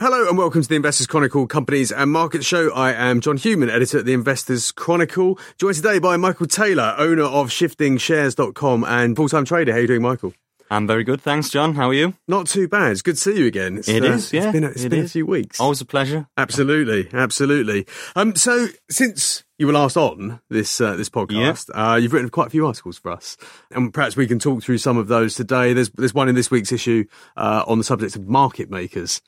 Hello 0.00 0.26
and 0.26 0.38
welcome 0.38 0.62
to 0.62 0.68
the 0.68 0.76
Investors 0.76 1.06
Chronicle 1.06 1.46
Companies 1.46 1.92
and 1.92 2.10
Markets 2.10 2.46
Show. 2.46 2.72
I 2.72 2.94
am 2.94 3.20
John 3.20 3.36
Hughman, 3.36 3.68
editor 3.68 3.98
at 3.98 4.06
the 4.06 4.14
Investors 4.14 4.72
Chronicle, 4.72 5.38
joined 5.58 5.76
today 5.76 5.98
by 5.98 6.16
Michael 6.16 6.46
Taylor, 6.46 6.94
owner 6.96 7.24
of 7.24 7.50
shiftingshares.com 7.50 8.84
and 8.84 9.14
full-time 9.14 9.44
trader. 9.44 9.72
How 9.72 9.76
are 9.76 9.82
you 9.82 9.86
doing, 9.86 10.00
Michael? 10.00 10.32
I'm 10.70 10.86
very 10.86 11.04
good, 11.04 11.20
thanks, 11.20 11.50
John. 11.50 11.74
How 11.74 11.90
are 11.90 11.94
you? 11.94 12.14
Not 12.26 12.46
too 12.46 12.66
bad. 12.66 12.92
It's 12.92 13.02
good 13.02 13.16
to 13.16 13.20
see 13.20 13.36
you 13.36 13.46
again. 13.46 13.76
It's, 13.76 13.88
It 13.90 14.02
is, 14.02 14.32
yeah. 14.32 14.44
It's 14.44 14.52
been, 14.52 14.64
a, 14.64 14.68
it's 14.68 14.84
It 14.84 14.88
been 14.88 15.04
a 15.04 15.08
few 15.08 15.26
weeks. 15.26 15.60
Always 15.60 15.82
a 15.82 15.84
pleasure. 15.84 16.28
Absolutely, 16.34 17.06
absolutely. 17.12 17.86
Um, 18.16 18.34
so 18.36 18.68
since 18.88 19.44
you 19.58 19.66
were 19.66 19.74
last 19.74 19.98
on 19.98 20.40
this 20.48 20.80
uh, 20.80 20.96
this 20.96 21.10
podcast, 21.10 21.68
uh, 21.74 21.96
you've 21.96 22.14
written 22.14 22.30
quite 22.30 22.46
a 22.46 22.50
few 22.50 22.66
articles 22.66 22.98
for 22.98 23.10
us, 23.10 23.36
and 23.70 23.92
perhaps 23.92 24.16
we 24.16 24.26
can 24.26 24.38
talk 24.38 24.62
through 24.62 24.78
some 24.78 24.96
of 24.96 25.08
those 25.08 25.34
today. 25.34 25.74
There's 25.74 25.90
there's 25.90 26.14
one 26.14 26.30
in 26.30 26.36
this 26.36 26.50
week's 26.50 26.72
issue 26.72 27.04
uh, 27.36 27.64
on 27.66 27.76
the 27.76 27.84
subject 27.84 28.16
of 28.16 28.28
market 28.28 28.70
makers. 28.70 29.20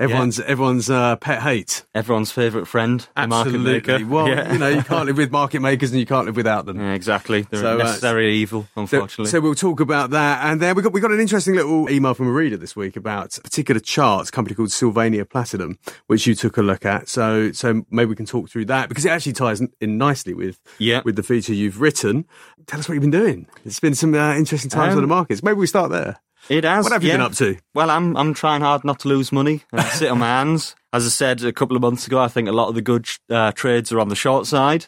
Everyone's 0.00 0.40
everyone's 0.40 0.88
uh, 0.88 1.16
pet 1.16 1.42
hate. 1.42 1.84
Everyone's 1.94 2.32
favourite 2.32 2.66
friend, 2.66 3.06
Absolutely. 3.16 4.04
Well, 4.04 4.28
Yeah. 4.28 4.52
you 4.52 4.58
know, 4.58 4.68
you 4.68 4.82
can't 4.82 5.04
live 5.06 5.18
with 5.18 5.30
market 5.40 5.60
makers, 5.60 5.90
and 5.90 6.00
you 6.00 6.06
can't 6.06 6.24
live 6.26 6.36
without 6.36 6.64
them. 6.66 6.80
Yeah, 6.80 6.94
exactly. 6.94 7.42
They're 7.42 7.60
So, 7.60 7.74
uh, 7.74 7.84
necessary 7.84 8.34
evil, 8.36 8.62
So, 8.74 8.80
unfortunately. 8.80 9.26
so 9.30 9.40
we'll 9.40 9.54
talk 9.54 9.78
about 9.80 10.10
that, 10.10 10.42
and 10.50 10.60
then 10.60 10.74
we 10.74 10.82
got 10.82 10.92
we 10.94 11.00
got 11.00 11.10
an 11.12 11.20
interesting 11.20 11.54
little 11.54 11.90
email 11.90 12.14
from 12.14 12.28
a 12.28 12.32
reader 12.32 12.56
this 12.56 12.74
week 12.74 12.96
about 12.96 13.36
a 13.38 13.42
particular 13.42 13.80
chart, 13.80 14.28
a 14.28 14.32
company 14.32 14.54
called 14.54 14.72
Sylvania 14.72 15.24
Platinum, 15.26 15.78
which 16.06 16.26
you 16.26 16.34
took 16.34 16.56
a 16.56 16.62
look 16.62 16.86
at. 16.86 17.08
So 17.08 17.52
so 17.52 17.84
maybe 17.90 18.08
we 18.08 18.16
can 18.16 18.26
talk 18.26 18.48
through 18.48 18.64
that 18.66 18.88
because 18.88 19.04
it 19.04 19.10
actually 19.10 19.34
ties 19.34 19.60
in 19.80 19.98
nicely 19.98 20.32
with 20.34 20.58
Yeah. 20.78 21.02
with 21.04 21.16
the 21.16 21.22
feature 21.22 21.52
you've 21.54 21.80
written. 21.80 22.24
Tell 22.66 22.80
us 22.80 22.88
what 22.88 22.94
you've 22.94 23.02
been 23.02 23.10
doing. 23.10 23.46
It's 23.66 23.80
been 23.80 23.94
some 23.94 24.14
uh, 24.14 24.34
interesting 24.34 24.70
times 24.70 24.92
Um, 24.92 24.98
on 24.98 25.02
the 25.02 25.08
markets. 25.08 25.42
Maybe 25.42 25.58
we 25.58 25.66
start 25.66 25.90
there. 25.90 26.16
It 26.50 26.64
has. 26.64 26.84
What 26.84 26.92
have 26.92 27.04
you 27.04 27.10
yeah. 27.10 27.14
been 27.14 27.26
up 27.26 27.34
to? 27.34 27.56
Well, 27.74 27.90
I'm 27.90 28.16
I'm 28.16 28.34
trying 28.34 28.60
hard 28.60 28.84
not 28.84 28.98
to 29.00 29.08
lose 29.08 29.30
money 29.30 29.62
and 29.72 29.82
sit 29.92 30.10
on 30.10 30.18
my 30.18 30.26
hands. 30.26 30.74
As 30.92 31.06
I 31.06 31.08
said 31.08 31.44
a 31.44 31.52
couple 31.52 31.76
of 31.76 31.82
months 31.82 32.06
ago, 32.06 32.18
I 32.18 32.28
think 32.28 32.48
a 32.48 32.52
lot 32.52 32.68
of 32.68 32.74
the 32.74 32.82
good 32.82 33.08
uh, 33.30 33.52
trades 33.52 33.92
are 33.92 34.00
on 34.00 34.08
the 34.08 34.16
short 34.16 34.46
side. 34.46 34.86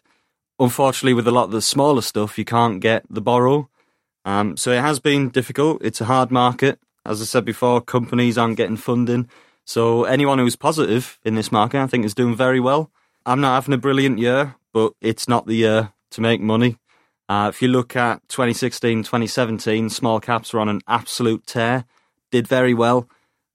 Unfortunately, 0.59 1.14
with 1.14 1.28
a 1.28 1.31
lot 1.31 1.45
of 1.45 1.51
the 1.53 1.62
smaller 1.62 2.03
stuff, 2.03 2.36
you 2.36 2.45
can't 2.45 2.81
get 2.81 3.05
the 3.09 3.20
borrow. 3.20 3.69
Um, 4.25 4.56
so 4.56 4.73
it 4.73 4.81
has 4.81 4.98
been 5.01 5.31
difficult. 5.31 5.83
It's 5.83 6.01
a 6.01 6.05
hard 6.05 6.31
market. 6.31 6.78
As 7.06 7.23
I 7.23 7.25
said 7.25 7.45
before, 7.45 7.81
companies 7.81 8.36
aren't 8.36 8.56
getting 8.56 8.77
funding. 8.77 9.29
So 9.64 10.05
anyone 10.05 10.39
who's 10.39 10.56
positive 10.56 11.19
in 11.25 11.36
this 11.36 11.53
market, 11.53 11.81
I 11.81 11.86
think, 11.86 12.05
is 12.05 12.14
doing 12.14 12.36
very 12.36 12.61
well. 12.61 12.91
I'm 13.25 13.41
not 13.41 13.55
having 13.55 13.75
a 13.75 13.79
brilliant 13.79 14.19
year, 14.19 14.56
but 14.73 14.92
it's 15.01 15.29
not 15.29 15.47
the 15.47 15.55
year 15.55 15.92
to 16.11 16.20
make 16.20 16.41
money. 16.41 16.79
Uh, 17.28 17.48
if 17.48 17.62
you 17.62 17.69
look 17.69 17.97
at 17.97 18.20
2016, 18.28 19.05
2017, 19.05 19.89
small 19.91 20.20
caps 20.20 20.53
were 20.53 20.61
on 20.61 20.69
an 20.69 20.81
absolute 20.87 21.47
tear, 21.47 21.84
did 22.31 22.47
very 22.47 22.75
well. 22.75 23.09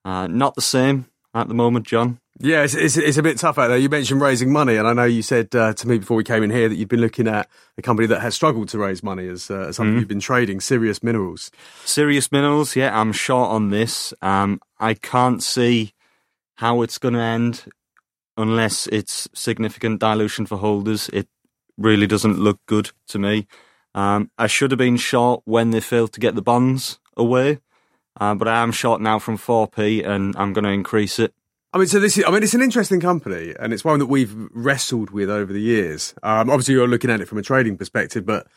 Uh, 0.06 0.28
not 0.28 0.56
the 0.56 0.62
same 0.62 1.06
at 1.34 1.48
the 1.48 1.54
moment, 1.54 1.86
John. 1.86 2.20
Yeah, 2.40 2.64
it's, 2.64 2.76
it's, 2.76 2.98
it's 2.98 3.18
a 3.18 3.24
bit 3.24 3.38
tough 3.40 3.58
out 3.58 3.68
there. 3.70 3.78
You 3.78 3.90
mentioned 3.90 4.22
raising 4.22 4.52
money, 4.52 4.76
and 4.76 4.88
I 4.88 4.94
know 4.94 5.06
you 5.06 5.24
said 5.24 5.56
uh, 5.56 5.74
to 5.74 5.88
me 5.88 5.98
before 5.98 6.16
we 6.16 6.24
came 6.24 6.44
in 6.44 6.52
here 6.52 6.70
that 6.70 6.76
you'd 6.76 6.88
been 6.88 7.02
looking 7.02 7.28
at 7.28 7.50
a 7.78 7.82
company 7.82 8.08
that 8.08 8.22
has 8.22 8.36
struggled 8.36 8.70
to 8.70 8.78
raise 8.78 9.02
money 9.02 9.28
as, 9.28 9.50
uh, 9.50 9.66
as 9.70 9.76
something 9.76 9.94
Mm-hmm. 9.94 10.00
you've 10.00 10.08
been 10.08 10.20
trading, 10.20 10.60
Sirius 10.60 11.02
Minerals. 11.02 11.50
Sirius 11.84 12.32
Minerals, 12.32 12.76
yeah, 12.76 12.98
I'm 13.00 13.12
short 13.12 13.50
on 13.50 13.72
this. 13.72 14.14
Um, 14.22 14.62
I 14.80 14.94
can't 14.94 15.42
see 15.42 15.94
how 16.58 16.84
it's 16.84 17.00
going 17.00 17.16
to 17.16 17.20
end 17.22 17.66
unless 18.38 18.86
it's 18.88 19.28
significant 19.34 20.00
dilution 20.00 20.46
for 20.46 20.58
holders. 20.60 21.10
It 21.12 21.28
really 21.78 22.08
doesn't 22.08 22.40
look 22.40 22.60
good 22.66 22.92
to 23.10 23.20
me. 23.20 23.48
Um, 23.94 24.32
I 24.38 24.48
should 24.48 24.72
have 24.72 24.78
been 24.78 24.98
short 24.98 25.42
when 25.46 25.72
they 25.72 25.80
failed 25.80 26.14
to 26.14 26.20
get 26.20 26.36
the 26.36 26.42
bonds 26.42 27.00
away, 27.16 27.60
uh, 28.20 28.36
but 28.36 28.48
I 28.48 28.62
am 28.62 28.72
short 28.72 29.02
now 29.02 29.20
from 29.20 29.38
4p 29.38 30.06
and 30.06 30.36
I'm 30.38 30.54
going 30.54 30.66
to 30.66 30.72
increase 30.72 31.20
it. 31.20 31.34
I 31.74 31.80
mean, 31.80 31.88
so 31.88 32.00
this 32.00 32.18
is, 32.18 32.24
I 32.26 32.32
mean, 32.32 32.44
it's 32.44 32.54
an 32.54 32.62
interesting 32.62 33.00
company 33.00 33.54
and 33.60 33.74
it's 33.74 33.84
one 33.84 34.00
that 34.00 34.06
we've 34.06 34.34
wrestled 34.52 35.10
with 35.10 35.30
over 35.30 35.52
the 35.52 35.62
years. 35.62 36.14
Um, 36.24 36.50
obviously, 36.50 36.76
you're 36.76 36.88
looking 36.88 37.10
at 37.10 37.22
it 37.22 37.28
from 37.28 37.38
a 37.38 37.44
trading 37.44 37.78
perspective, 37.78 38.26
but 38.26 38.48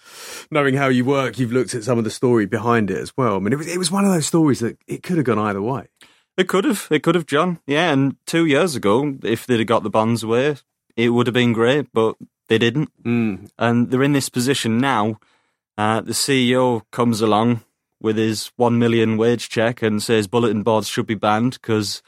knowing 0.51 0.75
how 0.75 0.89
you 0.89 1.05
work, 1.05 1.39
you've 1.39 1.53
looked 1.53 1.75
at 1.75 1.85
some 1.85 1.99
of 1.99 2.05
the 2.05 2.11
story 2.11 2.47
behind 2.47 2.91
it 2.91 2.99
as 2.99 3.17
well. 3.17 3.37
I 3.37 3.39
mean, 3.41 3.53
it 3.53 3.57
was, 3.57 3.67
it 3.67 3.79
was 3.79 3.91
one 3.91 4.05
of 4.05 4.13
those 4.13 4.27
stories 4.27 4.61
that 4.61 4.79
it 4.87 5.03
could 5.03 5.17
have 5.17 5.27
gone 5.27 5.39
either 5.39 5.61
way. 5.61 5.89
It 6.37 6.49
could 6.49 6.65
have. 6.65 6.87
It 6.91 7.03
could 7.03 7.15
have, 7.15 7.27
John. 7.27 7.61
Yeah, 7.67 7.93
and 7.93 8.17
two 8.27 8.47
years 8.47 8.77
ago, 8.77 9.17
if 9.23 9.47
they'd 9.47 9.59
have 9.59 9.67
got 9.67 9.83
the 9.83 9.91
bonds 9.91 10.23
away, 10.23 10.57
it 10.97 11.11
would 11.11 11.27
have 11.27 11.35
been 11.35 11.53
great, 11.53 11.89
but 11.93 12.17
they 12.51 12.59
didn't. 12.59 12.91
Mm. 13.05 13.49
And 13.59 13.91
they're 13.91 14.03
in 14.03 14.13
this 14.13 14.29
position 14.29 14.79
now. 14.79 15.19
Uh, 15.79 16.03
the 16.03 16.13
CEO 16.13 16.83
comes 16.91 17.23
along 17.23 17.63
with 18.03 18.17
his 18.19 18.51
one 18.57 18.79
million 18.79 19.17
wage 19.17 19.49
check 19.49 19.83
and 19.83 20.03
says 20.03 20.27
bulletin 20.27 20.63
boards 20.63 20.89
should 20.89 21.07
be 21.07 21.15
banned 21.15 21.53
because 21.53 22.03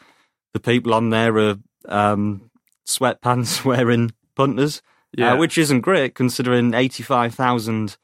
the 0.53 0.61
people 0.61 0.93
on 0.93 1.11
there 1.11 1.39
are 1.39 1.57
um, 1.89 2.51
sweatpants 2.87 3.65
wearing 3.71 4.13
punters, 4.35 4.83
Yeah. 5.17 5.35
uh, 5.35 5.37
which 5.37 5.57
isn't 5.57 5.83
great 5.83 6.15
considering 6.15 6.75
85,000 6.75 7.97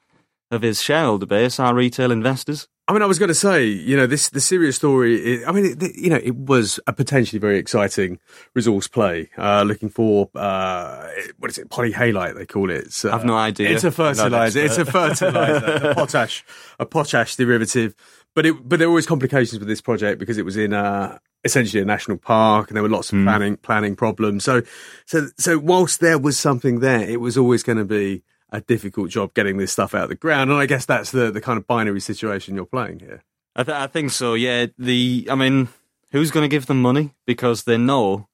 of 0.51 0.63
his 0.63 0.81
shareholder 0.81 1.27
base 1.27 1.59
are 1.59 1.75
retail 1.75 2.11
investors. 2.13 2.69
I 2.89 2.95
mean, 2.95 3.03
I 3.03 3.07
was 3.07 3.19
going 3.19 3.29
to 3.29 3.35
say, 3.35 3.67
you 3.67 3.99
know, 3.99 4.07
this 4.07 4.31
the 4.31 4.41
Sirius 4.41 4.77
story. 4.77 5.17
Is, 5.17 5.47
I 5.47 5.53
mean, 5.53 5.77
it, 5.79 5.95
you 5.95 6.09
know, 6.09 6.17
it 6.17 6.35
was 6.35 6.81
a 6.87 6.93
potentially 6.95 7.39
very 7.39 7.59
exciting 7.59 8.19
resource 8.55 8.89
play. 8.89 9.29
Uh, 9.37 9.63
looking 9.63 9.91
for 9.91 10.31
uh, 10.35 11.07
what 11.39 11.51
is 11.51 11.59
it, 11.59 11.69
polyhalite? 11.69 12.35
They 12.35 12.47
call 12.47 12.71
it. 12.71 13.05
Uh, 13.05 13.11
I've 13.13 13.27
no 13.27 13.37
idea. 13.37 13.71
It's 13.73 13.85
a 13.85 13.91
fertilizer. 13.91 14.65
It's 14.65 14.79
a 14.79 14.87
fertilizer, 14.87 15.67
a 15.91 15.95
potash, 15.95 16.43
a 16.79 16.87
potash 16.87 17.37
derivative. 17.37 17.95
But 18.35 18.47
it, 18.47 18.67
but 18.67 18.79
there 18.79 18.89
were 18.89 18.93
always 18.93 19.07
complications 19.07 19.59
with 19.59 19.69
this 19.69 19.83
project 19.83 20.19
because 20.19 20.39
it 20.39 20.47
was 20.47 20.57
in 20.57 20.73
uh, 20.73 21.19
essentially 21.45 21.83
a 21.83 21.87
national 21.87 22.17
park, 22.17 22.71
and 22.71 22.77
there 22.77 22.83
were 22.83 22.89
lots 22.89 23.13
of 23.13 23.23
planning 23.23 23.59
planning 23.59 23.97
problems. 23.97 24.45
So, 24.45 24.63
so 25.05 25.29
so 25.37 25.59
whilst 25.59 26.01
there 26.01 26.19
was 26.19 26.39
something 26.39 26.81
there, 26.81 27.03
it 27.03 27.21
was 27.21 27.37
always 27.37 27.63
going 27.63 27.79
to 27.79 27.85
be 27.85 28.23
a 28.51 28.61
difficult 28.61 29.11
job 29.11 29.35
getting 29.35 29.59
this 29.59 29.73
stuff 29.73 29.95
out 29.95 30.05
of 30.05 30.09
the 30.09 30.15
ground. 30.15 30.51
And 30.51 30.59
I 30.59 30.67
guess 30.67 30.87
that's 30.87 31.11
the 31.11 31.31
the 31.31 31.41
kind 31.41 31.59
of 31.59 31.67
binary 31.67 32.01
situation 32.01 32.55
you're 32.55 32.65
playing 32.65 33.01
here. 33.01 33.23
I, 33.57 33.65
th- 33.65 33.77
I 33.77 33.87
think 33.87 34.11
so. 34.11 34.35
Yeah. 34.35 34.67
The 34.79 35.27
I 35.31 35.35
mean, 35.35 35.69
who's 36.13 36.31
going 36.31 36.45
to 36.45 36.55
give 36.55 36.67
them 36.67 36.81
money 36.81 37.15
because 37.27 37.65
they 37.65 37.77
know 37.77 38.29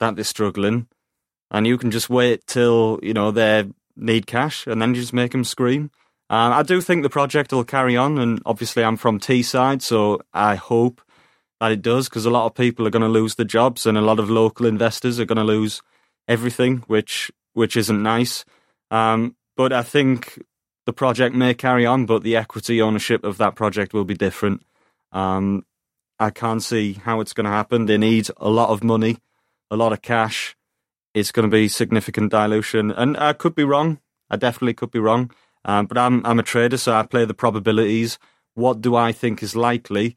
that 0.00 0.16
they're 0.16 0.24
struggling, 0.24 0.88
and 1.50 1.66
you 1.66 1.78
can 1.78 1.90
just 1.90 2.10
wait 2.10 2.46
till 2.46 2.98
you 3.02 3.14
know 3.14 3.30
they 3.30 3.68
need 3.96 4.26
cash, 4.26 4.66
and 4.66 4.82
then 4.82 4.94
you 4.94 5.00
just 5.00 5.12
make 5.12 5.32
them 5.32 5.44
scream. 5.44 5.90
I 6.30 6.62
do 6.62 6.80
think 6.80 7.02
the 7.02 7.10
project 7.10 7.52
will 7.52 7.64
carry 7.64 7.96
on, 7.96 8.18
and 8.18 8.42
obviously 8.44 8.82
I'm 8.82 8.96
from 8.96 9.20
Teesside, 9.20 9.82
so 9.82 10.20
I 10.32 10.56
hope 10.56 11.00
that 11.60 11.70
it 11.70 11.82
does 11.82 12.08
because 12.08 12.26
a 12.26 12.30
lot 12.30 12.46
of 12.46 12.54
people 12.54 12.86
are 12.86 12.90
going 12.90 13.02
to 13.02 13.08
lose 13.08 13.36
their 13.36 13.46
jobs, 13.46 13.86
and 13.86 13.96
a 13.96 14.02
lot 14.02 14.18
of 14.18 14.30
local 14.30 14.66
investors 14.66 15.20
are 15.20 15.26
going 15.26 15.36
to 15.36 15.44
lose 15.44 15.80
everything, 16.26 16.78
which 16.86 17.30
which 17.52 17.76
isn't 17.76 18.02
nice. 18.02 18.44
Um, 18.90 19.36
but 19.56 19.72
I 19.72 19.82
think 19.82 20.42
the 20.86 20.92
project 20.92 21.34
may 21.34 21.54
carry 21.54 21.86
on, 21.86 22.06
but 22.06 22.22
the 22.22 22.36
equity 22.36 22.80
ownership 22.82 23.24
of 23.24 23.38
that 23.38 23.54
project 23.54 23.92
will 23.92 24.04
be 24.04 24.14
different. 24.14 24.62
Um, 25.12 25.64
I 26.18 26.30
can't 26.30 26.62
see 26.62 26.94
how 26.94 27.20
it's 27.20 27.32
going 27.32 27.44
to 27.44 27.50
happen. 27.50 27.86
They 27.86 27.98
need 27.98 28.28
a 28.36 28.50
lot 28.50 28.70
of 28.70 28.84
money, 28.84 29.18
a 29.70 29.76
lot 29.76 29.92
of 29.92 30.02
cash. 30.02 30.56
It's 31.14 31.32
going 31.32 31.48
to 31.48 31.54
be 31.54 31.68
significant 31.68 32.30
dilution, 32.30 32.90
and 32.90 33.16
I 33.16 33.32
could 33.32 33.54
be 33.54 33.64
wrong. 33.64 34.00
I 34.30 34.36
definitely 34.36 34.74
could 34.74 34.90
be 34.90 34.98
wrong. 34.98 35.30
Um, 35.64 35.86
but 35.86 35.96
I'm 35.96 36.24
I'm 36.26 36.38
a 36.38 36.42
trader, 36.42 36.76
so 36.76 36.92
I 36.92 37.04
play 37.04 37.24
the 37.24 37.34
probabilities. 37.34 38.18
What 38.54 38.80
do 38.80 38.96
I 38.96 39.12
think 39.12 39.42
is 39.42 39.56
likely, 39.56 40.16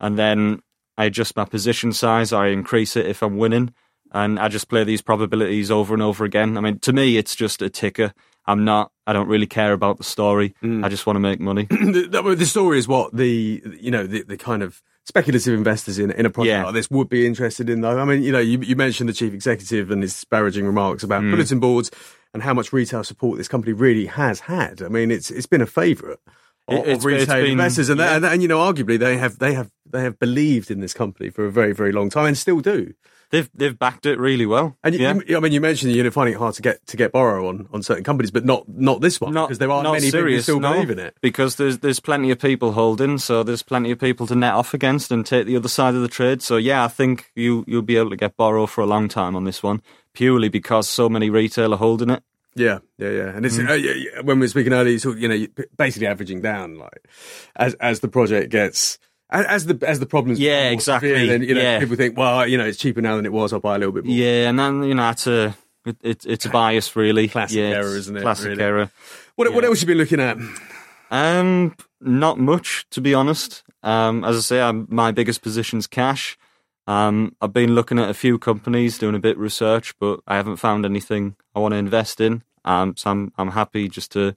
and 0.00 0.18
then 0.18 0.60
I 0.96 1.04
adjust 1.04 1.36
my 1.36 1.44
position 1.44 1.92
size. 1.92 2.32
I 2.32 2.48
increase 2.48 2.96
it 2.96 3.06
if 3.06 3.22
I'm 3.22 3.36
winning, 3.36 3.72
and 4.12 4.38
I 4.38 4.48
just 4.48 4.68
play 4.68 4.84
these 4.84 5.02
probabilities 5.02 5.70
over 5.70 5.94
and 5.94 6.02
over 6.02 6.24
again. 6.24 6.56
I 6.56 6.60
mean, 6.60 6.78
to 6.80 6.92
me, 6.92 7.16
it's 7.16 7.36
just 7.36 7.62
a 7.62 7.70
ticker. 7.70 8.12
I'm 8.48 8.64
not. 8.64 8.90
I 9.06 9.12
don't 9.12 9.28
really 9.28 9.46
care 9.46 9.72
about 9.72 9.98
the 9.98 10.04
story. 10.04 10.54
I 10.62 10.88
just 10.88 11.06
want 11.06 11.16
to 11.16 11.20
make 11.20 11.38
money. 11.38 11.64
the, 11.70 12.34
the, 12.36 12.46
story 12.46 12.78
is 12.78 12.88
what 12.88 13.14
the 13.16 13.62
you 13.80 13.90
know 13.90 14.06
the, 14.06 14.22
the 14.22 14.36
kind 14.36 14.62
of 14.62 14.82
speculative 15.04 15.54
investors 15.54 15.98
in 15.98 16.10
in 16.10 16.26
a 16.26 16.30
project 16.30 16.50
Yeah. 16.50 16.64
like 16.64 16.74
this 16.74 16.90
would 16.90 17.08
be 17.08 17.26
interested 17.26 17.70
in 17.70 17.82
though. 17.82 17.98
I 17.98 18.04
mean, 18.04 18.22
you 18.22 18.32
know, 18.32 18.38
you, 18.40 18.58
you 18.60 18.74
mentioned 18.74 19.08
the 19.08 19.12
chief 19.14 19.32
executive 19.32 19.90
and 19.90 20.02
his 20.02 20.12
disparaging 20.14 20.66
remarks 20.66 21.02
about 21.02 21.22
Mm. 21.22 21.30
bulletin 21.30 21.60
boards 21.60 21.90
and 22.34 22.42
how 22.42 22.52
much 22.54 22.72
retail 22.72 23.04
support 23.04 23.38
this 23.38 23.48
company 23.48 23.72
really 23.72 24.06
has 24.06 24.40
had. 24.40 24.82
I 24.82 24.88
mean, 24.88 25.10
it's 25.10 25.30
it's 25.30 25.46
been 25.46 25.62
a 25.62 25.66
favourite. 25.66 26.18
Of, 26.68 26.78
it's- 26.80 26.96
of 26.98 27.04
retail 27.04 27.22
it's 27.22 27.32
been- 27.32 27.52
investors, 27.52 27.88
and, 27.88 28.00
yeah. 28.00 28.16
and, 28.16 28.24
and 28.26 28.42
you 28.42 28.48
know, 28.48 28.58
arguably 28.58 28.98
they 28.98 29.16
have 29.18 29.38
they 29.38 29.54
have 29.54 29.70
they 29.90 30.02
have 30.02 30.18
believed 30.18 30.70
in 30.70 30.80
this 30.80 30.92
company 30.92 31.30
for 31.30 31.46
a 31.46 31.50
very 31.50 31.72
very 31.72 31.92
long 31.92 32.10
time 32.10 32.26
and 32.26 32.36
still 32.36 32.60
do. 32.60 32.92
They've 33.30 33.48
they've 33.54 33.78
backed 33.78 34.06
it 34.06 34.18
really 34.18 34.46
well. 34.46 34.76
And 34.82 34.94
you, 34.94 35.00
yeah. 35.00 35.14
you- 35.26 35.36
I 35.36 35.40
mean, 35.40 35.52
you 35.52 35.60
mentioned 35.60 35.92
you're 35.92 36.10
finding 36.10 36.34
it 36.34 36.38
hard 36.38 36.54
to 36.54 36.62
get 36.62 36.86
to 36.88 36.96
get 36.96 37.12
borrow 37.12 37.48
on, 37.48 37.68
on 37.72 37.82
certain 37.82 38.04
companies, 38.04 38.30
but 38.30 38.44
not 38.44 38.68
not 38.68 39.00
this 39.00 39.20
one 39.20 39.32
because 39.34 39.58
there 39.58 39.70
aren't 39.70 39.90
many 39.90 40.10
serious, 40.10 40.46
people 40.46 40.56
who 40.56 40.60
still 40.60 40.60
no, 40.60 40.72
believe 40.74 40.90
in 40.90 40.98
it. 40.98 41.16
Because 41.20 41.56
there's 41.56 41.78
there's 41.78 42.00
plenty 42.00 42.30
of 42.30 42.38
people 42.38 42.72
holding, 42.72 43.18
so 43.18 43.42
there's 43.42 43.62
plenty 43.62 43.90
of 43.90 43.98
people 43.98 44.26
to 44.26 44.34
net 44.34 44.54
off 44.54 44.74
against 44.74 45.10
and 45.12 45.24
take 45.26 45.46
the 45.46 45.56
other 45.56 45.68
side 45.68 45.94
of 45.94 46.02
the 46.02 46.08
trade. 46.08 46.42
So 46.42 46.56
yeah, 46.56 46.84
I 46.84 46.88
think 46.88 47.30
you 47.34 47.64
you'll 47.66 47.82
be 47.82 47.96
able 47.96 48.10
to 48.10 48.16
get 48.16 48.36
borrow 48.36 48.66
for 48.66 48.80
a 48.82 48.86
long 48.86 49.08
time 49.08 49.36
on 49.36 49.44
this 49.44 49.62
one, 49.62 49.82
purely 50.14 50.48
because 50.48 50.88
so 50.88 51.08
many 51.08 51.30
retail 51.30 51.74
are 51.74 51.78
holding 51.78 52.10
it. 52.10 52.22
Yeah, 52.54 52.78
yeah, 52.96 53.10
yeah. 53.10 53.28
And 53.36 53.46
it's 53.46 53.56
Mm. 53.56 53.70
uh, 53.70 53.74
yeah, 53.74 53.92
yeah, 53.92 54.20
when 54.22 54.40
we 54.40 54.44
were 54.44 54.48
speaking 54.48 54.72
earlier, 54.72 54.92
you, 54.94 54.98
sort 54.98 55.16
of, 55.16 55.22
you 55.22 55.28
know, 55.28 55.46
basically 55.76 56.08
averaging 56.08 56.40
down, 56.40 56.76
like 56.76 57.06
as 57.54 57.74
as 57.74 58.00
the 58.00 58.08
project 58.08 58.50
gets 58.50 58.98
as 59.30 59.66
the 59.66 59.78
as 59.86 60.00
the 60.00 60.06
problems 60.06 60.38
Yeah, 60.40 60.70
exactly. 60.70 61.10
severe, 61.10 61.26
then 61.26 61.42
you 61.42 61.54
know 61.54 61.60
Yeah. 61.62 61.78
people 61.80 61.96
think 61.96 62.16
well 62.16 62.46
you 62.46 62.56
know 62.58 62.64
it's 62.66 62.78
cheaper 62.78 63.00
now 63.02 63.16
than 63.16 63.26
it 63.26 63.32
was 63.32 63.52
I'll 63.52 63.60
buy 63.60 63.76
a 63.76 63.78
little 63.78 63.92
bit 63.92 64.04
more 64.04 64.14
Yeah, 64.14 64.48
and 64.48 64.58
then 64.58 64.82
you 64.84 64.94
know 64.94 65.10
it's 65.10 65.26
a 65.26 65.56
it, 65.84 65.96
it, 66.02 66.26
it's 66.26 66.46
a 66.46 66.50
bias 66.50 66.94
really. 66.96 67.28
Classic 67.28 67.56
yeah, 67.58 67.76
error, 67.76 67.96
isn't 67.96 68.16
it, 68.16 68.22
Classic 68.22 68.48
really? 68.48 68.62
error. 68.62 68.90
what 69.36 69.52
what 69.52 69.62
Yeah. 69.64 69.68
else 69.70 69.80
you 69.80 69.86
been 69.86 69.98
looking 69.98 70.20
at 70.20 70.36
Um, 71.10 71.74
not 72.00 72.38
much 72.38 72.86
to 72.90 73.00
be 73.00 73.14
honest. 73.14 73.62
Um, 73.82 74.24
as 74.24 74.36
I 74.36 74.40
say, 74.40 74.60
I'm, 74.60 74.86
my 74.90 75.12
biggest 75.12 75.40
position's 75.42 75.86
cash. 75.86 76.36
Um, 76.86 77.36
I've 77.40 77.52
been 77.52 77.74
looking 77.74 77.98
at 77.98 78.08
a 78.10 78.14
few 78.14 78.38
companies, 78.38 78.98
doing 78.98 79.14
a 79.14 79.18
bit 79.20 79.36
of 79.36 79.42
research, 79.42 79.94
but 80.00 80.20
I 80.26 80.36
haven't 80.36 80.56
found 80.56 80.84
anything 80.84 81.36
I 81.54 81.60
want 81.60 81.72
to 81.72 81.78
invest 81.78 82.20
in. 82.20 82.42
Um, 82.64 82.96
so 82.96 83.10
I'm 83.10 83.32
I'm 83.38 83.50
happy 83.52 83.88
just 83.88 84.10
to 84.12 84.36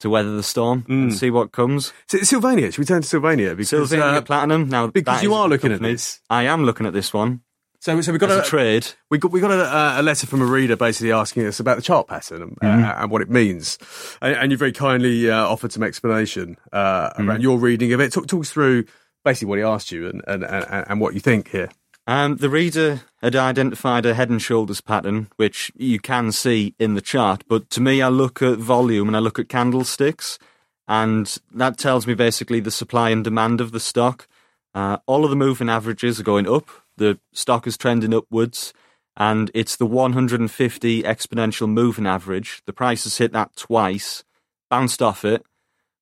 to 0.00 0.10
weather 0.10 0.34
the 0.36 0.42
storm 0.42 0.84
and 0.88 1.10
Mm. 1.10 1.14
see 1.14 1.30
what 1.30 1.52
comes. 1.52 1.92
Sylvania 2.08 2.70
should 2.72 2.78
we 2.80 2.84
turn 2.84 3.02
to 3.02 3.08
Sylvania 3.08 3.54
because 3.54 3.68
Sylvania 3.90 4.18
uh, 4.18 4.20
Platinum. 4.22 4.68
Now 4.68 4.86
because 4.88 5.18
that 5.18 5.22
you 5.22 5.32
is 5.32 5.36
are 5.38 5.48
looking 5.48 5.72
at 5.72 5.76
company. 5.78 5.94
this 5.94 6.20
I 6.28 6.44
am 6.44 6.64
looking 6.64 6.86
at 6.86 6.92
this 6.92 7.12
one 7.14 7.40
so 7.80 8.00
so 8.00 8.12
we 8.12 8.18
got 8.18 8.30
as 8.30 8.38
a, 8.38 8.40
a 8.40 8.44
trade. 8.44 8.86
we 9.10 9.18
got 9.18 9.30
we 9.30 9.40
got 9.40 9.50
a, 9.50 10.00
a 10.00 10.02
letter 10.02 10.26
from 10.26 10.40
a 10.42 10.46
reader 10.46 10.74
basically 10.76 11.12
asking 11.12 11.46
us 11.46 11.60
about 11.60 11.76
the 11.76 11.82
chart 11.82 12.06
pattern 12.08 12.42
and, 12.42 12.56
Mm-hmm. 12.56 12.84
uh, 12.84 13.02
and 13.02 13.10
what 13.10 13.20
it 13.22 13.30
means, 13.30 13.78
and, 14.22 14.34
and 14.36 14.50
you 14.52 14.56
very 14.58 14.72
kindly 14.72 15.30
uh, 15.30 15.46
offered 15.46 15.70
some 15.72 15.82
explanation 15.82 16.56
uh, 16.72 17.10
Mm-hmm. 17.10 17.28
around 17.28 17.42
your 17.42 17.58
reading 17.58 17.92
of 17.92 18.00
it. 18.00 18.12
Talk, 18.12 18.26
talk 18.26 18.40
us 18.40 18.50
through 18.50 18.84
basically 19.24 19.48
what 19.48 19.58
he 19.58 19.64
asked 19.64 19.92
you 19.92 20.08
and, 20.08 20.22
and, 20.26 20.44
and, 20.44 20.84
and 20.88 21.00
what 21.00 21.14
you 21.14 21.20
think 21.20 21.48
here. 21.50 21.68
Um, 22.06 22.36
the 22.36 22.50
reader 22.50 23.00
had 23.22 23.34
identified 23.34 24.04
a 24.04 24.14
head 24.14 24.28
and 24.28 24.40
shoulders 24.42 24.80
pattern, 24.82 25.28
which 25.36 25.72
you 25.74 25.98
can 25.98 26.32
see 26.32 26.74
in 26.78 26.94
the 26.94 27.00
chart. 27.00 27.44
But 27.48 27.70
to 27.70 27.80
me, 27.80 28.02
I 28.02 28.08
look 28.08 28.42
at 28.42 28.58
volume 28.58 29.08
and 29.08 29.16
I 29.16 29.20
look 29.20 29.38
at 29.38 29.48
candlesticks, 29.48 30.38
and 30.86 31.34
that 31.54 31.78
tells 31.78 32.06
me 32.06 32.12
basically 32.14 32.60
the 32.60 32.70
supply 32.70 33.08
and 33.10 33.24
demand 33.24 33.60
of 33.62 33.72
the 33.72 33.80
stock. 33.80 34.28
Uh, 34.74 34.98
all 35.06 35.24
of 35.24 35.30
the 35.30 35.36
moving 35.36 35.70
averages 35.70 36.20
are 36.20 36.24
going 36.24 36.46
up. 36.48 36.68
The 36.98 37.18
stock 37.32 37.66
is 37.66 37.78
trending 37.78 38.12
upwards, 38.12 38.74
and 39.16 39.50
it's 39.54 39.76
the 39.76 39.86
150 39.86 41.02
exponential 41.04 41.68
moving 41.68 42.06
average. 42.06 42.60
The 42.66 42.72
price 42.74 43.04
has 43.04 43.16
hit 43.16 43.32
that 43.32 43.56
twice, 43.56 44.24
bounced 44.68 45.00
off 45.00 45.24
it. 45.24 45.42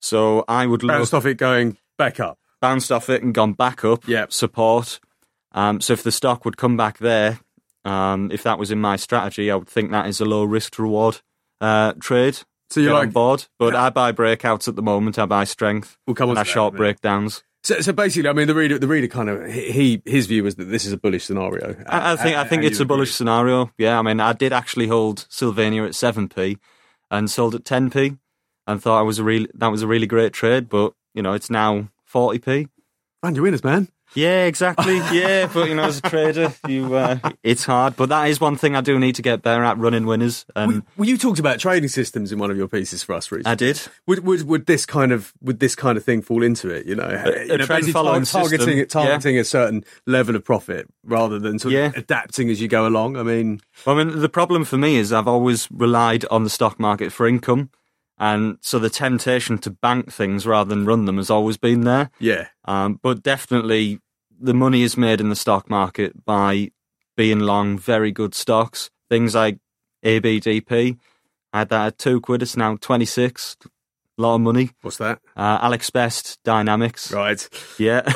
So 0.01 0.45
I 0.49 0.67
would 0.67 0.83
look 0.83 0.97
Bounced 0.97 1.15
off 1.15 1.27
it 1.27 1.37
going 1.37 1.79
back 1.97 2.19
up. 2.19 2.39
bounced 2.61 2.91
off 2.91 3.09
it 3.09 3.23
and 3.23 3.33
gone 3.33 3.53
back 3.53 3.85
up. 3.85 4.09
Yep. 4.09 4.33
Support. 4.33 4.99
Um, 5.55 5.81
so 5.81 5.93
if 5.93 6.03
the 6.03 6.13
stock 6.13 6.45
would 6.45 6.57
come 6.57 6.77
back 6.77 6.99
there, 6.99 7.41
um, 7.85 8.31
if 8.31 8.43
that 8.43 8.59
was 8.59 8.71
in 8.71 8.81
my 8.81 8.97
strategy, 8.97 9.51
I 9.51 9.57
would 9.57 9.69
think 9.69 9.91
that 9.91 10.07
is 10.07 10.21
a 10.21 10.25
low 10.25 10.45
risk 10.45 10.79
reward 10.79 11.21
uh, 11.61 11.93
trade. 12.01 12.39
So 12.71 12.81
you 12.81 12.87
Get 12.87 12.95
on 12.95 13.01
like 13.01 13.13
board, 13.13 13.47
but 13.59 13.75
I 13.75 13.91
buy 13.91 14.13
breakouts 14.13 14.67
at 14.67 14.77
the 14.77 14.83
moment. 14.83 15.19
I 15.19 15.27
buy 15.27 15.45
strength. 15.45 15.99
we'll 16.07 16.15
come 16.15 16.31
on 16.31 16.39
I 16.39 16.43
short 16.43 16.75
breakdowns. 16.75 17.45
So, 17.65 17.81
so 17.81 17.93
basically, 17.93 18.29
I 18.29 18.33
mean, 18.33 18.49
the 18.49 18.55
reader, 18.55 18.79
the 18.79 18.89
reader 18.89 19.07
kind 19.07 19.29
of 19.29 19.53
he 19.53 20.03
his 20.05 20.27
view 20.27 20.43
was 20.43 20.57
that 20.57 20.65
this 20.65 20.85
is 20.85 20.93
a 20.93 20.97
bullish 20.97 21.25
scenario. 21.25 21.77
I, 21.87 22.13
I 22.13 22.17
think 22.17 22.37
I 22.37 22.45
think 22.45 22.65
it's 22.65 22.81
a 22.81 22.85
bullish 22.85 23.13
scenario. 23.15 23.71
Yeah, 23.79 23.99
I 23.99 24.03
mean, 24.03 24.21
I 24.21 24.33
did 24.33 24.53
actually 24.53 24.89
hold 24.89 25.27
Sylvania 25.29 25.85
at 25.85 25.95
seven 25.95 26.29
p, 26.29 26.59
and 27.11 27.31
sold 27.31 27.55
at 27.55 27.65
ten 27.65 27.91
p, 27.91 28.17
and 28.67 28.83
thought 28.83 28.99
I 28.99 29.03
was 29.03 29.19
a 29.19 29.25
really 29.25 29.49
that 29.55 29.69
was 29.69 29.83
a 29.83 29.87
really 29.87 30.07
great 30.07 30.33
trade. 30.33 30.69
But 30.69 30.95
you 31.15 31.23
know, 31.23 31.35
it's 31.35 31.51
now 31.51 31.89
forty 32.05 32.39
p. 32.39 32.69
And 33.23 33.37
you're 33.37 33.45
winners, 33.45 33.63
man. 33.63 33.89
Yeah, 34.15 34.45
exactly. 34.45 34.97
Yeah, 35.13 35.49
but 35.53 35.69
you 35.69 35.75
know, 35.75 35.85
as 35.85 35.99
a 35.99 36.03
trader, 36.03 36.53
you 36.69 36.95
uh, 36.95 37.19
it's 37.43 37.65
hard. 37.65 37.97
But 37.97 38.09
that 38.11 38.29
is 38.29 38.41
one 38.41 38.57
thing 38.57 38.77
I 38.77 38.81
do 38.81 38.99
need 38.99 39.15
to 39.17 39.23
get 39.23 39.43
better 39.43 39.63
at 39.65 39.79
running 39.79 40.07
winners, 40.07 40.45
and 40.57 40.83
Well, 40.97 41.09
you 41.09 41.17
talked 41.19 41.39
about 41.39 41.59
trading 41.59 41.89
systems 41.89 42.33
in 42.33 42.39
one 42.39 42.51
of 42.51 42.57
your 42.57 42.69
pieces 42.69 43.03
for 43.03 43.15
us 43.15 43.31
recently. 43.33 43.51
I 43.53 43.55
did. 43.55 43.81
Would, 44.07 44.25
would 44.25 44.43
would 44.45 44.67
this 44.67 44.85
kind 44.87 45.13
of 45.13 45.33
would 45.41 45.59
this 45.61 45.75
kind 45.75 45.97
of 45.99 46.05
thing 46.05 46.23
fall 46.23 46.43
into 46.43 46.69
it? 46.71 46.87
You 46.87 46.95
know, 46.95 47.09
you 47.09 47.17
know, 47.17 47.57
trend 47.57 47.69
basically 47.69 47.93
following 47.93 48.25
targeting 48.25 48.67
system, 48.79 48.87
targeting 48.89 49.39
a 49.39 49.45
certain 49.45 49.85
level 50.07 50.37
of 50.37 50.45
profit 50.45 50.89
rather 51.05 51.39
than 51.39 51.59
sort 51.59 51.73
Yeah. 51.75 51.93
adapting 51.95 52.49
as 52.51 52.61
you 52.61 52.69
go 52.69 52.87
along. 52.87 53.17
I 53.17 53.23
mean, 53.23 53.61
Well, 53.87 53.99
I 53.99 54.05
mean, 54.05 54.19
the 54.21 54.29
problem 54.29 54.65
for 54.65 54.77
me 54.77 54.97
is 54.97 55.13
I've 55.13 55.29
always 55.29 55.69
relied 55.71 56.25
on 56.27 56.45
the 56.45 56.51
stock 56.51 56.79
market 56.79 57.13
for 57.13 57.27
income, 57.27 57.71
and 58.19 58.59
so 58.61 58.79
the 58.79 58.91
temptation 58.91 59.59
to 59.59 59.71
bank 59.71 60.13
things 60.13 60.47
rather 60.47 60.69
than 60.69 60.85
run 60.85 61.07
them 61.07 61.17
has 61.17 61.31
always 61.31 61.57
been 61.57 61.83
there. 61.83 62.11
yeah, 62.21 62.49
Um, 62.67 63.01
but 63.03 63.23
definitely, 63.23 63.99
the 64.43 64.55
money 64.55 64.83
is 64.83 64.97
made 64.97 65.21
in 65.21 65.29
the 65.29 65.37
stock 65.37 65.71
market 65.71 66.25
by 66.25 66.71
being 67.17 67.39
long 67.41 67.79
very 67.79 68.11
good 68.11 68.35
stocks. 68.35 68.91
Things 69.09 69.35
like 69.35 69.59
ABDP, 70.05 70.99
I 71.53 71.59
had 71.61 71.69
that 71.69 71.87
at 71.87 71.99
two 71.99 72.21
quid. 72.21 72.43
It's 72.43 72.57
now 72.57 72.77
twenty 72.77 73.05
six. 73.05 73.57
A 74.19 74.23
lot 74.23 74.35
of 74.35 74.41
money. 74.43 74.71
what's 74.83 74.99
that? 74.99 75.21
Uh, 75.37 75.59
Alex 75.63 75.89
Best 75.89 76.39
Dynamics. 76.45 77.11
Right. 77.13 77.49
Yeah, 77.79 78.03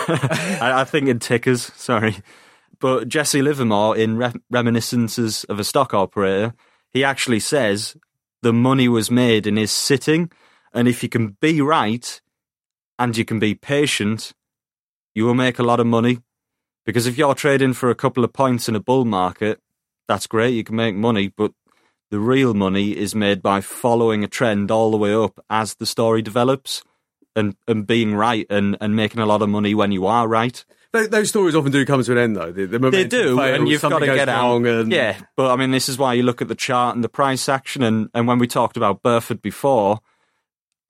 I, 0.60 0.80
I 0.80 0.84
think 0.84 1.08
in 1.08 1.18
tickers. 1.18 1.72
Sorry, 1.76 2.16
but 2.80 3.08
Jesse 3.08 3.42
Livermore 3.42 3.96
in 3.96 4.16
Re- 4.18 4.32
Reminiscences 4.50 5.44
of 5.44 5.58
a 5.58 5.64
Stock 5.64 5.94
Operator, 5.94 6.54
he 6.92 7.02
actually 7.04 7.40
says 7.40 7.96
the 8.42 8.52
money 8.52 8.88
was 8.88 9.10
made 9.10 9.46
in 9.46 9.56
his 9.56 9.72
sitting, 9.72 10.30
and 10.74 10.86
if 10.88 11.02
you 11.02 11.08
can 11.08 11.36
be 11.40 11.60
right 11.60 12.20
and 12.98 13.16
you 13.16 13.24
can 13.24 13.38
be 13.38 13.54
patient, 13.54 14.32
you 15.16 15.24
will 15.24 15.34
make 15.34 15.58
a 15.58 15.62
lot 15.62 15.80
of 15.80 15.86
money. 15.86 16.20
Because 16.84 17.06
if 17.06 17.16
you're 17.16 17.34
trading 17.34 17.72
for 17.72 17.90
a 17.90 17.94
couple 17.94 18.22
of 18.22 18.32
points 18.34 18.68
in 18.68 18.76
a 18.76 18.80
bull 18.80 19.06
market, 19.06 19.58
that's 20.06 20.26
great. 20.26 20.54
You 20.54 20.62
can 20.62 20.76
make 20.76 20.94
money, 20.94 21.32
but 21.34 21.52
the 22.10 22.20
real 22.20 22.52
money 22.54 22.96
is 22.96 23.14
made 23.14 23.42
by 23.42 23.62
following 23.62 24.22
a 24.22 24.28
trend 24.28 24.70
all 24.70 24.90
the 24.90 24.98
way 24.98 25.14
up 25.14 25.42
as 25.50 25.74
the 25.74 25.86
story 25.86 26.20
develops 26.20 26.84
and, 27.34 27.56
and 27.66 27.86
being 27.86 28.14
right 28.14 28.46
and, 28.50 28.76
and 28.80 28.94
making 28.94 29.20
a 29.20 29.26
lot 29.26 29.40
of 29.40 29.48
money 29.48 29.74
when 29.74 29.90
you 29.90 30.06
are 30.06 30.28
right. 30.28 30.64
Those, 30.92 31.08
those 31.08 31.28
stories 31.30 31.54
often 31.54 31.72
do 31.72 31.84
come 31.86 32.02
to 32.02 32.12
an 32.12 32.18
end, 32.18 32.36
though. 32.36 32.52
The, 32.52 32.66
the 32.66 32.90
They 32.90 33.04
do, 33.04 33.36
fails, 33.36 33.58
and 33.58 33.68
you've 33.68 33.82
got 33.82 33.98
to 34.00 34.06
get 34.06 34.28
out. 34.28 34.64
And, 34.64 34.92
Yeah, 34.92 35.18
but 35.34 35.50
I 35.50 35.56
mean, 35.56 35.70
this 35.70 35.88
is 35.88 35.96
why 35.96 36.12
you 36.12 36.22
look 36.22 36.42
at 36.42 36.48
the 36.48 36.54
chart 36.54 36.94
and 36.94 37.02
the 37.02 37.08
price 37.08 37.48
action. 37.48 37.82
And, 37.82 38.10
and 38.14 38.28
when 38.28 38.38
we 38.38 38.46
talked 38.46 38.76
about 38.76 39.02
Burford 39.02 39.40
before, 39.40 40.00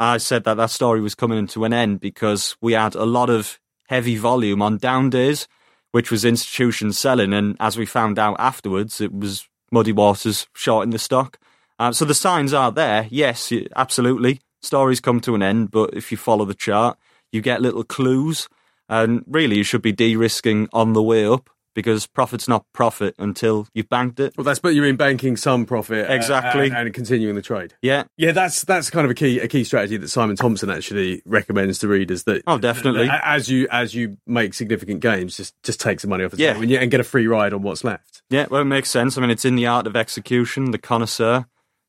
I 0.01 0.19
said 0.19 0.45
that 0.45 0.55
that 0.55 0.71
story 0.71 1.01
was 1.01 1.15
coming 1.15 1.47
to 1.47 1.65
an 1.65 1.73
end 1.73 2.01
because 2.01 2.57
we 2.61 2.73
had 2.73 2.97
a 2.97 3.07
lot 3.07 3.31
of 3.31 3.59
heavy 3.89 4.17
volume 4.17 4.63
on 4.63 4.79
down 4.79 5.11
days, 5.11 5.49
which 5.93 6.11
was 6.11 6.25
institutions 6.25 6.99
selling. 6.99 7.33
And 7.33 7.57
as 7.61 7.77
we 7.77 7.87
found 7.87 8.19
out 8.19 8.37
afterwards, 8.39 9.01
it 9.01 9.13
was 9.13 9.49
Muddy 9.71 9.93
Waters 9.93 10.47
shorting 10.55 10.91
the 10.91 10.99
stock. 10.99 11.39
Uh, 11.79 11.93
so 11.93 12.05
the 12.05 12.15
signs 12.15 12.53
are 12.53 12.73
there. 12.73 13.07
Yes, 13.11 13.53
absolutely. 13.75 14.41
Stories 14.63 15.01
come 15.01 15.21
to 15.21 15.35
an 15.35 15.43
end, 15.43 15.71
but 15.71 15.95
if 15.95 16.11
you 16.11 16.17
follow 16.17 16.45
the 16.45 16.55
chart, 16.55 16.99
you 17.33 17.41
get 17.41 17.63
little 17.63 17.85
clues. 17.85 18.49
And 18.89 19.25
really, 19.27 19.57
you 19.57 19.65
should 19.65 19.83
be 19.83 19.93
de 19.93 20.17
risking 20.17 20.69
on 20.73 20.93
the 20.93 21.03
way 21.03 21.27
up 21.27 21.51
because 21.77 22.07
profit's 22.09 22.49
not 22.49 22.65
profit 22.73 23.15
until 23.19 23.69
you've 23.75 23.89
banked 23.89 24.19
it. 24.19 24.35
Well, 24.37 24.43
that's 24.45 24.59
but 24.59 24.75
you're 24.75 24.87
in 24.87 24.97
banking 24.97 25.37
some 25.37 25.65
profit, 25.67 26.11
uh, 26.11 26.13
Exactly. 26.15 26.67
and, 26.67 26.75
and 26.77 26.93
continuing 26.95 27.37
the 27.37 27.43
trade. 27.43 27.75
Yeah, 27.83 28.05
Yeah, 28.17 28.33
that's 28.33 28.63
that's 28.65 28.91
kind 28.91 29.05
of 29.05 29.13
a 29.13 29.15
key 29.15 29.39
a 29.39 29.47
key 29.47 29.63
strategy 29.63 29.97
that 29.99 30.09
Simon 30.09 30.35
Thompson 30.35 30.71
actually 30.71 31.23
recommends 31.25 31.79
to 31.81 31.89
readers. 31.89 32.25
That 32.25 32.43
Oh, 32.49 32.59
definitely. 32.59 33.07
that 33.07 33.21
as 33.25 33.49
you 33.49 33.69
as 33.71 33.95
you 33.95 34.17
make 34.27 34.55
significant 34.55 34.99
gains, 35.01 35.37
just 35.37 35.55
just 35.63 35.79
take 35.81 36.01
some 36.01 36.11
money 36.11 36.25
off 36.25 36.33
the 36.33 36.39
Yeah. 36.39 36.55
table 36.55 36.63
and, 36.65 36.73
and 36.73 36.91
get 36.91 36.99
a 36.99 37.05
free 37.05 37.29
ride 37.29 37.53
on 37.53 37.63
what's 37.63 37.85
left. 37.85 38.23
Yeah, 38.31 38.47
well, 38.51 38.63
it 38.63 38.65
makes 38.65 38.91
sense. 38.91 39.17
I 39.17 39.21
mean, 39.21 39.31
it's 39.31 39.45
in 39.45 39.55
the 39.55 39.67
art 39.67 39.87
of 39.87 39.95
execution. 39.95 40.73
The 40.73 40.79
connoisseur 40.79 41.47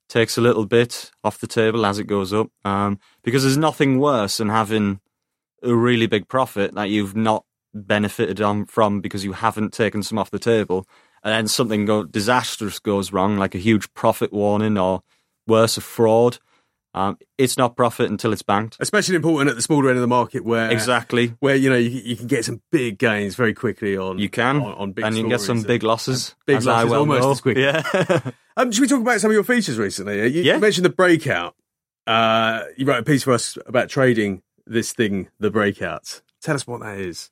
takes 0.10 0.38
a 0.38 0.41
little 0.41 0.65
bit 0.65 1.12
off 1.24 1.39
the 1.39 1.48
table 1.48 1.86
as 1.86 1.98
it 1.98 2.03
goes 2.06 2.32
up, 2.34 2.50
um, 2.63 3.00
because 3.24 3.44
there's 3.44 3.58
nothing 3.58 4.00
worse 4.00 4.38
than 4.38 4.50
having 4.50 5.00
a 5.63 5.74
really 5.74 6.08
big 6.08 6.27
profit 6.27 6.75
that 6.75 6.89
you've 6.89 7.15
not 7.15 7.44
benefited 7.86 8.41
on 8.41 8.65
from 8.65 9.01
because 9.01 9.24
you 9.24 9.34
haven't 9.34 9.74
taken 9.74 10.01
some 10.03 10.17
off 10.17 10.31
the 10.31 10.39
table, 10.39 10.88
and 11.24 11.34
then 11.34 11.48
something 11.48 11.86
go, 11.86 12.03
disastrous 12.03 12.79
goes 12.79 13.12
wrong, 13.12 13.38
like 13.38 13.55
a 13.55 13.60
huge 13.60 13.93
profit 13.93 14.31
warning 14.34 14.77
or 14.77 15.01
worse, 15.46 15.77
a 15.77 15.81
fraud. 15.81 16.39
Um, 16.93 17.17
it's 17.38 17.57
not 17.57 17.75
profit 17.75 18.10
until 18.10 18.34
it's 18.34 18.41
banked. 18.41 18.77
Especially 18.79 19.15
important 19.15 19.51
at 19.51 19.55
the 19.55 19.62
smaller 19.62 19.89
end 19.89 19.98
of 19.98 20.01
the 20.01 20.07
market 20.07 20.43
where 20.43 20.72
Exactly. 20.72 21.36
where 21.39 21.55
you 21.55 21.69
know 21.69 21.75
you, 21.75 21.89
you 21.89 22.15
can 22.15 22.25
get 22.25 22.43
some 22.43 22.62
big 22.72 22.98
gains 22.98 23.36
very 23.36 23.53
quickly 23.53 23.96
on 23.96 24.17
You 24.17 24.29
can, 24.29 24.55
on, 24.62 24.74
on 24.74 24.91
big 24.93 25.05
and 25.05 25.15
you 25.15 25.22
can 25.24 25.29
get 25.29 25.41
some 25.41 25.62
big 25.62 25.84
losses. 25.84 26.34
big 26.48 26.63
losses 26.63 26.89
well 26.89 27.01
almost 27.01 27.22
know. 27.24 27.31
as 27.31 27.41
quickly. 27.41 27.63
Yeah. 27.63 28.31
Um, 28.57 28.72
should 28.72 28.81
we 28.81 28.88
talk 28.88 29.01
about 29.01 29.22
some 29.22 29.29
of 29.29 29.36
your 29.36 29.43
features 29.43 29.77
recently? 29.77 30.19
Uh, 30.19 30.24
You, 30.25 30.41
Yeah. 30.41 30.55
you 30.55 30.60
mentioned 30.60 30.86
the 30.86 30.89
breakout. 30.89 31.53
Uh, 32.07 32.63
you 32.75 32.88
wrote 32.88 32.98
a 32.98 33.03
piece 33.03 33.24
for 33.24 33.34
us 33.34 33.55
about 33.67 33.88
trading 33.89 34.41
this 34.65 34.93
thing, 34.93 35.27
the 35.39 35.51
breakout. 35.51 36.24
Tell 36.41 36.55
us 36.55 36.65
what 36.65 36.79
that 36.81 36.98
is. 36.98 37.29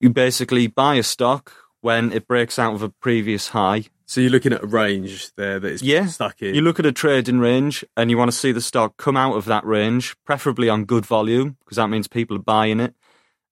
You 0.00 0.10
basically 0.10 0.66
buy 0.66 0.96
a 0.96 1.02
stock 1.02 1.52
when 1.80 2.12
it 2.12 2.26
breaks 2.26 2.58
out 2.58 2.74
of 2.74 2.82
a 2.82 2.88
previous 2.88 3.48
high. 3.48 3.84
So 4.06 4.20
you're 4.20 4.30
looking 4.30 4.52
at 4.52 4.62
a 4.62 4.66
range 4.66 5.32
there 5.36 5.58
that 5.58 5.72
is 5.72 5.82
Yeah. 5.82 6.06
stuck 6.06 6.40
in. 6.42 6.54
You 6.54 6.60
look 6.60 6.78
at 6.78 6.86
a 6.86 6.92
trading 6.92 7.38
range 7.40 7.84
and 7.96 8.10
you 8.10 8.16
want 8.16 8.30
to 8.30 8.36
see 8.36 8.52
the 8.52 8.60
stock 8.60 8.96
come 8.96 9.16
out 9.16 9.34
of 9.36 9.46
that 9.46 9.64
range, 9.64 10.14
preferably 10.24 10.68
on 10.68 10.84
good 10.84 11.04
volume, 11.04 11.56
because 11.60 11.76
that 11.76 11.88
means 11.88 12.06
people 12.08 12.36
are 12.36 12.40
buying 12.40 12.78
it. 12.80 12.94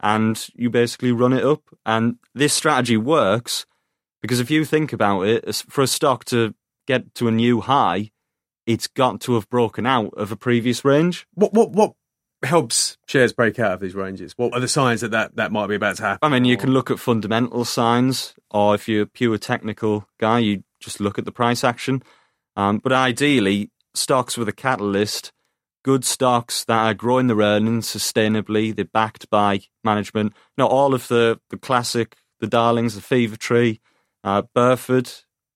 And 0.00 0.48
you 0.54 0.70
basically 0.70 1.12
run 1.12 1.32
it 1.32 1.44
up. 1.44 1.62
And 1.86 2.16
this 2.34 2.52
strategy 2.52 2.96
works 2.96 3.66
because 4.22 4.40
if 4.40 4.50
you 4.50 4.64
think 4.64 4.92
about 4.92 5.22
it, 5.22 5.64
for 5.68 5.82
a 5.82 5.86
stock 5.86 6.24
to 6.26 6.54
get 6.86 7.14
to 7.16 7.28
a 7.28 7.32
new 7.32 7.60
high, 7.60 8.10
it's 8.66 8.86
got 8.86 9.20
to 9.22 9.34
have 9.34 9.48
broken 9.50 9.86
out 9.86 10.12
of 10.16 10.32
a 10.32 10.36
previous 10.36 10.84
range. 10.84 11.26
what 11.34 11.52
what 11.52 11.72
what 11.72 11.92
helps 12.46 12.96
shares 13.06 13.32
break 13.32 13.58
out 13.58 13.72
of 13.72 13.80
these 13.80 13.94
ranges? 13.94 14.34
What 14.36 14.54
are 14.54 14.60
the 14.60 14.68
signs 14.68 15.00
that 15.00 15.10
that, 15.12 15.36
that 15.36 15.52
might 15.52 15.68
be 15.68 15.74
about 15.74 15.96
to 15.96 16.02
happen? 16.02 16.18
I 16.22 16.28
mean, 16.28 16.44
you 16.44 16.56
can 16.56 16.70
look 16.70 16.90
at 16.90 16.98
fundamental 16.98 17.64
signs, 17.64 18.34
or 18.50 18.74
if 18.74 18.88
you're 18.88 19.02
a 19.02 19.06
pure 19.06 19.38
technical 19.38 20.06
guy, 20.18 20.40
you 20.40 20.64
just 20.80 21.00
look 21.00 21.18
at 21.18 21.24
the 21.24 21.32
price 21.32 21.64
action. 21.64 22.02
Um, 22.56 22.78
but 22.78 22.92
ideally, 22.92 23.70
stocks 23.94 24.36
with 24.36 24.48
a 24.48 24.52
catalyst, 24.52 25.32
good 25.84 26.04
stocks 26.04 26.64
that 26.64 26.86
are 26.86 26.94
growing 26.94 27.26
their 27.26 27.38
earnings 27.38 27.86
sustainably, 27.86 28.74
they're 28.74 28.84
backed 28.84 29.28
by 29.30 29.60
management. 29.82 30.32
Not 30.56 30.70
all 30.70 30.94
of 30.94 31.08
the, 31.08 31.40
the 31.50 31.58
classic, 31.58 32.16
the 32.40 32.46
darlings, 32.46 32.94
the 32.94 33.00
Fever 33.00 33.36
Tree, 33.36 33.80
uh, 34.22 34.42
Burford, 34.54 35.10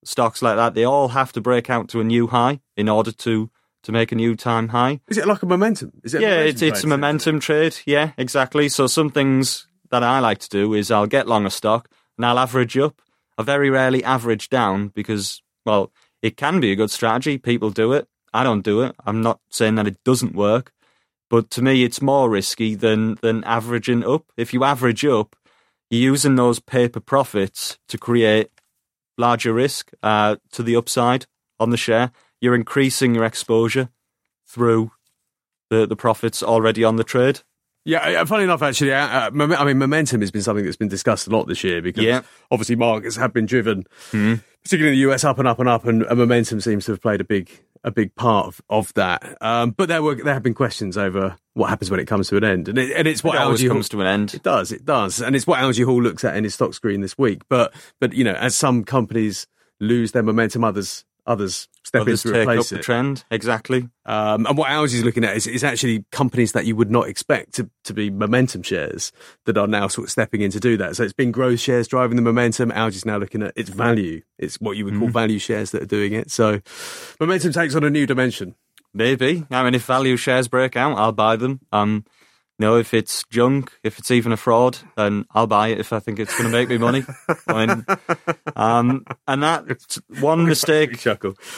stocks 0.05 0.43
like 0.43 0.57
that, 0.57 0.75
they 0.75 0.85
all 0.85 1.09
have 1.09 1.33
to 1.33 1.41
break 1.41 1.71
out 1.71 1.89
to 1.89 2.01
a 2.01 2.05
new 2.05 2.27
high 2.29 2.61
in 2.77 2.89
order 2.89 3.13
to 3.13 3.51
to 3.83 3.93
make 3.93 4.13
a 4.13 4.17
new 4.17 4.37
time 4.37 4.69
high. 4.69 5.01
Is 5.09 5.19
it 5.19 5.27
like 5.27 5.43
a 5.43 5.47
momentum? 5.47 5.93
Is 6.03 6.15
it? 6.15 6.21
yeah, 6.21 6.41
it's 6.41 6.63
it's 6.63 6.85
a 6.85 6.87
momentum 6.87 7.41
trade. 7.41 7.77
Yeah, 7.87 8.13
exactly. 8.17 8.69
So 8.69 8.87
some 8.87 9.11
things 9.11 9.67
that 9.91 10.03
I 10.03 10.21
like 10.21 10.39
to 10.39 10.49
do 10.49 10.75
is 10.75 10.91
I'll 10.91 11.07
get 11.07 11.29
long 11.29 11.47
a 11.47 11.51
stock 11.51 11.89
and 12.17 12.27
I'll 12.27 12.39
average 12.39 12.77
up. 12.77 13.01
I 13.37 13.43
very 13.43 13.71
rarely 13.71 14.03
average 14.05 14.49
down 14.49 14.89
because 14.89 15.43
well, 15.65 15.93
it 16.23 16.37
can 16.37 16.61
be 16.61 16.73
a 16.73 16.77
good 16.77 16.91
strategy. 16.91 17.39
People 17.39 17.71
do 17.71 17.93
it. 17.93 18.09
I 18.35 18.45
don't 18.45 18.63
do 18.63 18.83
it. 18.83 18.95
I'm 19.07 19.23
not 19.23 19.41
saying 19.51 19.77
that 19.77 19.87
it 19.87 20.03
doesn't 20.05 20.35
work, 20.35 20.73
but 21.31 21.51
to 21.51 21.63
me, 21.63 21.85
it's 21.85 22.03
more 22.03 22.29
risky 22.29 22.75
than 22.75 23.17
than 23.23 23.45
averaging 23.45 24.05
up. 24.05 24.25
If 24.37 24.53
you 24.53 24.65
average 24.65 25.05
up, 25.05 25.37
you're 25.91 26.13
using 26.13 26.37
those 26.37 26.61
paper 26.61 27.01
profits 27.01 27.79
to 27.89 27.99
create 27.99 28.51
larger 29.17 29.53
risk 29.53 29.91
uh, 30.03 30.37
to 30.53 30.63
the 30.63 30.77
upside 30.77 31.27
on 31.59 31.71
the 31.71 31.77
share. 31.77 32.13
You're 32.41 32.55
increasing 32.55 33.15
your 33.15 33.25
exposure 33.25 33.89
through 34.47 34.93
the 35.71 35.87
the 35.87 35.97
profits 35.97 36.43
already 36.43 36.85
on 36.85 36.97
the 36.97 37.05
trade. 37.05 37.41
Yeah, 37.85 38.23
funny 38.25 38.45
enough, 38.45 38.61
actually, 38.61 38.91
mom- 38.91 39.53
I 39.53 39.65
mean, 39.65 39.79
momentum 39.79 40.21
has 40.21 40.31
been 40.31 40.43
something 40.43 40.65
that's 40.65 40.77
been 40.77 40.89
discussed 40.89 41.27
a 41.27 41.31
lot 41.31 41.47
this 41.49 41.65
year 41.65 41.81
because 41.81 42.05
Yeah. 42.05 42.21
obviously 42.51 42.77
markets 42.77 43.17
have 43.17 43.33
been 43.33 43.47
driven, 43.47 43.85
Mhm. 44.13 44.43
particularly 44.63 44.95
in 45.01 45.09
the 45.09 45.11
US, 45.15 45.25
up 45.25 45.39
and 45.39 45.49
up 45.49 45.59
and 45.59 45.69
up, 45.71 45.87
and, 45.87 46.03
and 46.03 46.19
momentum 46.19 46.61
seems 46.61 46.85
to 46.85 46.93
have 46.93 47.01
played 47.01 47.21
a 47.21 47.25
big 47.25 47.51
a 47.85 47.91
big 47.93 48.13
part 48.17 48.47
of, 48.47 48.61
of 48.69 48.93
that. 48.95 49.39
Um, 49.41 49.71
but 49.71 49.89
there 49.89 50.03
were 50.03 50.17
there 50.17 50.35
have 50.35 50.43
been 50.43 50.53
questions 50.53 50.99
over 50.99 51.37
what 51.55 51.71
happens 51.71 51.91
when 51.91 52.01
it 52.01 52.07
comes 52.07 52.29
to 52.29 52.37
an 52.37 52.45
end, 52.45 52.69
and 52.69 52.77
it, 52.77 52.93
and 52.95 53.07
it's 53.09 53.23
what 53.25 53.37
It 53.37 53.41
always 53.41 53.61
Algy 53.61 53.67
Hall- 53.69 53.77
comes 53.77 53.89
to 53.91 54.01
an 54.01 54.07
end. 54.07 54.35
It 54.35 54.43
does, 54.43 54.73
it 54.73 54.85
does, 54.85 55.21
and 55.23 55.35
it's 55.37 55.47
what 55.47 55.61
Algy 55.61 55.85
Hall 55.85 56.03
looks 56.03 56.25
at 56.25 56.37
in 56.37 56.43
his 56.45 56.55
stock 56.55 56.75
screen 56.75 57.01
this 57.03 57.17
week. 57.17 57.43
But 57.49 57.73
but 58.01 58.13
you 58.13 58.25
know, 58.25 58.33
as 58.35 58.55
some 58.57 58.83
companies 58.85 59.47
lose 59.81 60.11
their 60.13 60.25
momentum, 60.25 60.65
others 60.65 61.05
others 61.29 61.69
step 61.85 62.03
Others 62.03 62.25
in 62.25 62.33
to 62.33 62.41
replace 62.41 62.71
the 62.71 62.79
trend. 62.79 63.25
Exactly. 63.31 63.89
Um, 64.05 64.47
and 64.47 64.59
what 64.59 64.69
Algy's 64.69 65.05
looking 65.05 65.25
at 65.25 65.37
is, 65.37 65.47
is 65.47 65.65
actually 65.65 66.05
companies 66.13 66.53
that 66.53 66.67
you 66.67 66.77
would 66.77 66.91
not 66.91 67.09
expect 67.09 67.55
to, 67.55 67.71
to 67.85 67.95
be 67.95 68.11
momentum 68.11 68.63
shares 68.63 69.13
that 69.47 69.57
are 69.57 69.67
now 69.67 69.89
sort 69.89 70.07
of 70.07 70.11
stepping 70.11 70.43
in 70.43 70.51
to 70.51 70.61
do 70.61 70.77
that. 70.77 70.97
So 70.97 71.05
it's 71.05 71.13
been 71.13 71.33
growth 71.33 71.61
shares 71.61 71.89
driving 71.89 72.17
the 72.17 72.23
momentum. 72.23 72.71
Algy's 72.71 73.07
now 73.07 73.19
looking 73.19 73.43
at 73.43 73.53
its 73.57 73.71
value. 73.71 74.23
It's 74.39 74.61
what 74.61 74.77
you 74.77 74.85
would 74.85 74.99
call 74.99 75.09
value 75.09 75.39
shares 75.39 75.71
that 75.71 75.83
are 75.83 75.87
doing 75.87 76.13
it. 76.13 76.31
So 76.31 76.61
momentum 77.21 77.53
takes 77.53 77.75
on 77.75 77.85
a 77.85 77.91
new 77.91 78.07
dimension. 78.07 78.55
Maybe. 78.95 79.47
I 79.51 79.63
mean, 79.63 79.75
if 79.75 79.85
value 79.85 80.17
shares 80.17 80.49
break 80.49 80.77
out, 80.77 80.97
I'll 80.99 81.13
buy 81.13 81.37
them. 81.37 81.61
Um, 81.73 82.05
know, 82.59 82.77
if 82.77 82.93
it's 82.93 83.25
junk, 83.31 83.73
if 83.83 83.99
it's 83.99 84.11
even 84.11 84.33
a 84.33 84.37
fraud, 84.37 84.79
then 84.97 85.25
I'll 85.33 85.47
buy 85.47 85.69
it 85.69 85.81
if 85.81 85.93
I 85.93 86.01
think 86.01 86.19
it's 86.19 86.37
going 86.37 86.51
to 86.51 86.57
make 86.57 86.69
me 86.69 86.79
money. 86.79 87.05
Mean, 87.47 87.87
um, 88.57 89.05
and 89.27 89.43
that 89.43 89.99
one 90.21 90.47
mistake, 90.47 91.05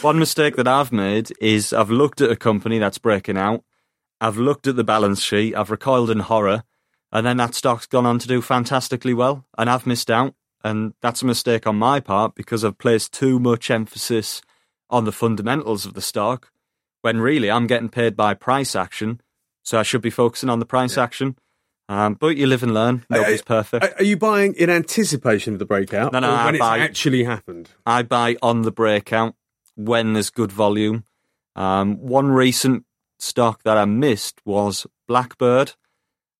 one 0.03 0.19
mistake 0.19 0.57
that 0.57 0.69
I've 0.69 0.93
made 0.93 1.33
is 1.41 1.73
I've 1.73 1.91
looked 1.91 2.21
at 2.21 2.31
a 2.31 2.37
company 2.37 2.79
that's 2.79 2.99
breaking 2.99 3.39
out. 3.39 3.65
I've 4.21 4.37
looked 4.37 4.67
at 4.67 4.77
the 4.77 4.85
balance 4.85 5.23
sheet. 5.23 5.55
I've 5.55 5.71
recoiled 5.71 6.11
in 6.11 6.21
horror, 6.21 6.65
and 7.11 7.27
then 7.27 7.39
that 7.39 7.55
stock's 7.55 7.87
gone 7.87 8.07
on 8.07 8.19
to 8.19 8.29
do 8.29 8.43
fantastically 8.43 9.15
well, 9.15 9.47
and 9.57 9.71
I've 9.71 9.87
missed 9.87 10.11
out. 10.11 10.35
And 10.63 10.93
that's 11.01 11.23
a 11.23 11.27
mistake 11.27 11.67
on 11.67 11.77
my 11.77 12.01
part 12.01 12.35
because 12.35 12.65
I've 12.65 12.77
placed 12.77 13.15
too 13.15 13.39
much 13.39 13.71
emphasis 13.71 14.43
on 14.91 15.05
the 15.05 15.13
fundamentals 15.13 15.87
of 15.87 15.95
the 15.95 16.03
stock 16.03 16.51
when 17.01 17.21
really 17.21 17.51
I'm 17.51 17.67
getting 17.67 17.89
paid 17.89 18.17
by 18.17 18.35
price 18.35 18.77
action. 18.77 19.21
So 19.71 19.79
I 19.79 19.85
should 19.85 20.03
be 20.03 20.11
focusing 20.11 20.49
on 20.51 20.59
the 20.59 20.67
price 20.67 20.99
action. 20.99 21.37
Um, 21.89 22.15
but 22.15 22.37
you 22.37 22.49
live 22.49 22.65
and 22.65 22.75
learn. 22.75 23.05
Nobody's 23.09 23.41
perfect. 23.43 24.01
Are 24.01 24.03
you 24.03 24.17
buying 24.17 24.55
in 24.55 24.69
anticipation 24.69 25.53
of 25.53 25.61
the 25.61 25.65
breakout? 25.65 26.13
No, 26.13 26.19
no, 26.19 26.29
or 26.29 26.35
I 26.35 26.45
when 26.47 26.55
it's 26.57 26.61
buy- 26.61 26.79
actually 26.81 27.23
happened? 27.23 27.71
I 27.87 28.03
buy 28.03 28.37
on 28.43 28.63
the 28.63 28.73
breakout 28.73 29.37
when 29.77 30.15
there's 30.15 30.29
good 30.29 30.51
volume. 30.51 31.05
Um, 31.55 31.99
one 31.99 32.33
recent 32.33 32.85
stock 33.21 33.63
that 33.63 33.77
I 33.77 33.85
missed 33.85 34.41
was 34.45 34.89
Blackbird. 35.07 35.75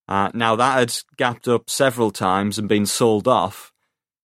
Uh, 0.09 0.29
now 0.33 0.57
that 0.57 0.77
had 0.79 0.93
gapped 1.15 1.47
up 1.47 1.69
several 1.69 2.11
times 2.11 2.57
and 2.59 2.67
been 2.67 2.85
sold 2.85 3.29
off, 3.29 3.71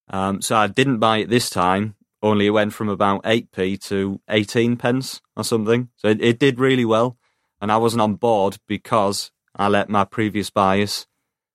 um, 0.10 0.42
so 0.42 0.58
I 0.58 0.68
didn't 0.68 1.00
buy 1.00 1.20
it 1.20 1.30
this 1.30 1.50
time. 1.50 1.96
Only 2.22 2.48
it 2.48 2.50
went 2.50 2.74
from 2.74 2.90
about 2.90 3.22
eight 3.24 3.52
p 3.54 3.78
to 3.78 4.20
eighteen 4.30 4.76
pence 4.76 5.22
or 5.38 5.46
something. 5.46 5.88
So 5.96 6.10
it, 6.10 6.22
it 6.22 6.40
did 6.40 6.60
really 6.60 6.84
well, 6.84 7.17
and 7.62 7.72
I 7.72 7.78
wasn't 7.78 8.02
on 8.02 8.16
board 8.16 8.58
because 8.68 9.32
I 9.56 9.68
let 9.68 9.90
my 9.90 10.06
previous 10.06 10.50
bias 10.50 11.08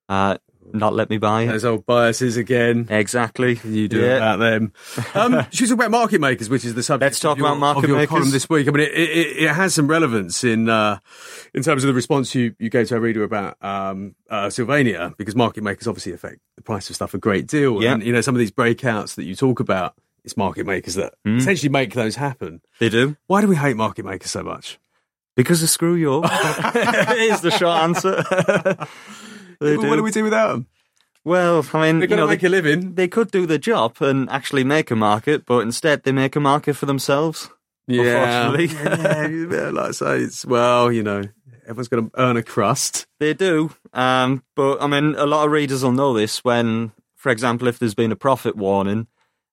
uh, 0.08 0.38
not 0.72 0.94
let 0.94 1.10
me 1.10 1.18
buy 1.18 1.42
it. 1.42 1.46
Those 1.48 1.64
old 1.64 1.84
biases 1.86 2.36
again. 2.36 2.86
Exactly. 2.88 3.58
You 3.64 3.88
do 3.88 4.00
Yeah. 4.00 4.16
about 4.16 4.38
them. 4.38 4.72
Um, 5.14 5.44
should 5.50 5.62
we 5.62 5.66
talk 5.68 5.74
about 5.74 5.90
market 5.90 6.20
makers, 6.20 6.48
which 6.48 6.64
is 6.64 6.74
the 6.74 6.82
subject 6.82 7.02
Let's 7.12 7.20
talk 7.20 7.32
of 7.32 7.38
your, 7.38 7.48
about 7.48 7.58
market 7.58 7.84
of 7.84 7.88
your 7.90 7.98
makers. 7.98 8.08
column 8.10 8.30
this 8.30 8.48
week. 8.48 8.68
I 8.68 8.70
mean, 8.70 8.84
it, 8.86 8.92
it, 8.94 9.36
it 9.44 9.48
has 9.50 9.74
some 9.74 9.88
relevance 9.88 10.44
in 10.44 10.68
uh, 10.68 10.98
in 11.52 11.62
terms 11.62 11.82
of 11.84 11.88
the 11.88 11.94
response 11.94 12.34
you, 12.34 12.54
you 12.58 12.70
gave 12.70 12.88
to 12.88 12.94
our 12.94 13.00
reader 13.00 13.22
about 13.24 13.62
um, 13.62 14.14
uh, 14.30 14.48
Sylvania, 14.50 15.12
because 15.18 15.34
market 15.36 15.62
makers 15.64 15.86
obviously 15.88 16.12
affect 16.12 16.38
the 16.56 16.62
price 16.62 16.88
of 16.88 16.96
stuff 16.96 17.12
a 17.12 17.18
great 17.18 17.46
deal. 17.48 17.82
Yeah. 17.82 17.94
And, 17.94 18.02
you 18.02 18.12
know, 18.12 18.20
some 18.20 18.34
of 18.34 18.38
these 18.38 18.52
breakouts 18.52 19.16
that 19.16 19.24
you 19.24 19.34
talk 19.34 19.58
about, 19.60 19.94
it's 20.24 20.36
market 20.36 20.64
makers 20.66 20.94
that 20.94 21.14
Hmm. 21.24 21.38
essentially 21.38 21.70
make 21.70 21.92
those 21.94 22.16
happen. 22.16 22.60
They 22.78 22.88
do. 22.88 23.16
Why 23.26 23.40
do 23.40 23.48
we 23.48 23.56
hate 23.56 23.76
market 23.76 24.04
makers 24.04 24.30
so 24.30 24.42
much? 24.44 24.78
Because 25.36 25.60
they 25.60 25.66
screw 25.66 25.94
you 25.94 26.22
up. 26.22 26.24
is 27.16 27.40
the 27.40 27.50
short 27.50 27.78
answer. 27.78 28.22
They 29.60 29.76
Well, 29.76 29.90
what 29.90 29.96
do 29.96 30.02
we 30.02 30.10
do 30.10 30.24
without 30.24 30.48
them? 30.52 30.66
Well, 31.24 31.64
I 31.72 31.80
mean, 31.80 32.00
They're 32.00 32.08
you 32.08 32.08
going 32.08 32.18
to 32.18 32.24
know, 32.24 32.26
make 32.26 32.40
they, 32.40 32.48
a 32.48 32.50
living. 32.50 32.94
they 32.96 33.06
could 33.06 33.30
do 33.30 33.46
the 33.46 33.58
job 33.58 33.98
and 34.00 34.28
actually 34.28 34.64
make 34.64 34.90
a 34.90 34.96
market, 34.96 35.46
but 35.46 35.60
instead 35.60 36.02
they 36.02 36.10
make 36.10 36.34
a 36.34 36.40
market 36.40 36.74
for 36.74 36.86
themselves. 36.86 37.48
Yeah. 37.86 38.48
Unfortunately. 38.50 38.76
yeah, 38.76 39.28
yeah, 39.62 39.70
like 39.70 39.88
I 39.88 39.90
say, 39.92 40.18
it's, 40.18 40.44
well, 40.44 40.90
you 40.90 41.04
know, 41.04 41.22
everyone's 41.62 41.86
going 41.88 42.10
to 42.10 42.20
earn 42.20 42.36
a 42.36 42.42
crust. 42.42 43.06
They 43.20 43.34
do. 43.34 43.72
Um, 43.92 44.42
but 44.56 44.82
I 44.82 44.88
mean, 44.88 45.14
a 45.14 45.26
lot 45.26 45.44
of 45.44 45.52
readers 45.52 45.84
will 45.84 45.92
know 45.92 46.12
this 46.12 46.42
when, 46.42 46.90
for 47.14 47.30
example, 47.30 47.68
if 47.68 47.78
there's 47.78 47.94
been 47.94 48.10
a 48.10 48.16
profit 48.16 48.56
warning 48.56 49.06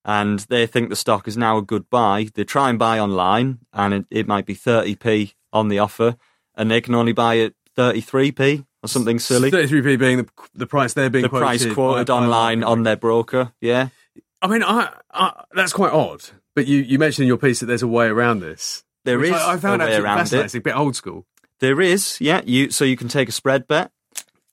and 0.03 0.39
they 0.49 0.65
think 0.65 0.89
the 0.89 0.95
stock 0.95 1.27
is 1.27 1.37
now 1.37 1.57
a 1.57 1.61
good 1.61 1.87
buy, 1.91 2.29
they 2.33 2.45
try 2.45 2.71
and 2.71 2.79
buy 2.79 2.97
online 2.97 3.59
and 3.73 3.93
it, 3.93 4.05
it 4.09 4.27
might 4.27 4.47
be 4.47 4.55
30p 4.55 5.33
on 5.53 5.67
the 5.69 5.79
offer 5.79 6.15
and 6.55 6.69
they 6.69 6.81
can 6.81 6.95
only 6.95 7.13
buy 7.13 7.35
it 7.35 7.55
33p 7.77 8.65
or 8.83 8.87
something 8.89 9.19
silly. 9.19 9.51
33p 9.51 9.97
being 9.99 10.17
the, 10.17 10.27
the 10.53 10.67
price 10.67 10.93
they're 10.93 11.09
being 11.09 11.23
The 11.23 11.29
quoted 11.29 11.45
price 11.45 11.73
quoted 11.73 12.07
by- 12.07 12.13
online 12.13 12.63
on 12.63 12.83
their 12.83 12.97
broker. 12.97 13.53
Yeah. 13.61 13.89
I 14.41 14.47
mean, 14.47 14.63
I, 14.63 14.93
I, 15.11 15.43
that's 15.53 15.73
quite 15.73 15.91
odd. 15.91 16.21
But 16.55 16.67
you, 16.67 16.79
you 16.79 16.97
mentioned 16.99 17.23
in 17.23 17.27
your 17.27 17.37
piece 17.37 17.59
that 17.59 17.65
there's 17.67 17.83
a 17.83 17.87
way 17.87 18.07
around 18.07 18.39
this. 18.39 18.83
There 19.05 19.23
is 19.23 19.31
I, 19.31 19.53
I 19.53 19.57
found 19.57 19.81
a 19.81 19.85
way 19.85 19.95
around 19.95 20.17
fascinating. 20.19 20.43
it. 20.43 20.45
It's 20.45 20.55
a 20.55 20.61
bit 20.61 20.75
old 20.75 20.95
school. 20.95 21.25
There 21.59 21.81
is, 21.81 22.19
yeah. 22.21 22.41
You 22.45 22.69
so 22.71 22.85
you 22.85 22.95
can 22.97 23.07
take 23.09 23.27
a 23.29 23.33
spread 23.33 23.67
bet, 23.67 23.91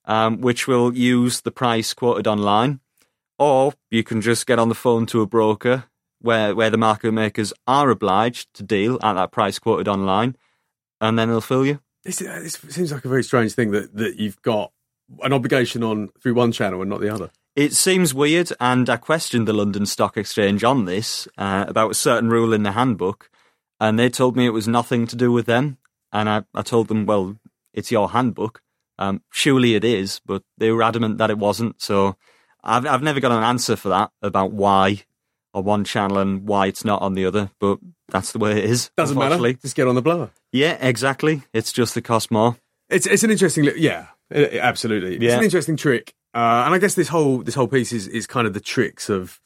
um, 0.06 0.40
which 0.40 0.66
will 0.66 0.94
use 0.96 1.40
the 1.42 1.50
price 1.52 1.94
quoted 1.94 2.26
online, 2.26 2.80
or 3.38 3.74
you 3.90 4.02
can 4.02 4.20
just 4.20 4.46
get 4.46 4.58
on 4.58 4.68
the 4.68 4.74
phone 4.74 5.06
to 5.06 5.20
a 5.20 5.26
broker 5.26 5.84
where 6.20 6.54
where 6.54 6.70
the 6.70 6.78
market 6.78 7.12
makers 7.12 7.52
are 7.66 7.90
obliged 7.90 8.52
to 8.54 8.62
deal 8.64 8.98
at 9.02 9.12
that 9.14 9.30
price 9.30 9.58
quoted 9.60 9.86
online, 9.88 10.36
and 11.00 11.18
then 11.18 11.28
they'll 11.28 11.40
fill 11.40 11.66
you. 11.66 11.80
This, 12.04 12.18
this 12.18 12.54
seems 12.68 12.92
like 12.92 13.04
a 13.04 13.08
very 13.08 13.24
strange 13.24 13.54
thing 13.54 13.72
that, 13.72 13.96
that 13.96 14.16
you've 14.16 14.40
got 14.42 14.72
an 15.22 15.32
obligation 15.32 15.82
on 15.82 16.08
through 16.20 16.34
one 16.34 16.52
channel 16.52 16.80
and 16.80 16.90
not 16.90 17.00
the 17.00 17.12
other. 17.12 17.30
It 17.54 17.72
seems 17.72 18.12
weird, 18.12 18.52
and 18.60 18.88
I 18.90 18.98
questioned 18.98 19.48
the 19.48 19.54
London 19.54 19.86
Stock 19.86 20.16
Exchange 20.16 20.62
on 20.62 20.84
this 20.84 21.26
uh, 21.38 21.64
about 21.66 21.92
a 21.92 21.94
certain 21.94 22.28
rule 22.28 22.52
in 22.52 22.64
the 22.64 22.72
handbook, 22.72 23.30
and 23.80 23.98
they 23.98 24.10
told 24.10 24.36
me 24.36 24.46
it 24.46 24.50
was 24.50 24.68
nothing 24.68 25.06
to 25.06 25.16
do 25.16 25.32
with 25.32 25.46
them. 25.46 25.78
And 26.12 26.28
I, 26.28 26.44
I 26.54 26.62
told 26.62 26.88
them, 26.88 27.06
well, 27.06 27.36
it's 27.72 27.90
your 27.90 28.10
handbook. 28.10 28.62
Um, 28.98 29.22
surely 29.30 29.74
it 29.74 29.84
is, 29.84 30.20
but 30.24 30.42
they 30.58 30.70
were 30.70 30.82
adamant 30.82 31.18
that 31.18 31.30
it 31.30 31.38
wasn't. 31.38 31.80
So 31.80 32.16
I've 32.62 32.86
I've 32.86 33.02
never 33.02 33.20
got 33.20 33.32
an 33.32 33.42
answer 33.42 33.76
for 33.76 33.88
that 33.90 34.10
about 34.22 34.52
why 34.52 35.04
on 35.52 35.64
one 35.64 35.84
channel 35.84 36.18
and 36.18 36.46
why 36.46 36.66
it's 36.66 36.84
not 36.84 37.02
on 37.02 37.14
the 37.14 37.26
other. 37.26 37.50
But 37.58 37.78
that's 38.08 38.32
the 38.32 38.38
way 38.38 38.52
it 38.58 38.64
is. 38.64 38.90
Doesn't 38.96 39.18
matter. 39.18 39.52
Just 39.54 39.76
get 39.76 39.88
on 39.88 39.94
the 39.94 40.02
blower. 40.02 40.30
Yeah, 40.56 40.76
exactly. 40.80 41.42
It's 41.52 41.72
just 41.72 41.94
the 41.94 42.02
cost 42.02 42.30
more. 42.30 42.56
It's 42.88 43.06
it's 43.06 43.22
an 43.24 43.30
interesting, 43.30 43.64
yeah, 43.76 44.06
it- 44.30 44.54
it- 44.54 44.58
absolutely. 44.60 45.14
It's 45.16 45.24
Yeah. 45.24 45.38
an 45.38 45.44
interesting 45.44 45.76
trick, 45.76 46.14
uh, 46.34 46.62
and 46.64 46.74
I 46.74 46.78
guess 46.78 46.94
this 46.94 47.08
whole 47.08 47.42
this 47.42 47.54
whole 47.54 47.68
piece 47.68 47.92
is 47.92 48.06
is 48.08 48.26
kind 48.26 48.46
of 48.46 48.54
the 48.54 48.60
tricks 48.60 49.08
of 49.08 49.40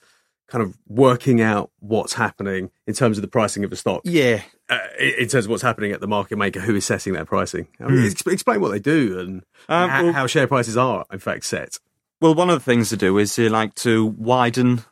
kind 0.49 0.62
of 0.64 0.76
working 0.88 1.40
out 1.40 1.71
what's 1.79 2.14
happening 2.14 2.71
in 2.87 2.93
terms 2.95 3.17
of 3.17 3.23
the 3.23 3.29
pricing 3.29 3.62
of 3.64 3.71
the 3.71 3.76
stock. 3.76 4.00
Yeah, 4.05 4.43
Uh, 4.69 4.79
in 4.99 5.29
terms 5.29 5.45
of 5.47 5.49
what's 5.50 5.62
happening 5.62 5.93
at 5.93 6.00
the 6.00 6.09
market 6.09 6.37
maker 6.38 6.61
who 6.61 6.75
is 6.75 6.85
setting 6.85 7.12
their 7.12 7.25
pricing. 7.25 7.69
I 7.81 7.88
mean, 7.88 8.05
ex- 8.11 8.26
explain 8.26 8.61
what 8.61 8.71
they 8.73 8.81
do 8.81 9.19
and 9.21 9.43
Um, 9.69 9.88
how, 9.88 10.02
well- 10.05 10.12
how 10.12 10.26
share 10.26 10.47
prices 10.49 10.76
are, 10.76 11.07
in 11.12 11.19
fact, 11.21 11.45
set. 11.45 11.79
Well, 12.21 12.35
one 12.35 12.50
of 12.50 12.59
the 12.59 12.64
things 12.64 12.88
to 12.90 12.97
do 12.97 13.17
is 13.19 13.35
they 13.37 13.49
like 13.49 13.75
to 13.76 14.05
widen 14.05 14.83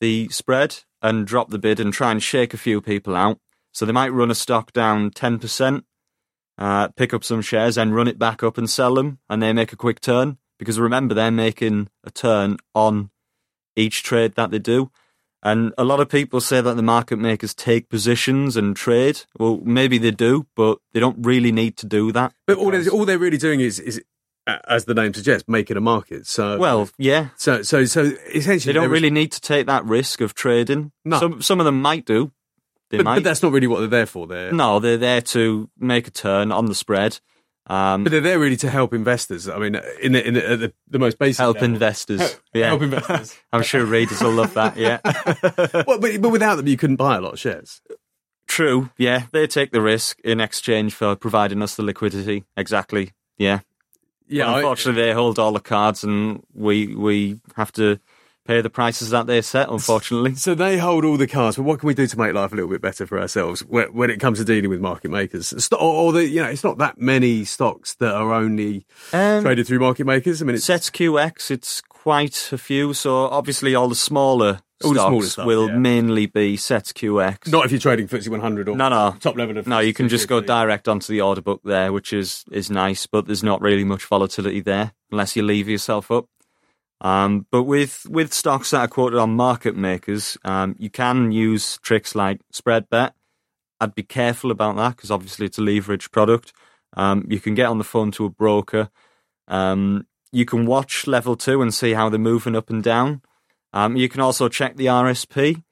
the 0.00 0.28
spread 0.30 0.76
and 1.02 1.26
drop 1.26 1.50
the 1.50 1.58
bid 1.58 1.80
and 1.80 1.92
try 1.92 2.10
and 2.12 2.22
shake 2.22 2.54
a 2.54 2.56
few 2.58 2.80
people 2.80 3.14
out. 3.16 3.38
So 3.78 3.86
they 3.86 3.92
might 3.92 4.12
run 4.12 4.28
a 4.28 4.34
stock 4.34 4.72
down 4.72 5.12
10%, 5.12 5.84
uh, 6.58 6.88
pick 6.96 7.14
up 7.14 7.22
some 7.22 7.40
shares, 7.40 7.78
and 7.78 7.94
run 7.94 8.08
it 8.08 8.18
back 8.18 8.42
up 8.42 8.58
and 8.58 8.68
sell 8.68 8.96
them, 8.96 9.20
and 9.30 9.40
they 9.40 9.52
make 9.52 9.72
a 9.72 9.76
quick 9.76 10.00
turn. 10.00 10.38
Because 10.58 10.80
remember, 10.80 11.14
they're 11.14 11.30
making 11.30 11.88
a 12.02 12.10
turn 12.10 12.56
on 12.74 13.10
each 13.76 14.02
trade 14.02 14.34
that 14.34 14.50
they 14.50 14.58
do. 14.58 14.90
And 15.44 15.74
a 15.78 15.84
lot 15.84 16.00
of 16.00 16.08
people 16.08 16.40
say 16.40 16.60
that 16.60 16.74
the 16.74 16.82
market 16.82 17.18
makers 17.20 17.54
take 17.54 17.88
positions 17.88 18.56
and 18.56 18.74
trade. 18.74 19.22
Well, 19.38 19.60
maybe 19.62 19.96
they 19.96 20.10
do, 20.10 20.48
but 20.56 20.78
they 20.92 20.98
don't 20.98 21.24
really 21.24 21.52
need 21.52 21.76
to 21.76 21.86
do 21.86 22.10
that. 22.10 22.32
But 22.48 22.58
all, 22.58 22.72
they're, 22.72 22.88
all 22.88 23.04
they're 23.04 23.16
really 23.16 23.38
doing 23.38 23.60
is, 23.60 23.78
is, 23.78 24.02
uh, 24.48 24.58
as 24.66 24.86
the 24.86 24.94
name 24.94 25.14
suggests, 25.14 25.46
making 25.46 25.76
a 25.76 25.80
market. 25.80 26.26
So, 26.26 26.58
well, 26.58 26.90
yeah, 26.98 27.28
so, 27.36 27.62
so, 27.62 27.84
so 27.84 28.10
essentially, 28.34 28.72
They 28.72 28.80
don't 28.80 28.90
really 28.90 29.10
need 29.10 29.30
to 29.30 29.40
take 29.40 29.66
that 29.66 29.84
risk 29.84 30.20
of 30.20 30.34
trading. 30.34 30.90
No. 31.04 31.20
Some 31.20 31.42
some 31.42 31.60
of 31.60 31.64
them 31.64 31.80
might 31.80 32.04
do. 32.04 32.32
But, 32.90 33.04
but 33.04 33.22
that's 33.22 33.42
not 33.42 33.52
really 33.52 33.66
what 33.66 33.80
they're 33.80 33.88
there 33.88 34.06
for. 34.06 34.26
They're, 34.26 34.52
no, 34.52 34.78
they're 34.80 34.96
there 34.96 35.20
to 35.22 35.68
make 35.78 36.06
a 36.08 36.10
turn 36.10 36.50
on 36.52 36.66
the 36.66 36.74
spread. 36.74 37.20
Um, 37.66 38.02
But 38.04 38.12
they're 38.12 38.20
there 38.22 38.38
really 38.38 38.56
to 38.56 38.70
help 38.70 38.94
investors. 38.94 39.46
I 39.46 39.58
mean, 39.58 39.74
in 40.00 40.12
the, 40.12 40.26
in 40.26 40.34
the, 40.34 40.40
the, 40.56 40.72
the 40.88 40.98
most 40.98 41.18
basic 41.18 41.38
help 41.38 41.56
level. 41.56 41.68
investors. 41.74 42.40
Yeah, 42.54 42.68
help 42.68 42.80
investors. 42.80 43.36
I'm 43.52 43.62
sure 43.62 43.84
readers 43.84 44.22
will 44.22 44.32
love 44.32 44.54
that. 44.54 44.76
Yeah, 44.78 45.00
well, 45.86 45.98
but, 45.98 46.20
but 46.22 46.30
without 46.30 46.54
them, 46.56 46.66
you 46.66 46.78
couldn't 46.78 46.96
buy 46.96 47.16
a 47.16 47.20
lot 47.20 47.34
of 47.34 47.38
shares. 47.38 47.82
true. 48.46 48.88
Yeah, 48.96 49.24
they 49.32 49.46
take 49.46 49.70
the 49.72 49.82
risk 49.82 50.18
in 50.24 50.40
exchange 50.40 50.94
for 50.94 51.14
providing 51.14 51.60
us 51.62 51.76
the 51.76 51.82
liquidity. 51.82 52.44
Exactly. 52.56 53.12
Yeah. 53.36 53.60
Yeah, 54.26 54.44
But 54.46 54.50
I- 54.52 54.58
unfortunately, 54.60 55.02
they 55.02 55.12
hold 55.12 55.38
all 55.38 55.52
the 55.52 55.60
cards, 55.60 56.04
and 56.04 56.42
we 56.54 56.94
we 56.94 57.40
have 57.56 57.72
to 57.72 57.98
pay 58.48 58.60
the 58.62 58.70
prices 58.70 59.10
that 59.10 59.26
they 59.26 59.40
set. 59.42 59.68
Unfortunately. 59.68 60.34
so 60.34 60.54
they 60.54 60.78
hold 60.78 61.04
all 61.04 61.16
the 61.18 61.26
cards. 61.26 61.56
But 61.56 61.64
what 61.64 61.78
can 61.80 61.86
we 61.86 61.94
do 61.94 62.06
to 62.06 62.18
make 62.18 62.32
life 62.34 62.50
a 62.50 62.56
little 62.56 62.70
bit 62.70 62.80
better 62.80 63.06
for 63.06 63.20
ourselves 63.20 63.60
when, 63.60 63.92
when 63.94 64.10
it 64.10 64.18
comes 64.18 64.38
to 64.38 64.44
dealing 64.44 64.70
with 64.70 64.80
market 64.80 65.10
makers? 65.10 65.52
Or, 65.72 65.78
or 65.78 66.12
the, 66.14 66.26
you 66.26 66.42
know, 66.42 66.48
it's 66.48 66.64
not 66.64 66.78
that 66.78 66.98
many 66.98 67.44
stocks 67.44 67.94
that 67.96 68.14
are 68.14 68.32
only 68.32 68.86
Um, 69.12 69.42
traded 69.42 69.66
through 69.66 69.80
market 69.80 70.06
makers. 70.06 70.40
I 70.42 70.46
mean, 70.46 70.56
it's 70.56 70.64
Sets 70.64 70.88
QX, 70.90 71.50
it's 71.50 71.82
quite 71.82 72.50
a 72.52 72.58
few. 72.58 72.94
So 72.94 73.26
obviously, 73.28 73.74
all 73.74 73.88
the 73.90 73.94
smaller 73.94 74.60
All 74.82 74.94
the 74.94 75.00
stocks 75.00 75.08
smaller 75.10 75.26
stuff, 75.26 75.46
will 75.46 75.68
yeah. 75.68 75.76
mainly 75.76 76.24
be 76.26 76.56
SETSqx. 76.56 77.52
not 77.52 77.66
if 77.66 77.70
you're 77.72 77.80
trading 77.80 78.08
FTSE 78.08 78.28
100 78.28 78.68
or 78.70 78.76
No, 78.76 78.88
no. 78.88 79.14
top 79.20 79.36
level 79.36 79.58
of. 79.58 79.66
No, 79.66 79.78
you 79.80 79.92
can 79.92 80.08
just 80.08 80.26
go 80.26 80.40
direct 80.40 80.88
onto 80.88 81.12
the 81.12 81.20
order 81.20 81.42
book 81.42 81.60
there, 81.64 81.92
which 81.92 82.12
is 82.14 82.44
is 82.50 82.70
nice, 82.70 83.06
but 83.06 83.26
there's 83.26 83.42
not 83.42 83.60
really 83.60 83.84
much 83.84 84.04
volatility 84.06 84.60
there 84.60 84.92
unless 85.10 85.36
you 85.36 85.42
leave 85.42 85.68
yourself 85.68 86.10
up. 86.10 86.26
Um, 87.00 87.46
but 87.50 87.62
with 87.64 88.06
with 88.08 88.32
stocks 88.34 88.70
that 88.70 88.80
are 88.80 88.88
quoted 88.88 89.18
on 89.18 89.30
market 89.30 89.76
makers, 89.76 90.36
um, 90.44 90.74
you 90.78 90.90
can 90.90 91.30
use 91.30 91.78
tricks 91.78 92.14
like 92.14 92.40
spread 92.50 92.88
bet. 92.90 93.14
I'd 93.80 93.94
be 93.94 94.02
careful 94.02 94.50
about 94.50 94.76
that 94.76 94.96
because 94.96 95.10
obviously 95.10 95.46
it's 95.46 95.58
a 95.58 95.62
leverage 95.62 96.10
product. 96.10 96.52
Um, 96.96 97.26
you 97.28 97.38
can 97.38 97.54
get 97.54 97.66
on 97.66 97.78
the 97.78 97.84
phone 97.84 98.10
to 98.12 98.24
a 98.24 98.30
broker. 98.30 98.90
Um, 99.46 100.06
you 100.32 100.44
can 100.44 100.66
watch 100.66 101.06
level 101.06 101.36
two 101.36 101.62
and 101.62 101.72
see 101.72 101.92
how 101.92 102.08
they're 102.08 102.18
moving 102.18 102.56
up 102.56 102.70
and 102.70 102.82
down. 102.82 103.22
Um, 103.72 103.96
you 103.96 104.08
can 104.08 104.20
also 104.20 104.48
check 104.48 104.76
the 104.76 104.86
RSP. 104.86 105.62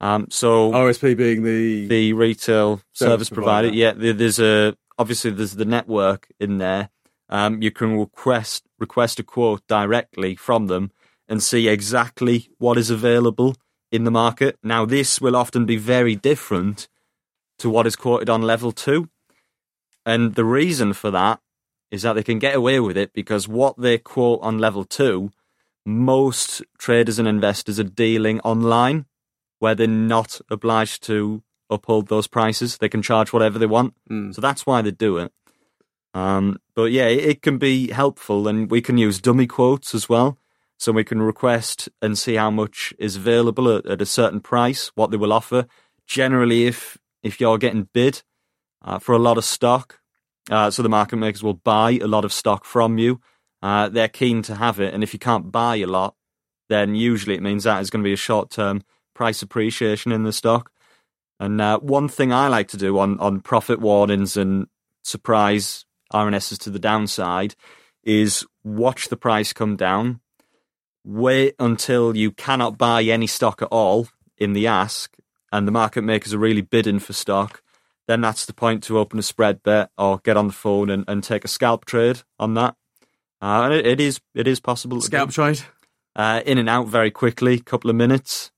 Um, 0.00 0.26
so 0.30 0.72
RSP 0.72 1.16
being 1.16 1.42
the. 1.42 1.86
the 1.86 2.12
retail 2.12 2.82
Service 2.92 3.28
service, 3.28 3.30
provider. 3.30 3.68
provider. 3.68 4.00
Yeah, 4.02 4.12
there's 4.12 4.38
a 4.38 4.76
obviously 4.98 5.30
there's 5.30 5.54
the 5.54 5.64
network 5.64 6.28
in 6.38 6.58
there. 6.58 6.90
Um, 7.28 7.62
you 7.62 7.70
can 7.70 7.98
request 7.98 8.64
request 8.78 9.18
a 9.18 9.22
quote 9.22 9.66
directly 9.66 10.36
from 10.36 10.66
them 10.66 10.90
and 11.28 11.42
see 11.42 11.68
exactly 11.68 12.50
what 12.58 12.78
is 12.78 12.90
available 12.90 13.56
in 13.90 14.04
the 14.04 14.10
market. 14.10 14.58
Now, 14.62 14.84
this 14.84 15.20
will 15.20 15.36
often 15.36 15.66
be 15.66 15.76
very 15.76 16.14
different 16.14 16.88
to 17.58 17.70
what 17.70 17.86
is 17.86 17.96
quoted 17.96 18.28
on 18.28 18.42
level 18.42 18.72
two, 18.72 19.08
and 20.04 20.34
the 20.34 20.44
reason 20.44 20.92
for 20.92 21.10
that 21.10 21.40
is 21.90 22.02
that 22.02 22.14
they 22.14 22.22
can 22.22 22.38
get 22.38 22.54
away 22.54 22.80
with 22.80 22.96
it 22.96 23.12
because 23.12 23.48
what 23.48 23.76
they 23.78 23.98
quote 23.98 24.40
on 24.42 24.58
level 24.58 24.84
two, 24.84 25.30
most 25.84 26.62
traders 26.78 27.18
and 27.18 27.28
investors 27.28 27.78
are 27.80 27.84
dealing 27.84 28.40
online 28.40 29.06
where 29.58 29.74
they're 29.74 29.86
not 29.86 30.40
obliged 30.50 31.02
to 31.04 31.42
uphold 31.70 32.08
those 32.08 32.26
prices. 32.26 32.78
They 32.78 32.88
can 32.88 33.02
charge 33.02 33.32
whatever 33.32 33.58
they 33.58 33.66
want. 33.66 33.94
Mm. 34.10 34.34
So 34.34 34.40
that's 34.40 34.66
why 34.66 34.82
they 34.82 34.90
do 34.90 35.18
it. 35.18 35.32
Um, 36.16 36.58
but 36.74 36.92
yeah, 36.92 37.08
it, 37.08 37.42
can 37.42 37.58
be 37.58 37.90
helpful, 37.90 38.48
and 38.48 38.70
we 38.70 38.80
can 38.80 38.96
use 38.96 39.20
dummy 39.20 39.46
quotes 39.46 39.94
as 39.94 40.08
well. 40.08 40.38
So 40.78 40.90
we 40.90 41.04
can 41.04 41.20
request 41.20 41.90
and 42.00 42.16
see 42.16 42.36
how 42.36 42.50
much 42.50 42.94
is 42.98 43.16
available 43.16 43.68
at, 43.68 43.84
at 43.84 44.00
a 44.00 44.06
certain 44.06 44.40
price, 44.40 44.90
what 44.94 45.10
they 45.10 45.18
will 45.18 45.32
offer. 45.32 45.66
Generally, 46.06 46.64
if 46.64 46.96
if 47.22 47.38
you're 47.38 47.58
getting 47.58 47.88
bid 47.92 48.22
uh, 48.82 48.98
for 48.98 49.14
a 49.14 49.18
lot 49.18 49.36
of 49.36 49.44
stock, 49.44 50.00
uh, 50.50 50.70
so 50.70 50.82
the 50.82 50.88
market 50.88 51.16
makers 51.16 51.42
will 51.42 51.54
buy 51.54 51.98
a 52.02 52.06
lot 52.06 52.24
of 52.24 52.32
stock 52.32 52.64
from 52.64 52.96
you. 52.96 53.20
Uh, 53.60 53.90
they're 53.90 54.08
keen 54.08 54.40
to 54.44 54.54
have 54.54 54.80
it, 54.80 54.94
and 54.94 55.02
if 55.02 55.12
you 55.12 55.18
can't 55.18 55.52
buy 55.52 55.76
a 55.76 55.86
lot, 55.86 56.14
then 56.70 56.94
usually 56.94 57.34
it 57.34 57.42
means 57.42 57.64
that 57.64 57.82
is 57.82 57.90
going 57.90 58.02
to 58.02 58.08
be 58.08 58.14
a 58.14 58.16
short 58.16 58.48
term 58.48 58.82
price 59.14 59.42
appreciation 59.42 60.12
in 60.12 60.22
the 60.22 60.32
stock. 60.32 60.70
And 61.38 61.60
uh, 61.60 61.78
one 61.80 62.08
thing 62.08 62.32
I 62.32 62.48
like 62.48 62.68
to 62.68 62.78
do 62.78 62.98
on, 62.98 63.20
on 63.20 63.40
profit 63.40 63.80
warnings 63.80 64.38
and 64.38 64.68
surprise 65.04 65.85
RNSs 66.12 66.58
to 66.60 66.70
the 66.70 66.78
downside 66.78 67.54
is 68.04 68.46
watch 68.64 69.08
the 69.08 69.16
price 69.16 69.52
come 69.52 69.76
down, 69.76 70.20
wait 71.04 71.54
until 71.58 72.16
you 72.16 72.30
cannot 72.30 72.78
buy 72.78 73.02
any 73.02 73.26
stock 73.26 73.62
at 73.62 73.68
all 73.70 74.08
in 74.38 74.52
the 74.52 74.66
ask, 74.66 75.16
and 75.52 75.66
the 75.66 75.72
market 75.72 76.02
makers 76.02 76.34
are 76.34 76.38
really 76.38 76.60
bidding 76.60 76.98
for 76.98 77.12
stock. 77.12 77.62
Then 78.06 78.20
that's 78.20 78.46
the 78.46 78.52
point 78.52 78.84
to 78.84 78.98
open 78.98 79.18
a 79.18 79.22
spread 79.22 79.62
bet 79.64 79.90
or 79.98 80.18
get 80.18 80.36
on 80.36 80.46
the 80.46 80.52
phone 80.52 80.90
and, 80.90 81.04
and 81.08 81.24
take 81.24 81.44
a 81.44 81.48
scalp 81.48 81.84
trade 81.84 82.22
on 82.38 82.54
that. 82.54 82.76
Uh, 83.42 83.62
and 83.64 83.74
it, 83.74 83.86
it 83.86 84.00
is 84.00 84.20
it 84.34 84.46
is 84.46 84.60
possible. 84.60 85.00
Scalp 85.00 85.30
trade. 85.30 85.60
uh, 86.14 86.40
in 86.46 86.58
and 86.58 86.68
out 86.68 86.86
very 86.86 87.10
quickly, 87.10 87.58
couple 87.58 87.90
of 87.90 87.96
minutes. 87.96 88.50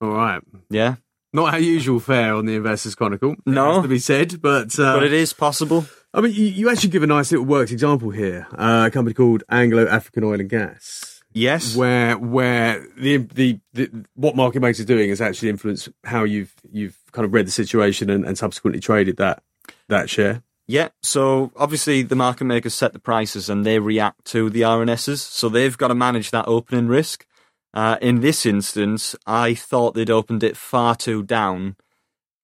All 0.00 0.08
right. 0.10 0.42
Yeah, 0.70 0.96
Not 1.34 1.52
our 1.52 1.60
usual 1.60 2.00
fare 2.00 2.34
on 2.34 2.46
the 2.46 2.54
Investors 2.54 2.94
Chronicle. 2.94 3.36
No. 3.44 3.82
to 3.82 3.88
be 3.88 3.98
said, 3.98 4.40
but 4.40 4.78
uh, 4.78 4.94
but 4.94 5.02
it 5.04 5.12
is 5.12 5.34
possible. 5.34 5.84
I 6.12 6.20
mean, 6.20 6.32
you, 6.34 6.44
you 6.46 6.70
actually 6.70 6.90
give 6.90 7.02
a 7.02 7.06
nice 7.06 7.30
little 7.30 7.46
worked 7.46 7.70
example 7.70 8.10
here. 8.10 8.46
Uh, 8.52 8.84
a 8.88 8.90
company 8.90 9.14
called 9.14 9.44
Anglo 9.48 9.86
African 9.86 10.24
Oil 10.24 10.40
and 10.40 10.48
Gas, 10.48 11.22
Yes. 11.32 11.76
where 11.76 12.18
where 12.18 12.84
the, 12.96 13.18
the 13.18 13.60
the 13.72 13.90
what 14.14 14.34
market 14.34 14.60
makers 14.60 14.80
are 14.80 14.84
doing 14.84 15.10
has 15.10 15.20
actually 15.20 15.50
influenced 15.50 15.88
how 16.04 16.24
you've 16.24 16.52
you've 16.70 16.98
kind 17.12 17.24
of 17.24 17.32
read 17.32 17.46
the 17.46 17.52
situation 17.52 18.10
and, 18.10 18.24
and 18.24 18.36
subsequently 18.36 18.80
traded 18.80 19.16
that 19.18 19.42
that 19.88 20.10
share. 20.10 20.42
Yeah, 20.66 20.88
so 21.02 21.50
obviously 21.56 22.02
the 22.02 22.14
market 22.14 22.44
makers 22.44 22.74
set 22.74 22.92
the 22.92 23.00
prices 23.00 23.50
and 23.50 23.66
they 23.66 23.80
react 23.80 24.24
to 24.26 24.48
the 24.50 24.60
RNSs, 24.60 25.18
so 25.18 25.48
they've 25.48 25.76
got 25.76 25.88
to 25.88 25.96
manage 25.96 26.30
that 26.30 26.46
opening 26.46 26.86
risk. 26.86 27.26
Uh, 27.74 27.96
in 28.00 28.20
this 28.20 28.46
instance, 28.46 29.16
I 29.26 29.54
thought 29.54 29.94
they'd 29.94 30.10
opened 30.10 30.44
it 30.44 30.56
far 30.56 30.94
too 30.94 31.24
down 31.24 31.74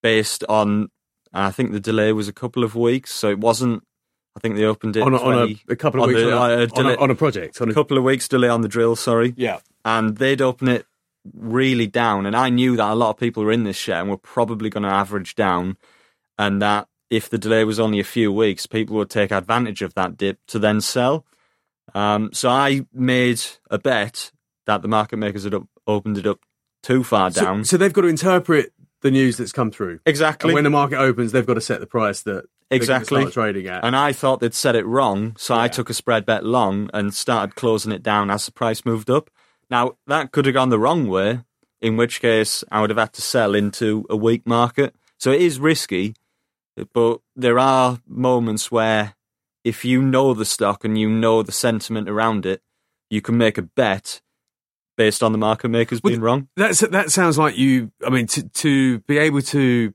based 0.03 0.43
on, 0.49 0.89
I 1.45 1.51
think 1.51 1.73
the 1.73 1.81
delay 1.81 2.13
was 2.13 2.29
a 2.29 2.33
couple 2.33 2.65
of 2.65 2.75
weeks, 2.75 3.13
so 3.13 3.29
it 3.31 3.39
wasn't, 3.39 3.83
I 4.37 4.41
think 4.41 4.57
they 4.57 4.65
opened 4.65 4.97
it 4.97 5.03
on 5.03 5.15
a, 5.15 5.19
on 5.19 5.49
a, 5.69 5.73
a 5.73 5.77
couple 5.77 6.01
of 6.01 6.05
on 6.05 6.09
weeks 6.15 6.21
the- 6.23 6.37
on, 6.37 6.51
a, 6.51 6.59
a, 6.63 6.67
delay- 6.67 6.97
on 6.97 7.11
a 7.11 7.15
project. 7.15 7.61
On 7.61 7.69
a, 7.71 7.75
couple 7.75 7.99
of 7.99 8.05
weeks 8.05 8.29
delay 8.29 8.49
on 8.49 8.61
the 8.63 8.69
drill, 8.69 8.97
sorry. 8.97 9.35
yeah, 9.37 9.61
and 9.85 10.17
they'd 10.17 10.43
open 10.43 10.69
it 10.69 10.87
really 11.35 11.87
down. 11.87 12.27
And 12.27 12.37
I 12.37 12.49
knew 12.51 12.77
that 12.77 12.93
a 12.93 12.95
lot 12.95 13.11
of 13.11 13.17
people 13.19 13.45
were 13.45 13.53
in 13.53 13.65
this 13.65 13.77
share 13.77 14.01
and 14.01 14.09
were 14.11 14.17
probably 14.17 14.71
going 14.71 14.85
to 14.85 14.89
average 14.91 15.35
down, 15.35 15.77
and 16.39 16.61
that 16.63 16.89
if 17.11 17.29
the 17.31 17.39
delay 17.39 17.65
was 17.65 17.79
only 17.81 18.01
a 18.01 18.05
few 18.05 18.33
weeks, 18.33 18.67
people 18.67 18.97
would 18.97 19.11
take 19.11 19.31
advantage 19.31 19.83
of 19.83 19.95
that 19.95 20.17
dip 20.17 20.39
to 20.49 20.59
then 20.59 20.81
sell. 20.81 21.25
Um, 21.95 22.31
so 22.33 22.49
I 22.51 22.85
made 22.93 23.41
a 23.71 23.79
bet 23.79 24.33
that 24.67 24.83
the 24.83 24.89
market 24.89 25.17
makers 25.19 25.45
had 25.45 25.55
up, 25.55 25.69
opened 25.87 26.19
it 26.19 26.27
up 26.27 26.41
too 26.83 27.05
far 27.05 27.31
so, 27.31 27.41
down. 27.43 27.65
so 27.65 27.77
they've 27.77 27.93
got 27.93 28.03
to 28.03 28.09
interpret 28.09 28.73
the 29.03 29.11
news 29.11 29.37
that's 29.37 29.53
come 29.53 29.71
through. 29.71 30.01
exactly. 30.07 30.51
And 30.51 30.55
when 30.55 30.65
the 30.65 30.71
market 30.71 30.99
opens, 30.99 31.33
they've 31.33 31.47
got 31.47 31.55
to 31.55 31.61
set 31.61 31.81
the 31.81 31.87
price 31.87 32.23
that 32.23 32.45
Exactly. 32.71 33.21
start 33.23 33.33
trading 33.33 33.69
at. 33.69 33.85
And 33.85 33.95
I 33.95 34.13
thought 34.13 34.41
they'd 34.41 34.53
set 34.55 34.75
it 34.75 34.85
wrong, 34.87 35.37
so 35.39 35.55
I 35.55 35.69
took 35.69 35.89
a 35.89 35.95
spread 35.95 36.27
bet 36.27 36.45
long 36.45 36.91
and 36.93 37.15
started 37.15 37.55
closing 37.55 37.93
it 37.93 38.03
down 38.03 38.29
as 38.31 38.47
the 38.47 38.53
price 38.53 38.85
moved 38.85 39.09
up. 39.09 39.31
Now, 39.71 39.93
that 40.09 40.33
could 40.33 40.47
have 40.47 40.55
gone 40.55 40.71
the 40.71 40.79
wrong 40.79 41.07
way, 41.09 41.41
in 41.81 41.97
which 41.97 42.21
case 42.21 42.65
I 42.73 42.81
would 42.81 42.91
have 42.91 42.99
had 42.99 43.13
to 43.13 43.23
sell 43.23 43.55
into 43.55 44.05
a 44.11 44.17
weak 44.17 44.47
market. 44.47 44.95
So 45.19 45.31
it 45.31 45.43
is 45.43 45.61
risky, 45.61 46.15
but 46.93 47.21
there 47.37 47.59
are 47.59 48.01
moments 48.09 48.71
where 48.73 49.15
if 49.63 49.85
you 49.85 50.03
know 50.03 50.35
the 50.35 50.45
stock 50.45 50.85
and 50.85 50.99
you 50.99 51.09
know 51.09 51.43
the 51.43 51.53
sentiment 51.53 52.09
around 52.09 52.47
it, 52.47 52.63
you 53.11 53.21
can 53.21 53.39
make 53.39 53.59
a 53.59 53.63
bet 53.63 54.21
based 54.97 55.23
on 55.23 55.33
the 55.33 55.39
market 55.39 55.69
makers 55.69 56.01
being 56.01 56.21
wrong. 56.21 56.49
That's 56.57 56.81
that 56.81 57.11
sounds 57.11 57.39
like 57.39 57.57
you. 57.57 57.93
I 58.05 58.11
mean, 58.11 58.27
to 58.29 58.49
to 58.49 58.99
be 59.01 59.19
able 59.19 59.43
to 59.43 59.95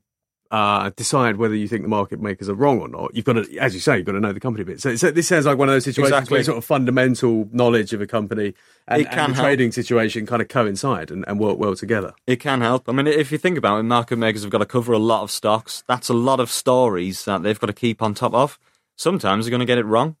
uh, 0.52 0.90
decide 0.96 1.36
whether 1.36 1.54
you 1.54 1.66
think 1.66 1.80
the 1.80 1.88
market 1.88 2.20
makers 2.20 2.48
are 2.50 2.54
wrong 2.54 2.78
or 2.78 2.86
not, 2.86 3.14
you've 3.14 3.24
got 3.24 3.32
to, 3.32 3.56
as 3.56 3.72
you 3.72 3.80
say, 3.80 3.96
you've 3.96 4.04
got 4.04 4.12
to 4.12 4.20
know 4.20 4.34
the 4.34 4.40
company 4.40 4.62
a 4.62 4.66
bit. 4.66 4.82
So, 4.82 4.94
so 4.96 5.10
this 5.10 5.26
sounds 5.26 5.46
like 5.46 5.56
one 5.56 5.70
of 5.70 5.74
those 5.74 5.84
situations 5.84 6.12
Exactly. 6.12 6.36
where 6.36 6.44
sort 6.44 6.58
of 6.58 6.64
fundamental 6.66 7.48
knowledge 7.52 7.94
of 7.94 8.02
a 8.02 8.06
company 8.06 8.52
and, 8.86 9.06
and 9.06 9.06
the 9.06 9.34
help. 9.34 9.36
trading 9.36 9.72
situation 9.72 10.26
kind 10.26 10.42
of 10.42 10.48
coincide 10.48 11.10
and, 11.10 11.24
and 11.26 11.40
work 11.40 11.56
well 11.56 11.74
together. 11.74 12.12
It 12.26 12.36
can 12.38 12.60
help. 12.60 12.86
I 12.86 12.92
mean, 12.92 13.06
if 13.06 13.32
you 13.32 13.38
think 13.38 13.56
about 13.56 13.78
it, 13.78 13.84
market 13.84 14.16
makers 14.18 14.42
have 14.42 14.50
got 14.52 14.58
to 14.58 14.66
cover 14.66 14.92
a 14.92 14.98
lot 14.98 15.22
of 15.22 15.30
stocks. 15.30 15.84
That's 15.88 16.10
a 16.10 16.14
lot 16.14 16.38
of 16.38 16.50
stories 16.50 17.24
that 17.24 17.42
they've 17.42 17.58
got 17.58 17.68
to 17.68 17.72
keep 17.72 18.02
on 18.02 18.12
top 18.12 18.34
of. 18.34 18.58
Sometimes 18.94 19.46
they're 19.46 19.50
going 19.50 19.60
to 19.60 19.66
get 19.66 19.78
it 19.78 19.86
wrong. 19.86 20.16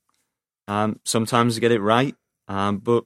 Um, 0.66 0.98
sometimes 1.04 1.56
they 1.56 1.60
get 1.60 1.72
it 1.72 1.80
right. 1.82 2.14
Um, 2.48 2.78
but 2.78 3.04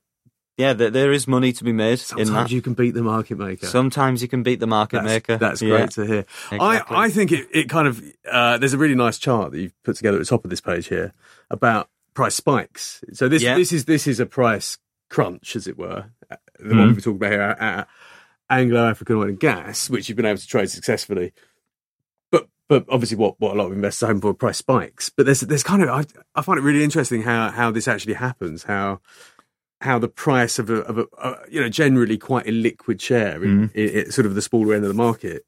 yeah, 0.56 0.72
there, 0.72 0.90
there 0.90 1.12
is 1.12 1.26
money 1.28 1.52
to 1.52 1.64
be 1.64 1.72
made 1.72 1.92
in 1.92 1.96
Sometimes 1.98 2.30
that. 2.50 2.50
you 2.52 2.62
can 2.62 2.74
beat 2.74 2.92
the 2.94 3.02
market 3.02 3.38
maker. 3.38 3.66
Sometimes 3.66 4.22
you 4.22 4.28
can 4.28 4.42
beat 4.42 4.58
the 4.60 4.66
market 4.66 4.96
that's, 5.02 5.06
maker. 5.06 5.36
That's 5.36 5.60
Yeah. 5.62 5.68
great 5.76 5.90
to 5.92 6.06
hear. 6.06 6.24
Exactly. 6.50 6.58
I, 6.60 6.82
I 7.04 7.10
think 7.10 7.32
it, 7.32 7.46
it 7.52 7.68
kind 7.68 7.86
of 7.88 8.02
uh, 8.30 8.58
there's 8.58 8.72
a 8.72 8.78
really 8.78 8.94
nice 8.94 9.18
chart 9.18 9.52
that 9.52 9.60
you've 9.60 9.82
put 9.82 9.96
together 9.96 10.16
at 10.16 10.20
the 10.20 10.26
top 10.26 10.44
of 10.44 10.50
this 10.50 10.60
page 10.60 10.88
here 10.88 11.12
about 11.50 11.88
price 12.14 12.34
spikes. 12.34 13.02
So 13.12 13.28
this 13.28 13.42
Yeah. 13.42 13.56
this 13.56 13.72
is 13.72 13.84
this 13.84 14.06
is 14.06 14.18
a 14.20 14.26
price 14.26 14.78
crunch, 15.10 15.54
as 15.56 15.66
it 15.66 15.76
were, 15.78 16.06
uh, 16.30 16.36
the 16.58 16.74
Mm. 16.74 16.78
one 16.78 16.88
we 16.88 16.94
were 16.94 17.00
talking 17.00 17.16
about 17.16 17.30
here, 17.32 17.56
uh, 17.60 17.84
Anglo 18.48 18.88
African 18.88 19.16
oil 19.16 19.28
and 19.28 19.38
gas, 19.40 19.90
which 19.90 20.08
you've 20.08 20.16
been 20.16 20.24
able 20.26 20.38
to 20.38 20.46
trade 20.46 20.70
successfully. 20.70 21.32
But 22.30 22.48
but 22.68 22.84
obviously, 22.88 23.16
what, 23.16 23.38
what 23.40 23.54
a 23.54 23.58
lot 23.58 23.66
of 23.66 23.72
investors 23.72 24.04
are 24.04 24.06
hoping 24.06 24.20
for 24.22 24.34
price 24.34 24.56
spikes. 24.58 25.10
But 25.10 25.26
there's 25.26 25.40
there's 25.40 25.62
kind 25.62 25.82
of 25.82 25.88
I, 25.90 26.04
I 26.34 26.42
find 26.42 26.58
it 26.58 26.62
really 26.62 26.82
interesting 26.82 27.22
how 27.22 27.50
how 27.50 27.70
this 27.70 27.86
actually 27.88 28.14
happens. 28.14 28.62
How 28.64 29.00
how 29.82 29.98
the 29.98 30.08
price 30.08 30.58
of 30.58 30.70
a, 30.70 30.76
of 30.82 30.98
a 30.98 31.06
uh, 31.18 31.36
you 31.50 31.60
know 31.60 31.68
generally 31.68 32.16
quite 32.18 32.46
illiquid 32.46 33.00
share 33.00 33.42
in, 33.44 33.68
Mm-hmm. 33.68 33.78
in, 33.78 33.88
in 34.06 34.10
sort 34.12 34.26
of 34.26 34.34
the 34.34 34.42
smaller 34.42 34.74
end 34.74 34.84
of 34.84 34.88
the 34.88 34.94
market 34.94 35.44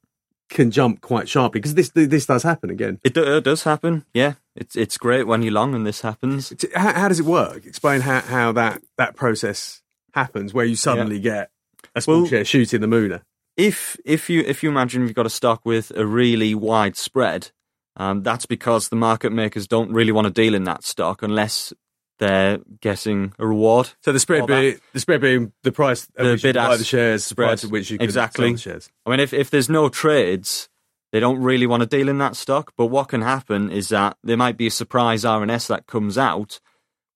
can 0.49 0.71
jump 0.71 1.01
quite 1.01 1.29
sharply 1.29 1.59
because 1.59 1.75
this 1.75 1.89
this 1.89 2.25
does 2.25 2.43
happen 2.43 2.69
again. 2.69 2.99
It, 3.03 3.13
do- 3.13 3.37
it 3.37 3.43
does 3.43 3.63
happen. 3.63 4.05
Yeah, 4.13 4.33
it's 4.55 4.75
it's 4.75 4.97
great 4.97 5.27
when 5.27 5.41
you're 5.43 5.53
long 5.53 5.75
and 5.75 5.85
this 5.85 6.01
happens. 6.01 6.53
How, 6.75 6.93
how 6.93 7.07
does 7.07 7.19
it 7.19 7.25
work? 7.25 7.65
Explain 7.65 8.01
how, 8.01 8.21
how 8.21 8.51
that 8.53 8.81
that 8.97 9.15
process 9.15 9.81
happens, 10.13 10.53
where 10.53 10.65
you 10.65 10.75
suddenly 10.75 11.19
get 11.19 11.51
a 11.95 12.01
small 12.01 12.21
Well- 12.21 12.27
share 12.27 12.45
shooting 12.45 12.81
the 12.81 12.87
mooner. 12.87 13.21
if 13.57 13.95
if 14.05 14.29
you 14.29 14.41
if 14.41 14.63
you 14.63 14.69
imagine 14.69 15.03
you've 15.03 15.13
got 15.15 15.25
a 15.27 15.29
stock 15.29 15.61
with 15.65 15.91
a 15.95 16.05
really 16.05 16.55
wide 16.55 16.95
spread, 16.97 17.51
um, 17.97 18.23
that's 18.23 18.47
because 18.47 18.89
the 18.89 18.95
market 18.95 19.31
makers 19.31 19.67
don't 19.67 19.91
really 19.91 20.11
want 20.11 20.25
to 20.25 20.33
deal 20.33 20.55
in 20.55 20.63
that 20.63 20.83
stock 20.83 21.21
unless 21.21 21.73
they're 22.19 22.59
getting 22.81 23.33
a 23.39 23.47
reward. 23.47 23.89
So 24.03 24.11
the 24.11 24.19
spread 24.19 24.45
being 24.45 24.79
the 24.93 24.99
spread 24.99 25.21
being 25.21 25.51
the 25.63 25.71
price 25.71 26.07
The 26.15 26.23
which 26.31 26.43
you 26.43 26.53
can 26.53 26.61
buy 26.61 26.61
bid-ask 26.61 26.71
of 26.73 26.79
the 26.79 26.85
shares, 26.85 27.29
the 27.29 27.35
price 27.35 27.59
spread. 27.61 27.69
at 27.69 27.71
which 27.71 27.91
you 27.91 27.97
can 27.97 28.03
Exactly. 28.05 28.47
sell 28.49 28.53
the 28.53 28.59
shares. 28.59 28.89
I 29.05 29.09
mean, 29.09 29.19
if 29.19 29.33
if 29.33 29.49
there's 29.49 29.69
no 29.69 29.89
trades, 29.89 30.69
they 31.11 31.19
don't 31.19 31.41
really 31.41 31.65
want 31.65 31.81
to 31.81 31.87
deal 31.87 32.09
in 32.09 32.17
that 32.19 32.35
stock. 32.35 32.73
But 32.77 32.87
what 32.87 33.07
can 33.07 33.21
happen 33.21 33.71
is 33.71 33.89
that 33.89 34.17
there 34.23 34.37
might 34.37 34.57
be 34.57 34.67
a 34.67 34.71
surprise 34.71 35.23
RNS 35.23 35.67
that 35.67 35.87
comes 35.87 36.17
out 36.17 36.59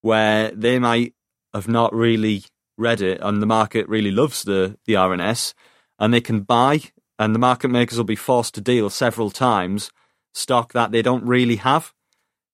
where 0.01 0.51
they 0.51 0.79
might 0.79 1.13
have 1.53 1.67
not 1.67 1.93
really 1.93 2.43
read 2.77 3.01
it, 3.01 3.19
and 3.21 3.41
the 3.41 3.45
market 3.45 3.87
really 3.87 4.11
loves 4.11 4.43
the 4.43 4.77
the 4.85 4.93
RNS, 4.93 5.53
and 5.99 6.13
they 6.13 6.21
can 6.21 6.41
buy, 6.41 6.81
and 7.19 7.35
the 7.35 7.39
market 7.39 7.67
makers 7.69 7.97
will 7.97 8.05
be 8.05 8.15
forced 8.15 8.55
to 8.55 8.61
deal 8.61 8.89
several 8.89 9.29
times 9.29 9.91
stock 10.33 10.73
that 10.73 10.91
they 10.91 11.01
don't 11.03 11.23
really 11.25 11.57
have. 11.57 11.93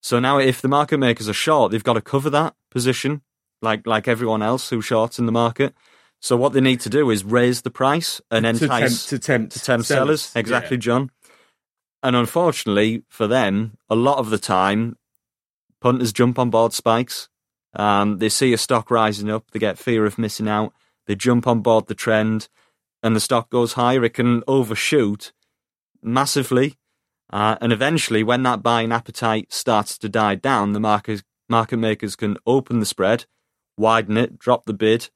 So 0.01 0.19
now, 0.19 0.37
if 0.39 0.61
the 0.61 0.67
market 0.67 0.97
makers 0.97 1.27
are 1.27 1.33
short, 1.33 1.71
they've 1.71 1.83
got 1.83 1.93
to 1.93 2.01
cover 2.01 2.29
that 2.29 2.55
position, 2.71 3.21
like 3.61 3.85
like 3.85 4.07
everyone 4.07 4.41
else 4.41 4.69
who 4.69 4.81
shorts 4.81 5.19
in 5.19 5.25
the 5.25 5.31
market. 5.31 5.73
So 6.21 6.35
what 6.35 6.53
they 6.53 6.61
need 6.61 6.81
to 6.81 6.89
do 6.89 7.09
is 7.09 7.23
raise 7.23 7.61
the 7.61 7.69
price 7.69 8.19
and 8.29 8.43
To 8.43 8.51
tempt, 8.51 8.63
entice 8.63 9.05
to 9.07 9.19
tempt, 9.19 9.53
to 9.53 9.59
tempt 9.59 9.87
sellers. 9.87 10.31
Exactly, 10.35 10.77
Yeah. 10.77 10.81
John. 10.81 11.11
And 12.03 12.15
unfortunately 12.15 13.03
for 13.09 13.27
them, 13.27 13.77
a 13.89 13.95
lot 13.95 14.17
of 14.19 14.29
the 14.29 14.37
time, 14.37 14.97
punters 15.81 16.11
jump 16.13 16.37
on 16.39 16.49
board 16.49 16.73
spikes. 16.73 17.29
Um, 17.73 18.17
they 18.17 18.29
see 18.29 18.51
a 18.51 18.57
stock 18.57 18.89
rising 18.91 19.29
up, 19.29 19.51
they 19.51 19.59
get 19.59 19.77
fear 19.77 20.05
of 20.05 20.17
missing 20.17 20.47
out, 20.47 20.73
they 21.07 21.15
jump 21.15 21.45
on 21.47 21.61
board 21.61 21.87
the 21.87 21.95
trend, 21.95 22.49
and 23.03 23.15
the 23.15 23.19
stock 23.19 23.49
goes 23.49 23.73
higher. 23.73 24.03
It 24.03 24.13
can 24.13 24.43
overshoot 24.47 25.31
massively. 26.01 26.75
Uh, 27.29 27.57
and 27.61 27.71
eventually, 27.71 28.23
when 28.23 28.43
that 28.43 28.63
buying 28.63 28.91
appetite 28.91 29.53
starts 29.53 29.97
to 29.97 30.09
die 30.09 30.35
down, 30.35 30.73
the 30.73 30.79
market, 30.79 31.23
market 31.47 31.77
makers 31.77 32.15
can 32.15 32.37
open 32.45 32.79
the 32.79 32.85
spread, 32.85 33.25
widen 33.77 34.17
it, 34.17 34.39
drop 34.39 34.65
the 34.65 34.73
bid, 34.73 35.09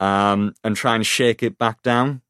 um, 0.00 0.54
and 0.64 0.76
try 0.76 0.94
and 0.94 1.06
shake 1.06 1.42
it 1.42 1.58
back 1.58 1.82
down 1.82 2.22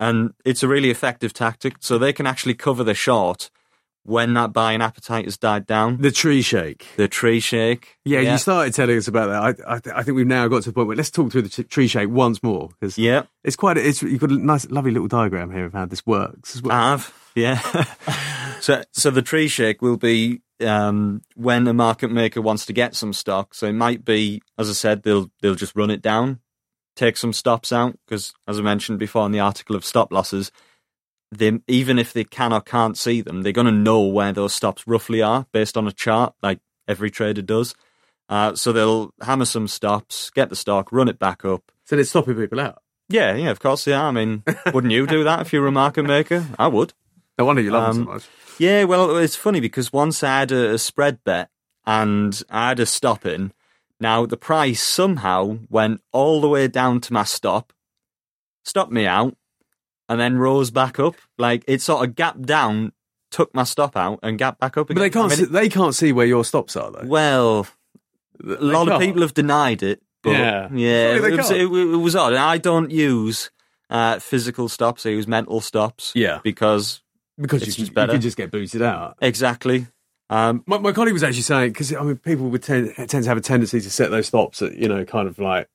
and 0.00 0.32
it's 0.44 0.62
a 0.62 0.68
really 0.68 0.90
effective 0.90 1.32
tactic. 1.32 1.76
So 1.80 1.98
they 1.98 2.12
can 2.12 2.26
actually 2.26 2.54
cover 2.54 2.84
the 2.84 2.94
short 2.94 3.50
when 4.08 4.32
that 4.34 4.54
buying 4.54 4.80
appetite 4.80 5.26
has 5.26 5.36
died 5.36 5.66
down. 5.66 6.00
The 6.00 6.10
tree 6.10 6.40
shake. 6.40 6.86
The 6.96 7.08
tree 7.08 7.40
shake. 7.40 7.98
Yeah, 8.06 8.20
you 8.20 8.38
started 8.38 8.72
telling 8.72 8.96
us 8.96 9.06
about 9.06 9.26
that. 9.26 9.66
I, 9.66 9.74
I, 9.74 9.78
th- 9.78 9.94
I 9.94 10.02
think 10.02 10.16
we've 10.16 10.26
now 10.26 10.48
got 10.48 10.62
to 10.62 10.70
the 10.70 10.72
point 10.72 10.88
where 10.88 10.96
let's 10.96 11.10
talk 11.10 11.30
through 11.30 11.42
the 11.42 11.50
t- 11.50 11.62
tree 11.64 11.88
shake 11.88 12.08
once 12.08 12.42
more 12.42 12.70
because 12.70 12.96
Yeah, 12.96 13.24
it's 13.44 13.54
quite. 13.54 13.76
A, 13.76 13.86
it's 13.86 14.02
you've 14.02 14.20
got 14.20 14.30
a 14.30 14.38
nice, 14.38 14.68
lovely 14.70 14.92
little 14.92 15.08
diagram 15.08 15.52
here 15.52 15.66
of 15.66 15.74
how 15.74 15.84
this 15.84 16.06
works 16.06 16.56
as 16.56 16.62
well. 16.62 16.74
I 16.74 16.90
have. 16.90 17.14
Yeah. 17.34 17.60
so, 18.60 18.82
so 18.92 19.10
the 19.10 19.22
tree 19.22 19.46
shake 19.46 19.82
will 19.82 19.98
be 19.98 20.40
um, 20.60 21.20
when 21.36 21.68
a 21.68 21.74
market 21.74 22.10
maker 22.10 22.40
wants 22.40 22.64
to 22.66 22.72
get 22.72 22.94
some 22.94 23.12
stock. 23.12 23.54
So 23.54 23.66
it 23.66 23.74
might 23.74 24.06
be, 24.06 24.40
as 24.56 24.70
I 24.70 24.72
said, 24.72 25.02
they'll 25.02 25.30
they'll 25.42 25.54
just 25.54 25.76
run 25.76 25.90
it 25.90 26.00
down, 26.00 26.40
take 26.96 27.18
some 27.18 27.34
stops 27.34 27.72
out 27.72 27.98
because, 28.06 28.32
as 28.46 28.58
I 28.58 28.62
mentioned 28.62 28.98
before 28.98 29.26
in 29.26 29.32
the 29.32 29.40
article 29.40 29.76
of 29.76 29.84
stop 29.84 30.10
losses, 30.12 30.50
they 31.30 31.58
even 31.68 31.98
if 31.98 32.12
they 32.12 32.24
can 32.24 32.52
or 32.52 32.60
can't 32.60 32.96
see 32.96 33.20
them, 33.20 33.42
they're 33.42 33.52
going 33.52 33.66
to 33.66 33.72
know 33.72 34.02
where 34.02 34.32
those 34.32 34.54
stops 34.54 34.86
roughly 34.86 35.20
are 35.22 35.46
based 35.52 35.76
on 35.76 35.86
a 35.86 35.92
chart, 35.92 36.34
like 36.42 36.60
every 36.86 37.10
trader 37.10 37.42
does. 37.42 37.74
Uh, 38.28 38.54
so 38.54 38.72
they'll 38.72 39.12
hammer 39.22 39.44
some 39.44 39.68
stops, 39.68 40.30
get 40.30 40.48
the 40.50 40.56
stock, 40.56 40.92
run 40.92 41.08
it 41.08 41.18
back 41.18 41.44
up. 41.44 41.70
so 41.84 41.96
they're 41.96 42.04
stopping 42.04 42.34
people 42.36 42.60
out. 42.60 42.82
Yeah, 43.08 43.34
yeah, 43.34 43.50
of 43.50 43.58
course 43.60 43.84
they 43.84 43.94
are. 43.94 44.08
I 44.08 44.10
mean, 44.10 44.42
wouldn't 44.72 44.92
you 44.92 45.06
do 45.06 45.24
that 45.24 45.40
if 45.40 45.52
you 45.52 45.60
were 45.62 45.68
a 45.68 45.72
market 45.72 46.02
maker? 46.04 46.46
I 46.58 46.66
would. 46.68 46.92
No 47.38 47.44
wonder 47.46 47.62
you 47.62 47.70
love 47.70 47.94
them 47.94 48.04
so 48.04 48.08
Um, 48.10 48.14
much. 48.16 48.28
Yeah, 48.58 48.84
well, 48.84 49.16
it's 49.16 49.36
funny 49.36 49.60
because 49.60 49.92
once 49.92 50.22
I 50.22 50.40
had 50.40 50.52
a, 50.52 50.74
a 50.74 50.78
spread 50.78 51.22
bet 51.24 51.48
and 51.86 52.42
I 52.50 52.68
had 52.68 52.80
a 52.80 52.86
stop 52.86 53.24
in. 53.24 53.52
Now 54.00 54.26
the 54.26 54.36
price 54.36 54.82
somehow 54.82 55.58
went 55.70 56.02
all 56.12 56.40
the 56.40 56.48
way 56.48 56.68
down 56.68 57.00
to 57.02 57.12
my 57.12 57.24
stop, 57.24 57.72
stopped 58.64 58.92
me 58.92 59.06
out, 59.06 59.36
and 60.08 60.18
then 60.20 60.38
rose 60.38 60.70
back 60.70 60.98
up. 60.98 61.16
Like 61.38 61.64
it 61.66 61.80
sort 61.82 62.06
of 62.08 62.14
gapped 62.16 62.42
down, 62.42 62.92
took 63.30 63.54
my 63.54 63.64
stop 63.64 63.96
out, 63.96 64.20
and 64.22 64.38
gapped 64.38 64.60
back 64.60 64.76
up 64.76 64.88
But 64.88 64.96
they 64.96 65.10
can't. 65.10 65.32
I 65.32 65.36
mean, 65.36 65.46
see, 65.46 65.52
they 65.52 65.68
can't 65.68 65.94
see 65.94 66.12
where 66.12 66.26
your 66.26 66.44
stops 66.44 66.76
are 66.76 66.90
though. 66.90 67.04
well, 67.06 67.66
They 68.42 68.54
a 68.54 68.60
lot 68.60 68.82
of 68.88 68.92
can't. 68.94 69.02
people 69.02 69.22
have 69.22 69.34
denied 69.34 69.82
it. 69.82 70.02
But 70.22 70.30
Yeah. 70.32 70.68
yeah, 70.72 71.14
Surely 71.16 71.32
it, 71.32 71.36
was, 71.36 71.50
it, 71.50 71.60
it 71.62 71.96
was 71.96 72.16
odd. 72.16 72.32
And 72.32 72.42
I 72.42 72.58
don't 72.58 72.90
use 72.90 73.50
uh, 73.90 74.18
physical 74.18 74.68
stops; 74.68 75.06
I 75.06 75.10
use 75.10 75.26
mental 75.28 75.60
stops. 75.60 76.12
Yeah. 76.14 76.40
because 76.42 77.02
because 77.40 77.62
It's 77.62 77.78
you, 77.78 77.84
just 77.84 77.94
better. 77.94 78.12
you 78.12 78.16
can 78.18 78.22
just 78.22 78.36
get 78.36 78.50
booted 78.50 78.82
out. 78.82 79.16
exactly. 79.22 79.86
Um, 80.30 80.62
My, 80.66 80.76
my 80.78 80.92
colleague 80.92 81.14
was 81.14 81.22
actually 81.22 81.42
saying 81.42 81.70
because 81.72 81.94
I 81.94 82.02
mean 82.02 82.16
people 82.16 82.48
would 82.50 82.62
tend, 82.62 82.94
tend 82.96 83.08
to 83.24 83.28
have 83.28 83.38
a 83.38 83.40
tendency 83.40 83.80
to 83.80 83.90
set 83.90 84.10
those 84.10 84.26
stops 84.26 84.60
at 84.60 84.74
you 84.76 84.88
know 84.88 85.04
kind 85.04 85.26
of 85.28 85.38
like 85.38 85.68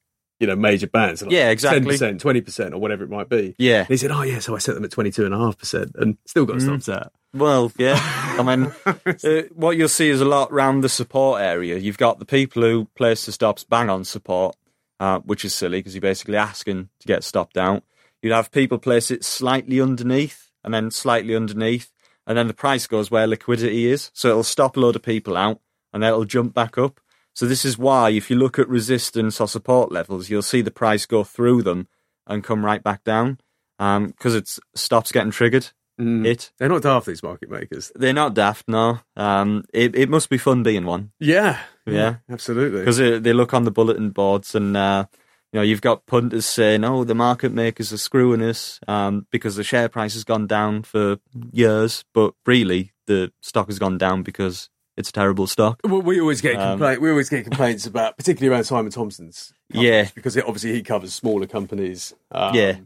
you 0.44 0.48
know 0.48 0.56
major 0.58 0.88
bands. 0.88 1.22
Like 1.22 1.32
Yeah, 1.32 1.50
exactly. 1.50 1.96
10%, 1.98 2.20
twenty 2.20 2.42
percent, 2.42 2.74
or 2.74 2.78
whatever 2.80 3.04
it 3.06 3.10
might 3.10 3.30
be. 3.30 3.56
yeah, 3.58 3.80
And 3.80 3.88
he 3.88 3.98
said, 3.98 4.12
"Oh 4.12 4.24
yeah, 4.24 4.40
so 4.40 4.54
I 4.56 4.58
set 4.60 4.76
them 4.76 4.84
at 4.84 4.92
twenty 4.92 5.10
two 5.12 5.24
and 5.26 5.34
a 5.34 5.38
half 5.38 5.58
percent, 5.58 5.92
and 5.96 6.18
still 6.26 6.46
got 6.46 6.58
Mm. 6.58 6.62
stops 6.64 6.90
out." 6.90 7.14
Well, 7.34 7.72
yeah. 7.78 7.98
I 8.38 8.44
mean, 8.44 8.72
uh, 8.86 9.42
what 9.56 9.78
you'll 9.78 9.88
see 9.88 10.10
is 10.10 10.20
a 10.22 10.26
lot 10.26 10.52
around 10.52 10.82
the 10.82 10.90
support 10.90 11.42
area. 11.42 11.78
You've 11.78 11.98
got 11.98 12.20
the 12.20 12.26
people 12.26 12.62
who 12.62 12.86
place 12.96 13.26
the 13.26 13.32
stops 13.32 13.64
bang 13.64 13.90
on 13.90 14.04
support, 14.04 14.56
uh, 15.00 15.20
which 15.20 15.44
is 15.46 15.54
silly 15.56 15.80
because 15.80 15.96
you're 15.96 16.02
basically 16.02 16.36
asking 16.38 16.90
to 17.00 17.08
get 17.08 17.24
stopped 17.24 17.58
out. 17.58 17.84
You'd 18.22 18.34
have 18.34 18.52
people 18.52 18.78
place 18.78 19.10
it 19.12 19.24
slightly 19.24 19.82
underneath 19.82 20.52
and 20.64 20.74
then 20.74 20.92
slightly 20.92 21.36
underneath, 21.36 21.92
and 22.28 22.38
then 22.38 22.48
the 22.48 22.54
price 22.54 22.86
goes 22.88 23.10
where 23.10 23.26
liquidity 23.28 23.88
is. 23.88 24.12
So 24.14 24.30
it'll 24.30 24.44
stop 24.44 24.78
a 24.78 24.80
load 24.80 24.96
of 24.96 25.02
people 25.02 25.36
out 25.36 25.60
and 25.92 26.02
then 26.04 26.10
it'll 26.10 26.26
jump 26.26 26.54
back 26.54 26.78
up. 26.78 27.00
So 27.34 27.46
this 27.48 27.65
is 27.65 27.78
why 27.78 28.10
if 28.12 28.30
you 28.30 28.36
look 28.36 28.60
at 28.60 28.69
resistance 28.69 29.41
or 29.41 29.48
support 29.48 29.91
levels, 29.91 30.30
you'll 30.30 30.41
see 30.43 30.62
the 30.62 30.72
price 30.72 31.06
go 31.06 31.24
through 31.24 31.63
them 31.63 31.88
and 32.28 32.43
come 32.43 32.63
right 32.63 32.84
back 32.84 33.04
down 33.04 33.39
because 33.78 34.36
it 34.36 34.48
stops 34.76 35.12
getting 35.12 35.32
triggered. 35.32 35.72
Mm. 36.00 36.26
It 36.26 36.52
They're 36.58 36.69
not 36.69 36.82
daft 36.84 37.06
these 37.08 37.22
market 37.24 37.50
makers. 37.52 37.91
they're 37.96 38.13
not 38.13 38.34
daft, 38.34 38.67
no. 38.67 39.00
Um, 39.15 39.63
it 39.74 39.96
it 39.96 40.10
must 40.10 40.30
be 40.30 40.38
fun 40.39 40.63
being 40.63 40.86
one 40.86 41.12
Yeah, 41.19 41.60
Yeah. 41.86 42.15
absolutely. 42.32 42.80
because 42.80 42.98
they, 42.98 43.19
they 43.19 43.34
look 43.34 43.54
on 43.54 43.63
the 43.63 43.72
bulletin 43.72 44.10
boards 44.10 44.56
and 44.56 44.76
uh, 44.76 45.06
you 45.52 45.60
know 45.60 45.63
you've 45.63 45.82
got 45.82 46.08
punters 46.08 46.48
saying, 46.48 46.84
"Oh, 46.84 47.04
the 47.04 47.13
market 47.13 47.52
makers 47.52 47.93
are 47.93 47.98
screwing 48.00 48.41
us 48.41 48.80
um, 48.88 49.28
because 49.32 49.56
the 49.56 49.63
share 49.63 49.88
price 49.88 50.13
has 50.15 50.24
gone 50.24 50.48
down 50.48 50.82
for 50.82 51.17
years," 51.52 52.04
but 52.13 52.34
really 52.48 52.93
the 53.06 53.32
stock 53.41 53.67
has 53.67 53.78
gone 53.78 54.00
down 54.00 54.24
because 54.24 54.69
it's 54.98 55.10
a 55.10 55.14
terrible 55.14 55.48
stock. 55.48 55.80
Well, 55.84 56.02
we 56.02 56.20
always 56.20 56.42
get 56.42 56.56
Um, 56.56 56.78
complaint. 56.80 57.02
we 57.02 57.10
always 57.10 57.30
get 57.30 57.44
complaints 57.44 57.86
about, 57.86 58.18
particularly 58.18 58.54
around 58.54 58.64
Simon 58.66 58.92
Thompson's. 58.92 59.54
Yeah. 59.72 60.10
because 60.14 60.38
it, 60.38 60.46
obviously 60.46 60.74
he 60.74 60.84
covers 60.84 61.14
smaller 61.14 61.48
companies. 61.48 62.14
Um, 62.32 62.54
Yeah. 62.56 62.78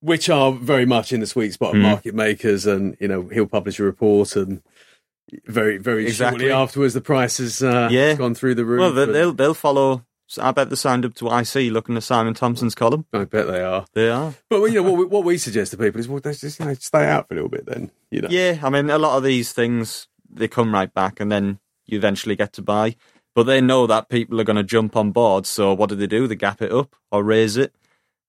which 0.00 0.28
are 0.28 0.50
very 0.52 0.84
much 0.86 1.12
in 1.12 1.20
the 1.20 1.26
sweet 1.26 1.52
spot 1.52 1.70
of 1.74 1.80
Mm. 1.80 1.82
market 1.82 2.14
makers, 2.14 2.66
and 2.66 2.96
you 2.98 3.06
know 3.06 3.28
he'll 3.32 3.46
publish 3.46 3.78
a 3.78 3.84
report, 3.84 4.34
and 4.34 4.60
very 5.46 5.78
very 5.78 6.06
Exactly. 6.06 6.40
shortly 6.46 6.52
afterwards 6.52 6.94
the 6.94 7.00
price 7.00 7.38
has 7.38 7.62
uh, 7.62 7.88
Yeah. 7.90 8.08
has 8.08 8.18
gone 8.18 8.34
through 8.34 8.56
the 8.56 8.64
roof. 8.64 8.80
Well, 8.80 8.92
they- 8.92 9.02
and 9.04 9.14
they'll 9.14 9.32
they'll 9.32 9.54
follow. 9.54 10.04
I 10.40 10.50
bet 10.50 10.70
they're 10.70 10.76
signed 10.76 11.04
up 11.04 11.14
to 11.16 11.28
IC 11.28 11.68
looking 11.70 11.94
at 11.96 12.02
Simon 12.02 12.32
Thompson's 12.32 12.74
column. 12.74 13.04
I 13.12 13.24
bet 13.24 13.46
they 13.48 13.60
are. 13.62 13.84
They 13.92 14.08
are. 14.08 14.32
But 14.48 14.62
you 14.64 14.82
know 14.82 14.90
what 14.90 14.96
we, 14.98 15.04
what 15.04 15.24
we 15.24 15.36
suggest 15.36 15.72
to 15.72 15.76
people 15.76 16.00
is, 16.00 16.08
well, 16.08 16.20
just 16.20 16.58
you 16.58 16.64
know, 16.64 16.72
stay 16.74 17.04
out 17.06 17.28
for 17.28 17.34
a 17.34 17.36
little 17.36 17.50
bit. 17.50 17.66
Then 17.66 17.90
you 18.10 18.22
know, 18.22 18.28
Yeah, 18.30 18.58
I 18.62 18.70
mean, 18.70 18.88
a 18.90 18.96
lot 18.98 19.18
of 19.18 19.24
these 19.24 19.52
things 19.52 20.08
they 20.32 20.48
come 20.48 20.72
right 20.72 20.92
back, 20.92 21.20
and 21.20 21.30
then 21.30 21.58
you 21.86 21.98
eventually 21.98 22.36
get 22.36 22.52
to 22.54 22.62
buy. 22.62 22.96
But 23.34 23.44
they 23.44 23.60
know 23.60 23.86
that 23.86 24.08
people 24.08 24.40
are 24.40 24.44
going 24.44 24.56
to 24.56 24.62
jump 24.62 24.96
on 24.96 25.10
board. 25.10 25.46
So 25.46 25.72
what 25.72 25.88
do 25.88 25.96
they 25.96 26.06
do? 26.06 26.26
They 26.26 26.34
gap 26.34 26.60
it 26.60 26.72
up 26.72 26.94
or 27.10 27.22
raise 27.22 27.56
it. 27.56 27.74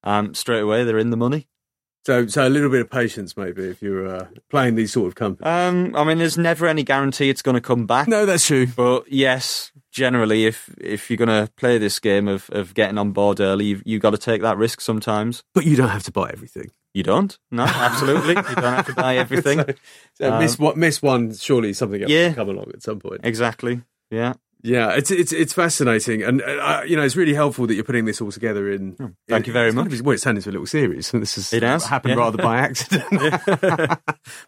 Um, 0.03 0.33
straight 0.33 0.61
away, 0.61 0.83
they're 0.83 0.97
in 0.97 1.09
the 1.09 1.17
money. 1.17 1.47
So 2.05 2.27
so 2.27 2.47
a 2.47 2.49
little 2.49 2.69
bit 2.69 2.81
of 2.81 2.89
patience 2.89 3.37
maybe 3.37 3.63
if 3.63 3.81
you're 3.81 4.07
uh, 4.07 4.27
playing 4.49 4.75
these 4.75 4.91
sort 4.91 5.07
of 5.07 5.15
companies. 5.15 5.47
Um, 5.47 5.95
I 5.95 6.03
mean, 6.03 6.17
there's 6.17 6.37
never 6.37 6.67
any 6.67 6.83
guarantee 6.83 7.29
it's 7.29 7.41
going 7.41 7.55
to 7.55 7.61
come 7.61 7.85
back. 7.85 8.07
no, 8.07 8.25
that's 8.25 8.45
true. 8.45 8.67
But 8.67 9.11
yes, 9.11 9.71
generally, 9.91 10.45
if 10.45 10.69
if 10.79 11.09
you're 11.09 11.17
going 11.17 11.29
to 11.29 11.49
play 11.55 11.77
this 11.77 11.99
game 11.99 12.27
of, 12.27 12.49
of 12.51 12.73
getting 12.73 12.97
on 12.97 13.11
board 13.11 13.39
early, 13.39 13.65
you've 13.65 13.83
you 13.85 13.99
got 13.99 14.11
to 14.11 14.17
take 14.17 14.41
that 14.41 14.57
risk 14.57 14.81
sometimes. 14.81 15.43
But 15.53 15.65
you 15.65 15.75
don't 15.77 15.89
have 15.89 16.03
to 16.03 16.11
buy 16.11 16.29
everything. 16.29 16.71
You 16.93 17.03
don't? 17.03 17.37
No, 17.49 17.63
absolutely. 17.63 18.35
you 18.35 18.55
don't 18.55 18.73
have 18.75 18.85
to 18.87 18.93
buy 18.93 19.15
everything. 19.23 19.59
So, 19.59 19.73
so 20.15 20.33
Um, 20.33 20.39
miss 20.39 20.59
what 20.59 20.75
miss 20.77 21.01
one. 21.01 21.33
Surely 21.33 21.73
something 21.73 22.01
else 22.01 22.11
yeah. 22.11 22.27
will 22.29 22.35
come 22.35 22.49
along 22.49 22.71
at 22.73 22.83
some 22.83 22.99
point. 22.99 23.21
Exactly. 23.23 23.81
Yeah. 24.11 24.33
Yeah, 24.65 24.91
it's 24.95 25.12
it's 25.12 25.34
it's 25.34 25.52
fascinating, 25.54 26.23
and 26.23 26.41
uh, 26.41 26.84
you 26.88 26.95
know 26.95 27.04
it's 27.04 27.17
really 27.17 27.34
helpful 27.34 27.67
that 27.67 27.76
you're 27.76 27.84
putting 27.84 28.06
this 28.06 28.21
all 28.21 28.32
together 28.32 28.71
in. 28.71 28.95
Oh, 28.99 29.12
thank 29.28 29.45
in- 29.45 29.49
you 29.49 29.54
very 29.54 29.71
much. 29.73 29.89
kind 29.89 29.99
of- 29.99 30.06
well, 30.06 30.13
it's 30.13 30.23
turned 30.23 30.38
into 30.38 30.49
a 30.49 30.54
little 30.54 30.65
series, 30.67 31.13
and 31.13 31.21
this 31.21 31.36
has 31.36 31.52
It 31.52 31.63
has, 31.63 31.86
happened 31.86 32.13
yeah. 32.15 32.19
rather 32.19 32.38
by 32.38 32.58
accident. 32.60 33.06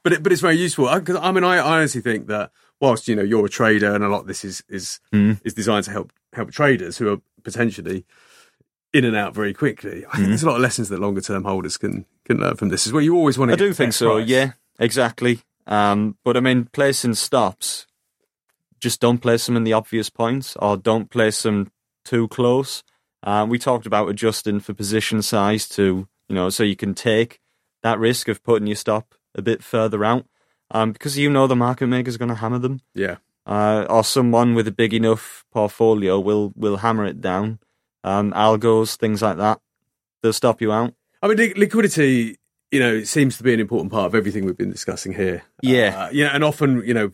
but 0.03 0.13
it, 0.13 0.23
but 0.23 0.31
it's 0.31 0.41
very 0.41 0.55
useful 0.55 0.87
because 0.99 1.17
I 1.17 1.31
mean 1.33 1.43
I, 1.43 1.57
I 1.57 1.77
honestly 1.77 1.99
think 2.01 2.27
that 2.27 2.51
whilst 2.79 3.07
you 3.09 3.15
know 3.15 3.23
you're 3.23 3.45
a 3.45 3.49
trader 3.49 3.93
and 3.93 4.03
a 4.03 4.07
lot 4.07 4.21
of 4.21 4.27
this 4.27 4.45
is 4.45 4.63
is 4.69 4.99
Mm. 5.13 5.39
is 5.43 5.53
designed 5.53 5.83
to 5.85 5.91
help 5.91 6.13
help 6.33 6.51
traders 6.51 6.97
who 6.97 7.11
are 7.11 7.17
potentially 7.43 8.05
in 8.93 9.03
and 9.03 9.15
out 9.17 9.33
very 9.35 9.53
quickly. 9.53 10.05
I 10.05 10.15
think 10.15 10.27
Mm. 10.27 10.29
there's 10.29 10.43
a 10.43 10.47
lot 10.47 10.55
of 10.55 10.61
lessons 10.61 10.87
that 10.89 10.99
longer 10.99 11.19
term 11.21 11.43
holders 11.43 11.75
can 11.77 12.05
can 12.23 12.37
learn 12.37 12.55
from 12.55 12.69
this 12.69 12.87
Is 12.87 12.93
well. 12.93 13.03
You 13.03 13.15
always 13.17 13.37
want 13.37 13.49
to. 13.49 13.53
I 13.53 13.57
do 13.57 13.73
think 13.73 13.91
so. 13.91 14.15
Yeah, 14.17 14.53
exactly. 14.79 15.39
Um, 15.67 16.15
but 16.23 16.37
I 16.37 16.39
mean, 16.39 16.69
placing 16.71 17.15
stops, 17.15 17.87
just 18.85 19.01
don't 19.01 19.17
place 19.25 19.45
them 19.47 19.57
in 19.57 19.63
the 19.65 19.73
obvious 19.73 20.09
points, 20.11 20.55
or 20.59 20.77
don't 20.77 21.09
place 21.09 21.41
them 21.43 21.71
too 22.11 22.27
close. 22.27 22.83
Uh, 23.23 23.43
we 23.49 23.57
talked 23.57 23.87
about 23.87 24.07
adjusting 24.09 24.59
for 24.59 24.73
position 24.75 25.21
size 25.23 25.67
to, 25.69 26.07
you 26.29 26.35
know, 26.35 26.49
so 26.51 26.61
you 26.63 26.75
can 26.75 26.93
take 26.93 27.39
that 27.81 27.97
risk 27.99 28.27
of 28.27 28.43
putting 28.43 28.67
your 28.67 28.75
stop 28.75 29.15
a 29.33 29.41
bit 29.41 29.63
further 29.63 30.05
out, 30.05 30.25
um, 30.69 30.91
because 30.91 31.17
you 31.17 31.29
know 31.31 31.47
the 31.47 31.55
market 31.55 31.87
maker 31.87 32.09
is 32.09 32.17
going 32.17 32.29
to 32.29 32.35
hammer 32.43 32.59
them, 32.59 32.79
Yeah. 32.93 33.15
uh, 33.47 33.85
or 33.89 34.03
someone 34.03 34.53
with 34.55 34.67
a 34.67 34.71
big 34.83 34.93
enough 34.93 35.43
portfolio 35.51 36.19
will 36.19 36.53
will 36.55 36.77
hammer 36.77 37.05
it 37.05 37.19
down. 37.21 37.57
Um, 38.03 38.31
algos, 38.33 38.95
things 38.97 39.21
like 39.23 39.37
that, 39.37 39.59
they'll 40.21 40.31
stop 40.43 40.61
you 40.61 40.71
out. 40.71 40.93
I 41.23 41.27
mean, 41.27 41.37
li- 41.37 41.53
liquidity, 41.57 42.37
you 42.71 42.79
know, 42.79 42.93
it 42.93 43.07
seems 43.07 43.37
to 43.37 43.43
be 43.43 43.53
an 43.53 43.59
important 43.59 43.91
part 43.91 44.05
of 44.05 44.13
everything 44.13 44.45
we've 44.45 44.55
been 44.63 44.71
discussing 44.71 45.13
here. 45.15 45.41
Yeah. 45.63 45.89
Uh, 46.05 46.09
know, 46.25 46.29
and 46.35 46.43
often, 46.43 46.83
you 46.85 46.93
know, 46.93 47.09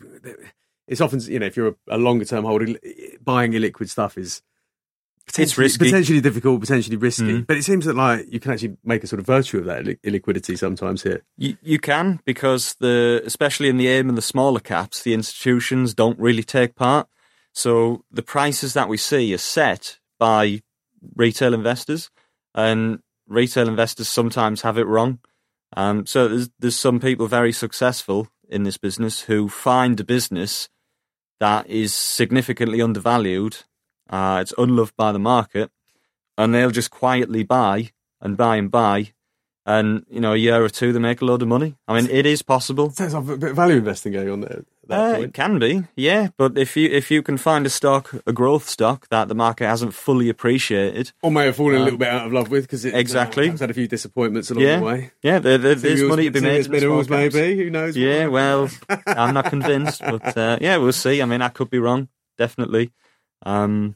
it's 0.88 1.02
often, 1.02 1.20
you 1.22 1.40
know, 1.40 1.46
if 1.46 1.56
you're 1.56 1.70
a, 1.70 1.76
a 1.90 1.98
longer 1.98 2.26
term 2.26 2.46
holder, 2.46 2.76
buying 3.24 3.54
illiquid 3.54 3.90
stuff 3.90 4.18
is 4.18 4.42
potentially, 5.26 5.64
risky. 5.64 5.86
potentially 5.86 6.22
difficult, 6.22 6.62
potentially 6.62 6.98
risky. 6.98 7.24
Mm. 7.24 7.48
But 7.48 7.58
it 7.58 7.64
seems 7.64 7.86
that 7.86 7.96
like 7.96 8.26
you 8.30 8.40
can 8.40 8.52
actually 8.52 8.78
make 8.84 9.04
a 9.04 9.08
sort 9.08 9.20
of 9.20 9.26
virtue 9.26 9.60
of 9.60 9.66
that 9.66 9.86
illiquidity 10.04 10.58
sometimes 10.58 11.04
here. 11.04 11.24
You, 11.38 11.58
you 11.62 11.80
can 11.80 12.20
because 12.26 12.76
the 12.80 13.22
especially 13.26 13.70
in 13.70 13.78
the 13.78 13.88
AIM 13.88 14.10
and 14.10 14.18
the 14.18 14.22
smaller 14.22 14.60
caps, 14.60 15.04
the 15.04 15.14
institutions 15.14 15.94
don't 15.94 16.20
really 16.20 16.44
take 16.44 16.76
part. 16.76 17.08
So 17.54 18.06
the 18.12 18.24
prices 18.24 18.74
that 18.74 18.88
we 18.88 18.98
see 18.98 19.34
are 19.34 19.38
set 19.38 20.00
by 20.20 20.62
retail 21.16 21.54
investors, 21.54 22.10
and 22.54 23.00
retail 23.28 23.68
investors 23.68 24.08
sometimes 24.08 24.62
have 24.62 24.78
it 24.78 24.86
wrong. 24.86 25.20
Um, 25.76 26.06
so 26.06 26.28
there's, 26.28 26.50
there's 26.60 26.76
some 26.76 27.00
people 27.00 27.28
very 27.28 27.54
successful 27.54 28.28
in 28.52 28.64
this 28.64 28.78
business 28.78 29.22
who 29.22 29.50
find 29.50 30.00
a 30.00 30.04
business 30.04 30.70
that 31.40 31.68
is 31.68 31.94
significantly 31.94 32.82
undervalued, 32.82 33.58
uh, 34.10 34.40
it's 34.42 34.54
unloved 34.58 34.96
by 34.96 35.12
the 35.12 35.20
market, 35.20 35.72
and 36.38 36.54
they'll 36.54 36.72
just 36.72 36.92
quietly 36.92 37.44
buy 37.44 37.92
and 38.20 38.38
buy 38.38 38.58
and 38.58 38.70
buy 38.70 39.14
and 39.66 40.06
you 40.10 40.20
know 40.20 40.34
a 40.34 40.38
year 40.38 40.64
or 40.64 40.70
two 40.70 40.92
they 40.92 41.00
make 41.00 41.22
a 41.22 41.26
load 41.26 41.42
of 41.42 41.48
money. 41.48 41.76
I 41.88 42.00
mean, 42.00 42.10
it 42.10 42.26
is 42.26 42.42
possible. 42.42 42.94
Like 43.00 43.14
a 43.14 43.22
bit 43.22 43.52
of 43.52 43.56
value 43.56 43.78
investing 43.78 44.14
going 44.14 44.30
on 44.30 44.42
there. 44.42 44.64
Uh, 44.90 45.20
it 45.22 45.34
can 45.34 45.60
be, 45.60 45.84
yeah. 45.96 46.30
But 46.38 46.58
if 46.58 46.76
you 46.76 46.90
if 46.90 47.12
you 47.12 47.22
can 47.22 47.38
find 47.38 47.66
a 47.66 47.70
stock, 47.70 48.14
a 48.26 48.34
growth 48.34 48.68
stock 48.68 49.08
that 49.10 49.28
the 49.28 49.36
market 49.36 49.66
hasn't 49.68 49.94
fully 49.94 50.28
appreciated, 50.28 51.14
Or 51.22 51.32
may 51.32 51.46
have 51.46 51.56
fallen 51.56 51.76
a 51.76 51.78
Um, 51.80 51.84
little 51.86 52.00
bit 52.00 52.08
out 52.10 52.26
of 52.26 52.34
love 52.34 52.50
with 52.50 52.64
because 52.64 52.84
exactly. 52.84 53.48
uh, 53.48 53.52
has 53.52 53.60
had 53.62 53.70
a 53.70 53.74
few 53.74 53.88
disappointments 53.88 54.50
along 54.52 54.64
yeah, 54.64 54.80
the 54.80 54.86
way. 54.86 55.12
yeah, 55.22 55.40
there, 55.40 55.58
there, 55.60 55.76
there's 55.76 56.02
money 56.04 56.26
to 56.26 56.32
be 56.32 56.42
made. 56.42 56.66
in 56.66 56.72
the 56.72 56.80
small 56.80 57.04
minerals, 57.04 57.10
maybe. 57.10 57.58
Who 57.64 57.70
knows? 57.70 57.96
Yeah, 57.96 58.28
well, 58.28 58.70
I'm 59.08 59.34
not 59.34 59.46
convinced, 59.50 60.02
but 60.02 60.36
uh, 60.36 60.58
yeah, 60.60 60.78
we'll 60.78 60.92
see. 60.94 61.22
I 61.22 61.26
mean, 61.26 61.42
I 61.42 61.50
could 61.50 61.70
be 61.70 61.80
wrong, 61.80 62.10
definitely. 62.38 62.92
Um, 63.46 63.96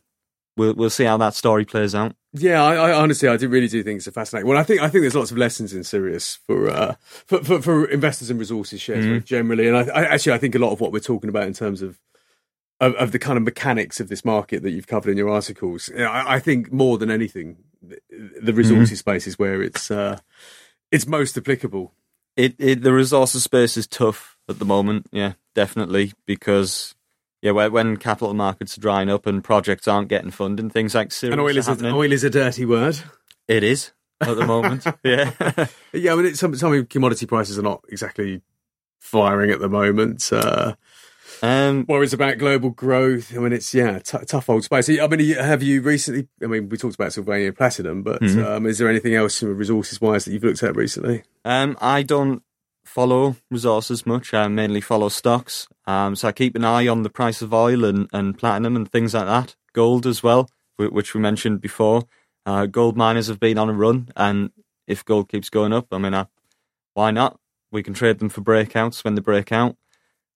we'll 0.57 0.73
we'll 0.73 0.89
see 0.89 1.03
how 1.05 1.17
that 1.17 1.33
story 1.33 1.65
plays 1.65 1.93
out. 1.95 2.15
Yeah, 2.33 2.63
I, 2.63 2.75
I 2.75 2.93
honestly, 2.93 3.29
I 3.29 3.37
do 3.37 3.47
really 3.47 3.67
do 3.67 3.81
think 3.83 3.97
it's 3.97 4.07
a 4.07 4.11
fascinating. 4.11 4.47
Well, 4.49 4.57
I 4.57 4.63
think 4.63 4.81
I 4.81 4.89
think 4.89 5.03
there's 5.03 5.15
lots 5.15 5.31
of 5.31 5.37
lessons 5.37 5.73
in 5.73 5.83
Sirius 5.83 6.35
for 6.47 6.69
uh, 6.69 6.95
for, 7.25 7.43
for 7.43 7.61
for 7.61 7.85
investors 7.85 8.29
and 8.29 8.39
resources 8.39 8.81
shares 8.81 9.05
Mm. 9.05 9.23
generally, 9.23 9.67
and 9.67 9.77
I, 9.77 9.81
I 9.83 10.05
actually 10.05 10.33
I 10.33 10.37
think 10.37 10.55
a 10.55 10.59
lot 10.59 10.71
of 10.71 10.81
what 10.81 10.91
we're 10.91 10.99
talking 10.99 11.29
about 11.29 11.47
in 11.47 11.53
terms 11.53 11.81
of. 11.81 11.99
Of, 12.81 12.93
of 12.95 13.13
the 13.13 13.19
kind 13.19 13.37
of 13.37 13.43
mechanics 13.45 14.01
of 14.01 14.09
this 14.09 14.25
market 14.25 14.61
that 14.63 14.71
you've 14.71 14.85
covered 14.85 15.09
in 15.09 15.17
your 15.17 15.29
articles, 15.29 15.87
you 15.87 15.99
know, 15.99 16.11
I, 16.11 16.35
I 16.35 16.39
think 16.41 16.73
more 16.73 16.97
than 16.97 17.09
anything, 17.09 17.55
the, 17.81 17.97
the 18.41 18.53
resources 18.53 18.99
space 18.99 19.27
is 19.27 19.39
where 19.39 19.61
it's 19.61 19.89
uh, 19.89 20.19
it's 20.91 21.07
most 21.07 21.37
applicable. 21.37 21.93
It, 22.35 22.55
it 22.59 22.81
the 22.81 22.91
resources 22.91 23.43
space 23.43 23.77
is 23.77 23.87
tough 23.87 24.35
at 24.49 24.59
the 24.59 24.65
moment. 24.65 25.07
Yeah, 25.13 25.35
definitely 25.55 26.11
because 26.25 26.95
yeah, 27.45 27.51
when, 27.51 27.71
when 27.71 27.97
capital 27.97 28.33
markets 28.33 28.75
are 28.75 28.81
drying 28.81 29.07
up 29.07 29.27
and 29.27 29.43
projects 29.43 29.87
aren't 29.87 30.07
getting 30.07 30.31
funded, 30.31 30.71
things 30.71 30.95
like 30.95 31.11
Sirius 31.11 31.33
And 31.33 31.41
oil 31.41 31.55
is 31.55 31.67
a, 31.67 31.85
oil 31.93 32.11
is 32.11 32.23
a 32.23 32.29
dirty 32.31 32.65
word. 32.65 32.97
It 33.47 33.63
is 33.63 33.91
at 34.19 34.35
the 34.35 34.47
moment. 34.47 34.83
yeah. 35.03 35.29
Yeah, 35.93 36.13
I 36.13 36.15
mean, 36.15 36.25
it's, 36.25 36.39
some 36.39 36.55
some 36.55 36.85
commodity 36.87 37.27
prices 37.27 37.59
are 37.59 37.61
not 37.61 37.83
exactly 37.89 38.41
firing 38.99 39.51
at 39.51 39.59
the 39.59 39.69
moment. 39.69 40.27
Uh, 40.33 40.73
um, 41.43 41.85
worries 41.87 42.13
about 42.13 42.39
global 42.39 42.71
growth. 42.71 43.31
I 43.35 43.39
mean, 43.39 43.53
it's 43.53 43.71
yeah, 43.75 43.99
t- 43.99 44.17
tough 44.25 44.49
old 44.49 44.63
space. 44.63 44.89
I 44.89 45.05
mean, 45.07 45.35
have 45.35 45.61
you 45.61 45.81
recently? 45.83 46.27
I 46.41 46.47
mean, 46.47 46.69
we 46.69 46.77
talked 46.77 46.95
about 46.95 47.13
Sylvania 47.13 47.53
Platinum, 47.53 48.01
but 48.01 48.21
Mhm. 48.23 48.43
um, 48.43 48.65
is 48.65 48.79
there 48.79 48.89
anything 48.89 49.13
else 49.13 49.43
resources 49.43 50.01
wise 50.01 50.25
that 50.25 50.31
you've 50.33 50.43
looked 50.43 50.63
at 50.63 50.75
recently? 50.75 51.23
um, 51.43 51.77
I 51.79 52.01
don't 52.01 52.41
follow 52.85 53.35
resources 53.51 54.05
much. 54.05 54.33
I 54.33 54.47
mainly 54.47 54.81
follow 54.81 55.09
stocks. 55.09 55.67
Um, 55.85 56.15
so 56.15 56.27
I 56.27 56.31
keep 56.31 56.55
an 56.55 56.63
eye 56.63 56.87
on 56.87 57.03
the 57.03 57.09
price 57.09 57.41
of 57.41 57.53
oil 57.53 57.83
and, 57.85 58.07
and 58.13 58.37
platinum 58.37 58.75
and 58.75 58.89
things 58.91 59.13
like 59.13 59.25
that. 59.25 59.55
Gold 59.73 60.05
as 60.07 60.23
well, 60.23 60.49
which 60.77 61.13
we 61.13 61.19
mentioned 61.21 61.61
before. 61.61 62.03
Uh, 62.45 62.65
gold 62.67 62.95
miners 62.95 63.27
have 63.27 63.39
been 63.39 63.57
on 63.57 63.69
a 63.69 63.73
run, 63.73 64.09
and 64.15 64.51
if 64.87 65.03
gold 65.03 65.29
keeps 65.29 65.49
going 65.49 65.73
up, 65.73 65.87
I 65.91 65.97
mean, 65.97 66.13
I, 66.13 66.27
why 66.93 67.11
not? 67.11 67.39
We 67.71 67.81
can 67.83 67.93
trade 67.95 68.19
them 68.19 68.29
for 68.29 68.41
breakouts 68.41 69.03
when 69.03 69.15
they 69.15 69.21
break 69.21 69.51
out. 69.51 69.75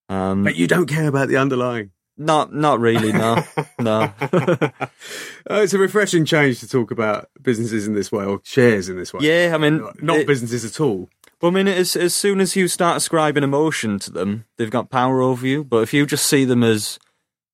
Um, 0.09 0.43
But 0.43 0.55
you 0.55 0.67
don't 0.67 0.87
care 0.87 1.07
about 1.07 1.27
the 1.29 1.37
underlying. 1.37 1.91
not, 2.17 2.51
not 2.53 2.79
really. 2.79 3.11
No, 3.13 3.43
no. 3.79 4.11
Uh, 4.21 5.61
it's 5.61 5.73
a 5.73 5.77
refreshing 5.77 6.25
change 6.25 6.59
to 6.59 6.67
talk 6.67 6.91
about 6.91 7.29
businesses 7.41 7.87
in 7.87 7.93
this 7.93 8.11
way 8.11 8.25
or 8.25 8.41
shares 8.43 8.89
in 8.89 8.97
this 8.97 9.13
way. 9.13 9.21
yeah, 9.23 9.51
I 9.53 9.57
mean, 9.57 9.77
not, 9.79 10.03
not 10.03 10.17
it- 10.17 10.27
businesses 10.27 10.65
at 10.65 10.79
all. 10.81 11.09
Well, 11.41 11.51
I 11.51 11.55
mean, 11.55 11.67
as 11.67 11.95
as 11.95 12.13
soon 12.13 12.41
as 12.41 12.55
you 12.55 12.67
start 12.67 12.97
ascribing 12.97 13.43
emotion 13.43 13.97
to 13.99 14.11
them, 14.11 14.45
they've 14.57 14.69
got 14.69 14.89
power 14.89 15.21
over 15.21 15.47
you. 15.47 15.63
But 15.63 15.83
if 15.83 15.93
you 15.93 16.05
just 16.05 16.25
see 16.25 16.43
them 16.45 16.63
as 16.63 16.99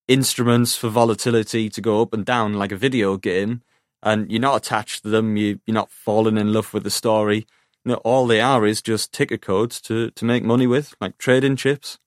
instruments 0.08 0.76
for 0.76 0.89
volatility 0.89 1.69
to 1.69 1.82
go 1.82 2.02
up 2.02 2.13
and 2.13 2.26
down 2.26 2.54
like 2.54 2.71
a 2.71 2.78
video 2.78 3.17
game, 3.17 3.62
and 4.04 4.32
you're 4.32 4.41
not 4.41 4.56
attached 4.58 5.04
to 5.04 5.10
them, 5.10 5.38
you 5.38 5.60
you're 5.65 5.74
not 5.76 5.91
falling 5.91 6.38
in 6.38 6.52
love 6.54 6.74
with 6.74 6.84
the 6.84 6.89
story. 6.89 7.45
You 7.84 7.91
know, 7.91 8.02
all 8.04 8.26
they 8.26 8.41
are 8.41 8.65
is 8.65 8.82
just 8.82 9.13
ticker 9.13 9.38
codes 9.38 9.80
to 9.82 10.10
to 10.12 10.26
make 10.26 10.43
money 10.43 10.65
with, 10.67 10.95
like 11.00 11.17
trading 11.19 11.56
chips. 11.56 12.00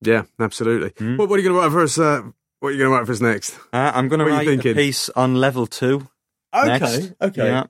Yeah, 0.00 0.24
absolutely. 0.38 0.92
Hmm. 0.98 1.16
What, 1.16 1.28
what 1.28 1.36
are 1.36 1.42
you 1.42 1.48
going 1.48 1.56
to 1.56 1.62
write 1.62 1.72
for 1.72 1.82
us? 1.82 1.98
Uh, 1.98 2.22
what 2.60 2.68
are 2.68 2.72
you 2.72 2.78
going 2.78 2.90
to 2.92 2.96
write 2.96 3.06
for 3.06 3.12
us 3.12 3.20
next? 3.20 3.58
Uh, 3.72 3.90
I'm 3.92 4.06
going 4.08 4.20
to 4.20 4.24
What 4.24 4.34
are 4.34 4.42
you 4.44 4.48
write 4.50 4.58
a 4.58 4.62
thinking? 4.62 4.74
piece 4.74 5.08
on 5.10 5.34
level 5.34 5.66
two. 5.66 6.08
next. 6.54 7.12
Yeah. 7.48 7.64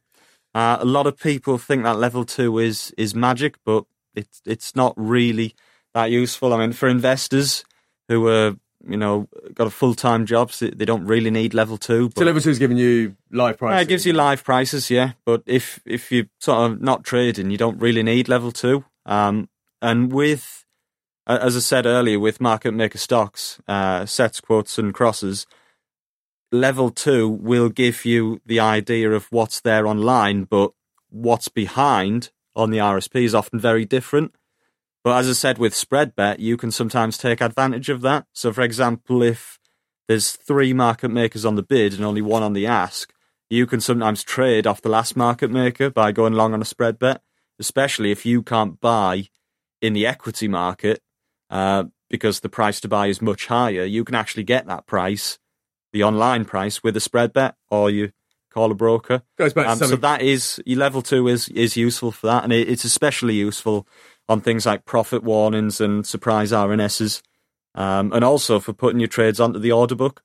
Uh, 0.59 0.77
a 0.81 0.85
lot 0.85 1.07
of 1.07 1.17
people 1.17 1.57
think 1.57 1.85
that 1.85 2.01
level 2.01 2.25
two 2.25 2.59
is 2.59 2.93
is 2.99 3.15
magic, 3.15 3.55
but 3.65 3.85
it's 4.17 4.43
it's 4.45 4.75
not 4.75 4.93
really 4.97 5.55
that 5.95 6.11
useful. 6.11 6.53
I 6.53 6.59
mean, 6.59 6.73
for 6.73 6.89
investors 6.89 7.65
who 8.09 8.27
are 8.27 8.57
you 8.85 8.97
know 8.97 9.29
got 9.55 9.69
a 9.69 9.71
full 9.71 9.95
time 9.95 10.27
job, 10.27 10.51
so 10.51 10.67
they 10.67 10.85
don't 10.85 11.07
really 11.07 11.31
need 11.31 11.55
level 11.55 11.79
two. 11.79 12.11
So 12.19 12.25
level 12.25 12.41
two 12.41 12.51
is 12.51 12.59
giving 12.59 12.77
you 12.77 13.15
live 13.31 13.59
prices. 13.59 13.77
Yeah, 13.77 13.83
it 13.83 13.89
gives 13.89 14.05
you 14.05 14.13
live 14.13 14.43
prices, 14.43 14.91
yeah. 14.91 15.13
But 15.25 15.45
if 15.47 15.79
if 15.87 16.11
you're 16.11 16.27
sort 16.41 16.73
of 16.73 16.81
not 16.83 17.05
trading, 17.05 17.53
you 17.53 17.57
don't 17.57 17.79
really 17.79 18.03
need 18.03 18.29
level 18.29 18.51
two. 18.51 18.85
Um, 19.07 19.49
and 19.81 20.13
with, 20.13 20.67
as 21.29 21.57
I 21.57 21.61
said 21.61 21.87
earlier, 21.87 22.19
with 22.19 22.41
market 22.41 22.73
maker 22.73 22.99
stocks, 22.99 23.61
uh, 23.69 24.07
sets, 24.07 24.41
quotes, 24.41 24.77
and 24.77 24.93
crosses, 24.93 25.47
level 26.53 26.91
two 26.91 27.29
will 27.29 27.69
give 27.69 28.05
you 28.05 28.41
the 28.47 28.61
idea 28.61 29.11
of 29.11 29.27
what's 29.31 29.61
there 29.61 29.87
online, 29.87 30.45
but 30.45 30.73
what's 31.11 31.49
behind 31.49 32.31
on 32.55 32.71
the 32.71 32.79
RSP 32.79 33.25
is 33.25 33.35
often 33.35 33.61
very 33.61 33.85
different. 33.85 34.35
But 35.05 35.19
as 35.19 35.29
I 35.29 35.33
said, 35.33 35.59
with 35.59 35.75
spread 35.75 36.17
bet, 36.17 36.41
you 36.41 36.57
can 36.57 36.71
sometimes 36.71 37.17
take 37.17 37.41
advantage 37.41 37.89
of 37.89 38.01
that. 38.03 38.27
So, 38.33 38.53
for 38.53 38.63
example, 38.63 39.23
if 39.23 39.59
there's 40.09 40.33
three 40.33 40.73
market 40.73 41.11
makers 41.11 41.45
on 41.45 41.55
the 41.55 41.63
bid 41.63 41.95
and 41.95 42.05
only 42.05 42.23
one 42.23 42.43
on 42.43 42.53
the 42.53 42.67
ask, 42.67 43.13
you 43.49 43.67
can 43.67 43.81
sometimes 43.81 44.23
trade 44.23 44.67
off 44.67 44.83
the 44.83 44.89
last 44.89 45.17
market 45.17 45.51
maker 45.51 45.91
by 45.91 46.13
going 46.13 46.35
long 46.35 46.53
on 46.53 46.61
a 46.61 46.67
spread 46.67 46.99
bet, 46.99 47.23
especially 47.59 48.11
if 48.11 48.27
you 48.27 48.43
can't 48.43 48.81
buy 48.81 49.29
in 49.81 49.93
the 49.93 50.07
equity 50.07 50.49
market 50.49 51.01
uh, 51.51 51.85
because 52.11 52.41
the 52.41 52.49
price 52.49 52.81
to 52.81 52.89
buy 52.89 53.07
is 53.07 53.23
much 53.23 53.47
higher. 53.47 53.85
You 53.85 54.05
can 54.05 54.15
actually 54.15 54.45
get 54.45 54.67
that 54.67 54.87
price, 54.87 55.39
the 55.93 56.05
online 56.05 56.45
price, 56.45 56.83
with 56.83 56.97
a 56.97 57.01
spread 57.01 57.33
bet, 57.33 57.55
or 57.71 57.91
you 57.91 58.13
call 58.51 58.71
a 58.71 58.75
broker. 58.75 59.23
Goes 59.37 59.53
back 59.53 59.67
to 59.67 59.73
Um, 59.73 59.79
so 59.79 59.97
that 59.97 60.23
is 60.23 60.61
your 60.67 60.79
level 60.79 61.03
two 61.03 61.29
is 61.29 61.49
is 61.51 61.77
useful 61.77 62.13
for 62.13 62.27
that, 62.27 62.45
and 62.45 62.53
it, 62.53 62.69
it's 62.69 62.85
especially 62.85 63.35
useful 63.35 63.87
on 64.29 64.41
things 64.41 64.67
like 64.67 64.85
profit 64.85 65.23
warnings 65.23 65.81
and 65.81 66.07
surprise 66.07 66.53
RNSs, 66.53 67.23
um, 67.75 68.13
and 68.13 68.25
also 68.25 68.61
for 68.61 68.73
putting 68.73 69.01
your 69.01 69.09
trades 69.09 69.41
onto 69.41 69.59
the 69.59 69.73
order 69.73 69.95
book. 69.95 70.23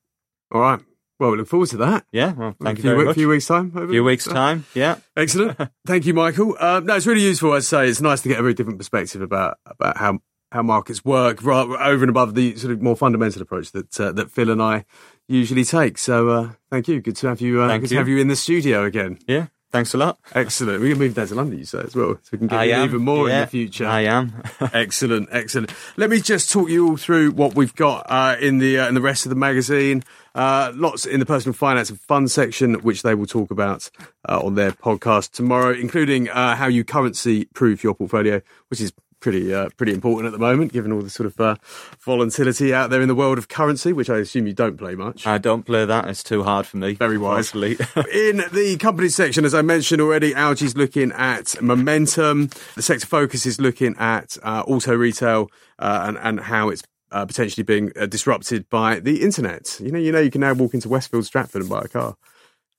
All 0.51 0.61
right. 0.61 0.79
Well, 1.19 1.31
we 1.31 1.37
look 1.37 1.47
forward 1.47 1.69
to 1.69 1.77
that. 1.77 2.05
Yeah, 2.11 2.33
well, 2.33 2.55
thank 2.61 2.79
a 2.79 2.81
you 2.81 2.83
few, 2.83 2.95
very 2.95 3.05
much. 3.05 3.15
few 3.15 3.29
weeks 3.29 3.45
time. 3.45 3.71
A 3.75 3.87
few 3.87 4.03
weeks 4.03 4.25
time. 4.25 4.65
Yeah, 4.73 4.97
Excellent. 5.15 5.57
Thank 5.85 6.05
you, 6.05 6.13
Michael. 6.13 6.55
Uh, 6.59 6.81
no, 6.83 6.95
it's 6.95 7.05
really 7.05 7.21
useful. 7.21 7.53
I'd 7.53 7.63
say 7.63 7.87
it's 7.87 8.01
nice 8.01 8.21
to 8.21 8.29
get 8.29 8.39
a 8.39 8.41
very 8.41 8.53
different 8.53 8.79
perspective 8.79 9.21
about 9.21 9.57
about 9.65 9.97
how 9.97 10.19
how 10.51 10.63
markets 10.63 11.05
work, 11.05 11.43
right, 11.43 11.65
over 11.65 12.03
and 12.03 12.09
above 12.09 12.35
the 12.35 12.55
sort 12.57 12.73
of 12.73 12.81
more 12.81 12.95
fundamental 12.95 13.41
approach 13.41 13.71
that 13.71 13.99
uh, 13.99 14.11
that 14.11 14.31
Phil 14.31 14.49
and 14.49 14.61
I 14.61 14.85
usually 15.27 15.63
take. 15.63 15.97
So, 15.97 16.29
uh, 16.29 16.49
thank 16.69 16.87
you. 16.87 17.01
Good 17.01 17.15
to 17.17 17.27
have 17.27 17.41
you. 17.41 17.61
Uh, 17.61 17.77
good 17.77 17.89
to 17.89 17.97
have 17.97 18.07
you 18.07 18.17
in 18.17 18.27
the 18.27 18.35
studio 18.35 18.83
again. 18.83 19.19
yeah. 19.27 19.47
Thanks 19.73 19.95
a 19.95 19.97
lot. 19.97 20.19
Excellent. 20.35 20.83
We 20.83 20.91
can 20.91 20.99
move 20.99 21.15
down 21.15 21.25
to 21.25 21.33
London, 21.33 21.57
you 21.57 21.65
say 21.65 21.79
as 21.79 21.95
well, 21.95 22.13
so 22.21 22.29
we 22.33 22.37
can 22.37 22.45
get 22.45 22.67
even 22.67 23.01
more 23.01 23.27
in 23.27 23.41
the 23.41 23.47
future. 23.47 23.87
I 23.87 24.01
am. 24.01 24.43
excellent, 24.71 25.29
excellent. 25.31 25.73
Let 25.97 26.11
me 26.11 26.21
just 26.21 26.51
talk 26.51 26.69
you 26.69 26.89
all 26.89 26.95
through 26.95 27.31
what 27.31 27.55
we've 27.55 27.73
got 27.73 28.05
uh, 28.07 28.35
in 28.39 28.59
the 28.59 28.77
uh, 28.77 28.87
in 28.87 28.93
the 28.93 29.01
rest 29.01 29.25
of 29.25 29.31
the 29.31 29.35
magazine. 29.35 30.03
Uh, 30.35 30.71
lots 30.75 31.07
in 31.07 31.19
the 31.19 31.25
personal 31.25 31.53
finance 31.53 31.89
and 31.89 31.99
fund 31.99 32.29
section, 32.29 32.75
which 32.81 33.01
they 33.01 33.15
will 33.15 33.25
talk 33.25 33.49
about 33.49 33.89
uh, 34.29 34.39
on 34.39 34.53
their 34.53 34.73
podcast 34.73 35.31
tomorrow, 35.31 35.73
including 35.73 36.29
uh, 36.29 36.55
how 36.55 36.67
you 36.67 36.83
currency 36.83 37.45
proof 37.55 37.83
your 37.83 37.95
portfolio, 37.95 38.43
which 38.67 38.79
is 38.79 38.93
pretty 39.23 39.53
uh, 39.53 39.69
pretty 39.77 39.93
important 39.93 40.27
at 40.27 40.33
the 40.33 40.37
moment, 40.37 40.73
given 40.73 40.91
all 40.91 41.01
the 41.01 41.09
sort 41.09 41.25
of 41.25 41.39
uh, 41.39 41.55
volatility 42.01 42.73
out 42.73 42.89
there 42.89 43.01
in 43.01 43.07
the 43.07 43.15
world 43.15 43.37
of 43.37 43.47
currency, 43.47 43.93
which 43.93 44.09
I 44.09 44.17
assume 44.17 44.45
you 44.45 44.53
don't 44.53 44.77
play 44.77 44.93
much. 44.93 45.25
I 45.25 45.37
don't 45.37 45.63
play 45.63 45.85
that. 45.85 46.07
It's 46.09 46.21
too 46.21 46.43
hard 46.43 46.67
for 46.67 46.77
me. 46.77 46.93
Very 46.93 47.17
wise. 47.17 47.51
Personally. 47.51 47.71
In 48.13 48.43
the 48.51 48.77
companies 48.79 49.15
section, 49.15 49.45
as 49.45 49.55
I 49.55 49.61
mentioned 49.61 50.01
already, 50.01 50.33
Algy's 50.33 50.75
looking 50.75 51.11
at 51.13 51.59
momentum. 51.61 52.49
The 52.75 52.81
sector 52.81 53.07
focus 53.07 53.45
is 53.45 53.59
looking 53.59 53.95
at 53.97 54.37
uh, 54.43 54.63
auto 54.67 54.93
retail 54.93 55.49
uh, 55.79 56.03
and, 56.07 56.17
and 56.17 56.39
how 56.41 56.69
it's 56.69 56.83
uh, 57.11 57.25
potentially 57.25 57.63
being 57.63 57.91
uh, 57.97 58.05
disrupted 58.05 58.69
by 58.69 58.99
the 58.99 59.21
internet. 59.23 59.79
You 59.79 59.91
know, 59.91 59.99
you 59.99 60.11
know, 60.11 60.19
you 60.19 60.31
can 60.31 60.41
now 60.41 60.53
walk 60.53 60.73
into 60.73 60.89
Westfield 60.89 61.25
Stratford 61.25 61.61
and 61.61 61.69
buy 61.69 61.83
a 61.85 61.87
car. 61.87 62.17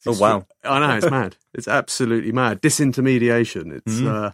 oh 0.07 0.19
wow. 0.19 0.47
I 0.63 0.79
know 0.81 0.97
it's 0.97 1.11
mad. 1.11 1.37
It's 1.55 1.69
absolutely 1.69 2.33
mad. 2.33 2.61
Disintermediation. 2.61 3.81
It's 3.87 4.03
uh, 4.03 4.33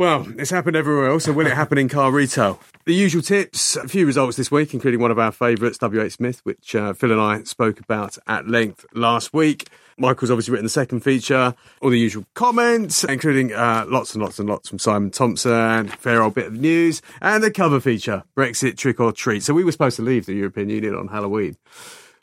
well, 0.00 0.26
it's 0.38 0.48
happened 0.48 0.76
everywhere 0.76 1.10
else. 1.10 1.24
So 1.24 1.32
will 1.34 1.46
it 1.46 1.52
happen 1.52 1.76
in 1.76 1.90
car 1.90 2.10
retail? 2.10 2.58
The 2.86 2.94
usual 2.94 3.20
tips. 3.20 3.76
A 3.76 3.86
few 3.86 4.06
results 4.06 4.38
this 4.38 4.50
week, 4.50 4.72
including 4.72 4.98
one 4.98 5.10
of 5.10 5.18
our 5.18 5.30
favourites, 5.30 5.76
W.H. 5.76 6.14
Smith, 6.14 6.40
which 6.42 6.74
uh, 6.74 6.94
Phil 6.94 7.12
and 7.12 7.20
I 7.20 7.42
spoke 7.42 7.80
about 7.80 8.16
at 8.26 8.48
length 8.48 8.86
last 8.94 9.34
week. 9.34 9.68
Michael's 9.98 10.30
obviously 10.30 10.52
written 10.52 10.64
the 10.64 10.70
second 10.70 11.00
feature. 11.00 11.54
All 11.82 11.90
the 11.90 11.98
usual 11.98 12.24
comments, 12.32 13.04
including 13.04 13.52
uh, 13.52 13.84
lots 13.88 14.14
and 14.14 14.22
lots 14.22 14.38
and 14.38 14.48
lots 14.48 14.70
from 14.70 14.78
Simon 14.78 15.10
Thompson, 15.10 15.88
fair 15.88 16.22
old 16.22 16.32
bit 16.32 16.46
of 16.46 16.54
news, 16.54 17.02
and 17.20 17.44
the 17.44 17.50
cover 17.50 17.78
feature, 17.78 18.24
Brexit 18.34 18.78
trick 18.78 19.00
or 19.00 19.12
treat. 19.12 19.42
So 19.42 19.52
we 19.52 19.64
were 19.64 19.72
supposed 19.72 19.96
to 19.96 20.02
leave 20.02 20.24
the 20.24 20.32
European 20.32 20.70
Union 20.70 20.94
on 20.94 21.08
Halloween, 21.08 21.58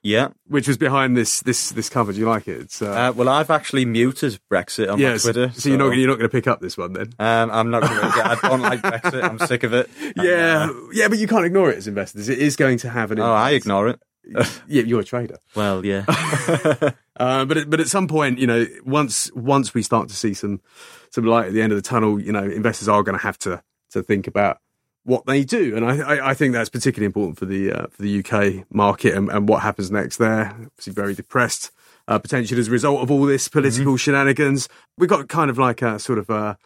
Yeah. 0.07 0.29
which 0.47 0.67
was 0.67 0.77
behind 0.77 1.17
this 1.17 1.41
this 1.41 1.69
this 1.71 1.89
cover. 1.89 2.13
Do 2.13 2.19
you 2.19 2.27
like 2.27 2.47
it? 2.47 2.61
It's, 2.61 2.81
uh, 2.81 2.91
Uh, 2.91 3.13
well, 3.15 3.29
I've 3.29 3.49
actually 3.49 3.85
muted 3.85 4.39
Brexit 4.51 4.91
on 4.91 5.01
my 5.01 5.17
Twitter. 5.17 5.51
So, 5.53 5.69
you're 5.69 5.77
not 5.77 5.91
you're 5.97 6.07
not 6.07 6.17
going 6.17 6.29
to 6.29 6.35
pick 6.37 6.47
up 6.47 6.61
this 6.61 6.77
one 6.77 6.93
then? 6.93 7.13
Um, 7.19 7.51
I'm 7.51 7.69
not 7.69 7.81
going 7.83 7.99
to. 7.99 8.27
I 8.27 8.35
don't 8.41 8.61
like 8.61 8.81
Brexit. 8.81 9.23
I'm 9.23 9.39
sick 9.39 9.63
of 9.63 9.73
it. 9.73 9.89
Yeah, 10.15 10.71
yeah, 10.93 11.07
but 11.09 11.17
you 11.19 11.27
can't 11.27 11.45
ignore 11.45 11.69
it 11.69 11.77
as 11.77 11.87
investors. 11.87 12.29
It 12.29 12.39
is 12.39 12.55
going 12.55 12.77
to 12.79 12.89
have 12.89 13.11
an. 13.11 13.19
Oh, 13.19 13.33
I 13.33 13.51
ignore 13.51 13.89
it. 13.89 13.99
Yeah, 14.67 14.83
you're 14.83 14.99
a 14.99 15.05
trader. 15.05 15.37
Well, 15.55 15.85
yeah. 15.85 16.03
Uh, 17.19 17.45
but 17.45 17.67
but 17.67 17.79
at 17.79 17.87
some 17.87 18.07
point, 18.07 18.37
you 18.37 18.45
know, 18.45 18.67
once 18.85 19.31
once 19.33 19.73
we 19.73 19.81
start 19.81 20.07
to 20.07 20.15
see 20.15 20.35
some 20.35 20.61
some 21.09 21.25
light 21.25 21.47
at 21.47 21.53
the 21.53 21.63
end 21.63 21.71
of 21.71 21.75
the 21.75 21.81
tunnel, 21.81 22.21
you 22.21 22.31
know, 22.31 22.43
investors 22.43 22.87
are 22.87 23.01
going 23.01 23.17
to 23.17 23.23
have 23.23 23.39
to 23.39 23.63
to 23.93 24.03
think 24.03 24.27
about 24.27 24.59
what 25.07 25.25
they 25.25 25.43
do, 25.43 25.75
and 25.75 25.85
I 25.85 26.29
I, 26.29 26.33
think 26.33 26.53
that's 26.53 26.69
particularly 26.69 27.05
important 27.05 27.39
for 27.39 27.45
the 27.45 27.71
uh, 27.71 27.87
for 27.87 28.01
the 28.01 28.19
UK 28.19 28.65
market 28.69 29.15
and, 29.15 29.29
and 29.29 29.47
what 29.47 29.63
happens 29.63 29.89
next 29.89 30.17
there. 30.17 30.53
Obviously, 30.53 30.93
very 30.93 31.15
depressed. 31.15 31.71
Uh, 32.09 32.17
potentially 32.17 32.57
as 32.57 32.69
a 32.69 32.71
result 32.71 33.01
of 33.01 33.11
all 33.11 33.25
this 33.25 33.49
political 33.49 33.97
shenanigans, 33.97 34.69
We've 34.97 35.09
got 35.09 35.27
kind 35.27 35.49
of 35.49 35.57
like 35.57 35.81
a 35.81 35.99
sort 35.99 36.19
of 36.19 36.29
a, 36.29 36.57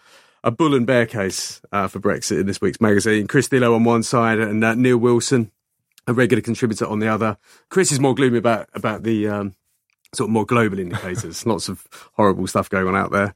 a 0.44 0.52
bull 0.52 0.76
and 0.76 0.86
bear 0.86 1.08
case 1.08 1.62
uh, 1.72 1.88
for 1.88 2.00
Brexit 2.00 2.42
in 2.42 2.46
this 2.46 2.62
week's 2.62 2.80
magazine. 2.80 3.26
Chris 3.28 3.48
Dillow 3.48 3.76
on 3.76 3.84
one 3.84 4.04
side 4.04 4.38
and 4.38 4.64
uh, 4.64 4.76
Neil 4.76 4.98
Wilson, 4.98 5.52
a 6.06 6.14
regular 6.14 6.42
contributor 6.42 6.86
on 6.86 7.00
the 7.00 7.08
other. 7.08 7.38
Chris 7.70 7.92
is 7.92 8.00
more 8.00 8.14
gloomy 8.14 8.38
about 8.38 8.70
about 8.74 9.04
the 9.04 9.28
um, 9.28 9.56
sort 10.14 10.28
of 10.30 10.32
more 10.32 10.46
global 10.46 10.78
indicators. 10.78 11.46
Lots 11.46 11.70
of 11.70 11.88
horrible 12.14 12.46
stuff 12.46 12.70
going 12.70 12.88
on 12.88 12.96
out 12.96 13.12
there. 13.12 13.34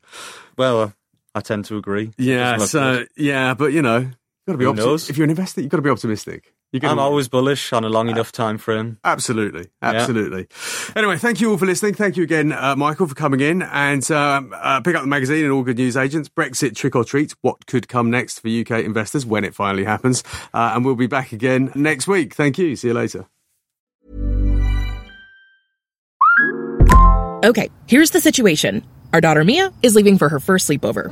well, 0.57 0.81
uh, 0.81 0.89
I 1.33 1.41
tend 1.41 1.65
to 1.65 1.77
agree. 1.77 2.11
Yeah, 2.17 2.57
so 2.57 3.05
yeah, 3.17 3.55
but 3.55 3.73
you 3.73 3.81
know, 3.81 4.11
you 4.45 4.51
got 4.51 4.53
to 4.53 4.57
be 4.59 4.65
Who 4.65 4.69
optimistic. 4.69 4.91
knows? 4.91 5.09
If 5.09 5.17
you're 5.17 5.23
an 5.23 5.29
investor, 5.31 5.61
you've 5.61 5.71
got 5.71 5.77
to 5.77 5.81
be 5.81 5.89
optimistic. 5.89 6.53
You're 6.71 6.79
good. 6.79 6.87
gonna, 6.87 7.01
I'm 7.01 7.07
always 7.07 7.27
bullish 7.27 7.73
on 7.73 7.83
a 7.83 7.89
long 7.89 8.09
enough 8.09 8.31
time 8.31 8.59
frame. 8.59 8.99
Absolutely, 9.03 9.67
absolutely. 9.81 10.47
Anyway, 10.95 11.17
thank 11.17 11.41
you 11.41 11.49
all 11.49 11.57
for 11.57 11.65
listening. 11.65 11.95
Thank 11.95 12.15
you 12.15 12.23
again, 12.23 12.51
uh, 12.51 12.75
Michael, 12.75 13.07
for 13.07 13.15
coming 13.15 13.39
in 13.39 13.63
and 13.63 14.09
um, 14.11 14.53
uh, 14.55 14.81
pick 14.81 14.95
up 14.95 15.01
the 15.01 15.07
magazine 15.07 15.43
and 15.45 15.51
all 15.51 15.63
good 15.63 15.77
news 15.77 15.97
agents. 15.97 16.29
Brexit 16.29 16.75
trick 16.75 16.95
or 16.95 17.03
treat. 17.03 17.33
What 17.41 17.65
could 17.65 17.87
come 17.87 18.11
next 18.11 18.39
for 18.39 18.49
UK 18.49 18.83
investors 18.83 19.25
when 19.25 19.43
it 19.43 19.55
finally 19.55 19.83
happens? 19.83 20.23
Uh, 20.53 20.73
and 20.75 20.85
we'll 20.85 20.95
be 20.95 21.07
back 21.07 21.31
again 21.31 21.71
next 21.73 22.07
week. 22.07 22.35
Thank 22.35 22.59
you. 22.59 22.75
See 22.75 22.89
you 22.89 22.93
later. 22.93 23.25
Okay, 27.43 27.69
here's 27.87 28.11
the 28.11 28.21
situation. 28.21 28.83
Our 29.13 29.21
daughter 29.21 29.43
Mia 29.43 29.71
is 29.81 29.95
leaving 29.95 30.17
for 30.17 30.29
her 30.29 30.39
first 30.39 30.69
sleepover. 30.69 31.11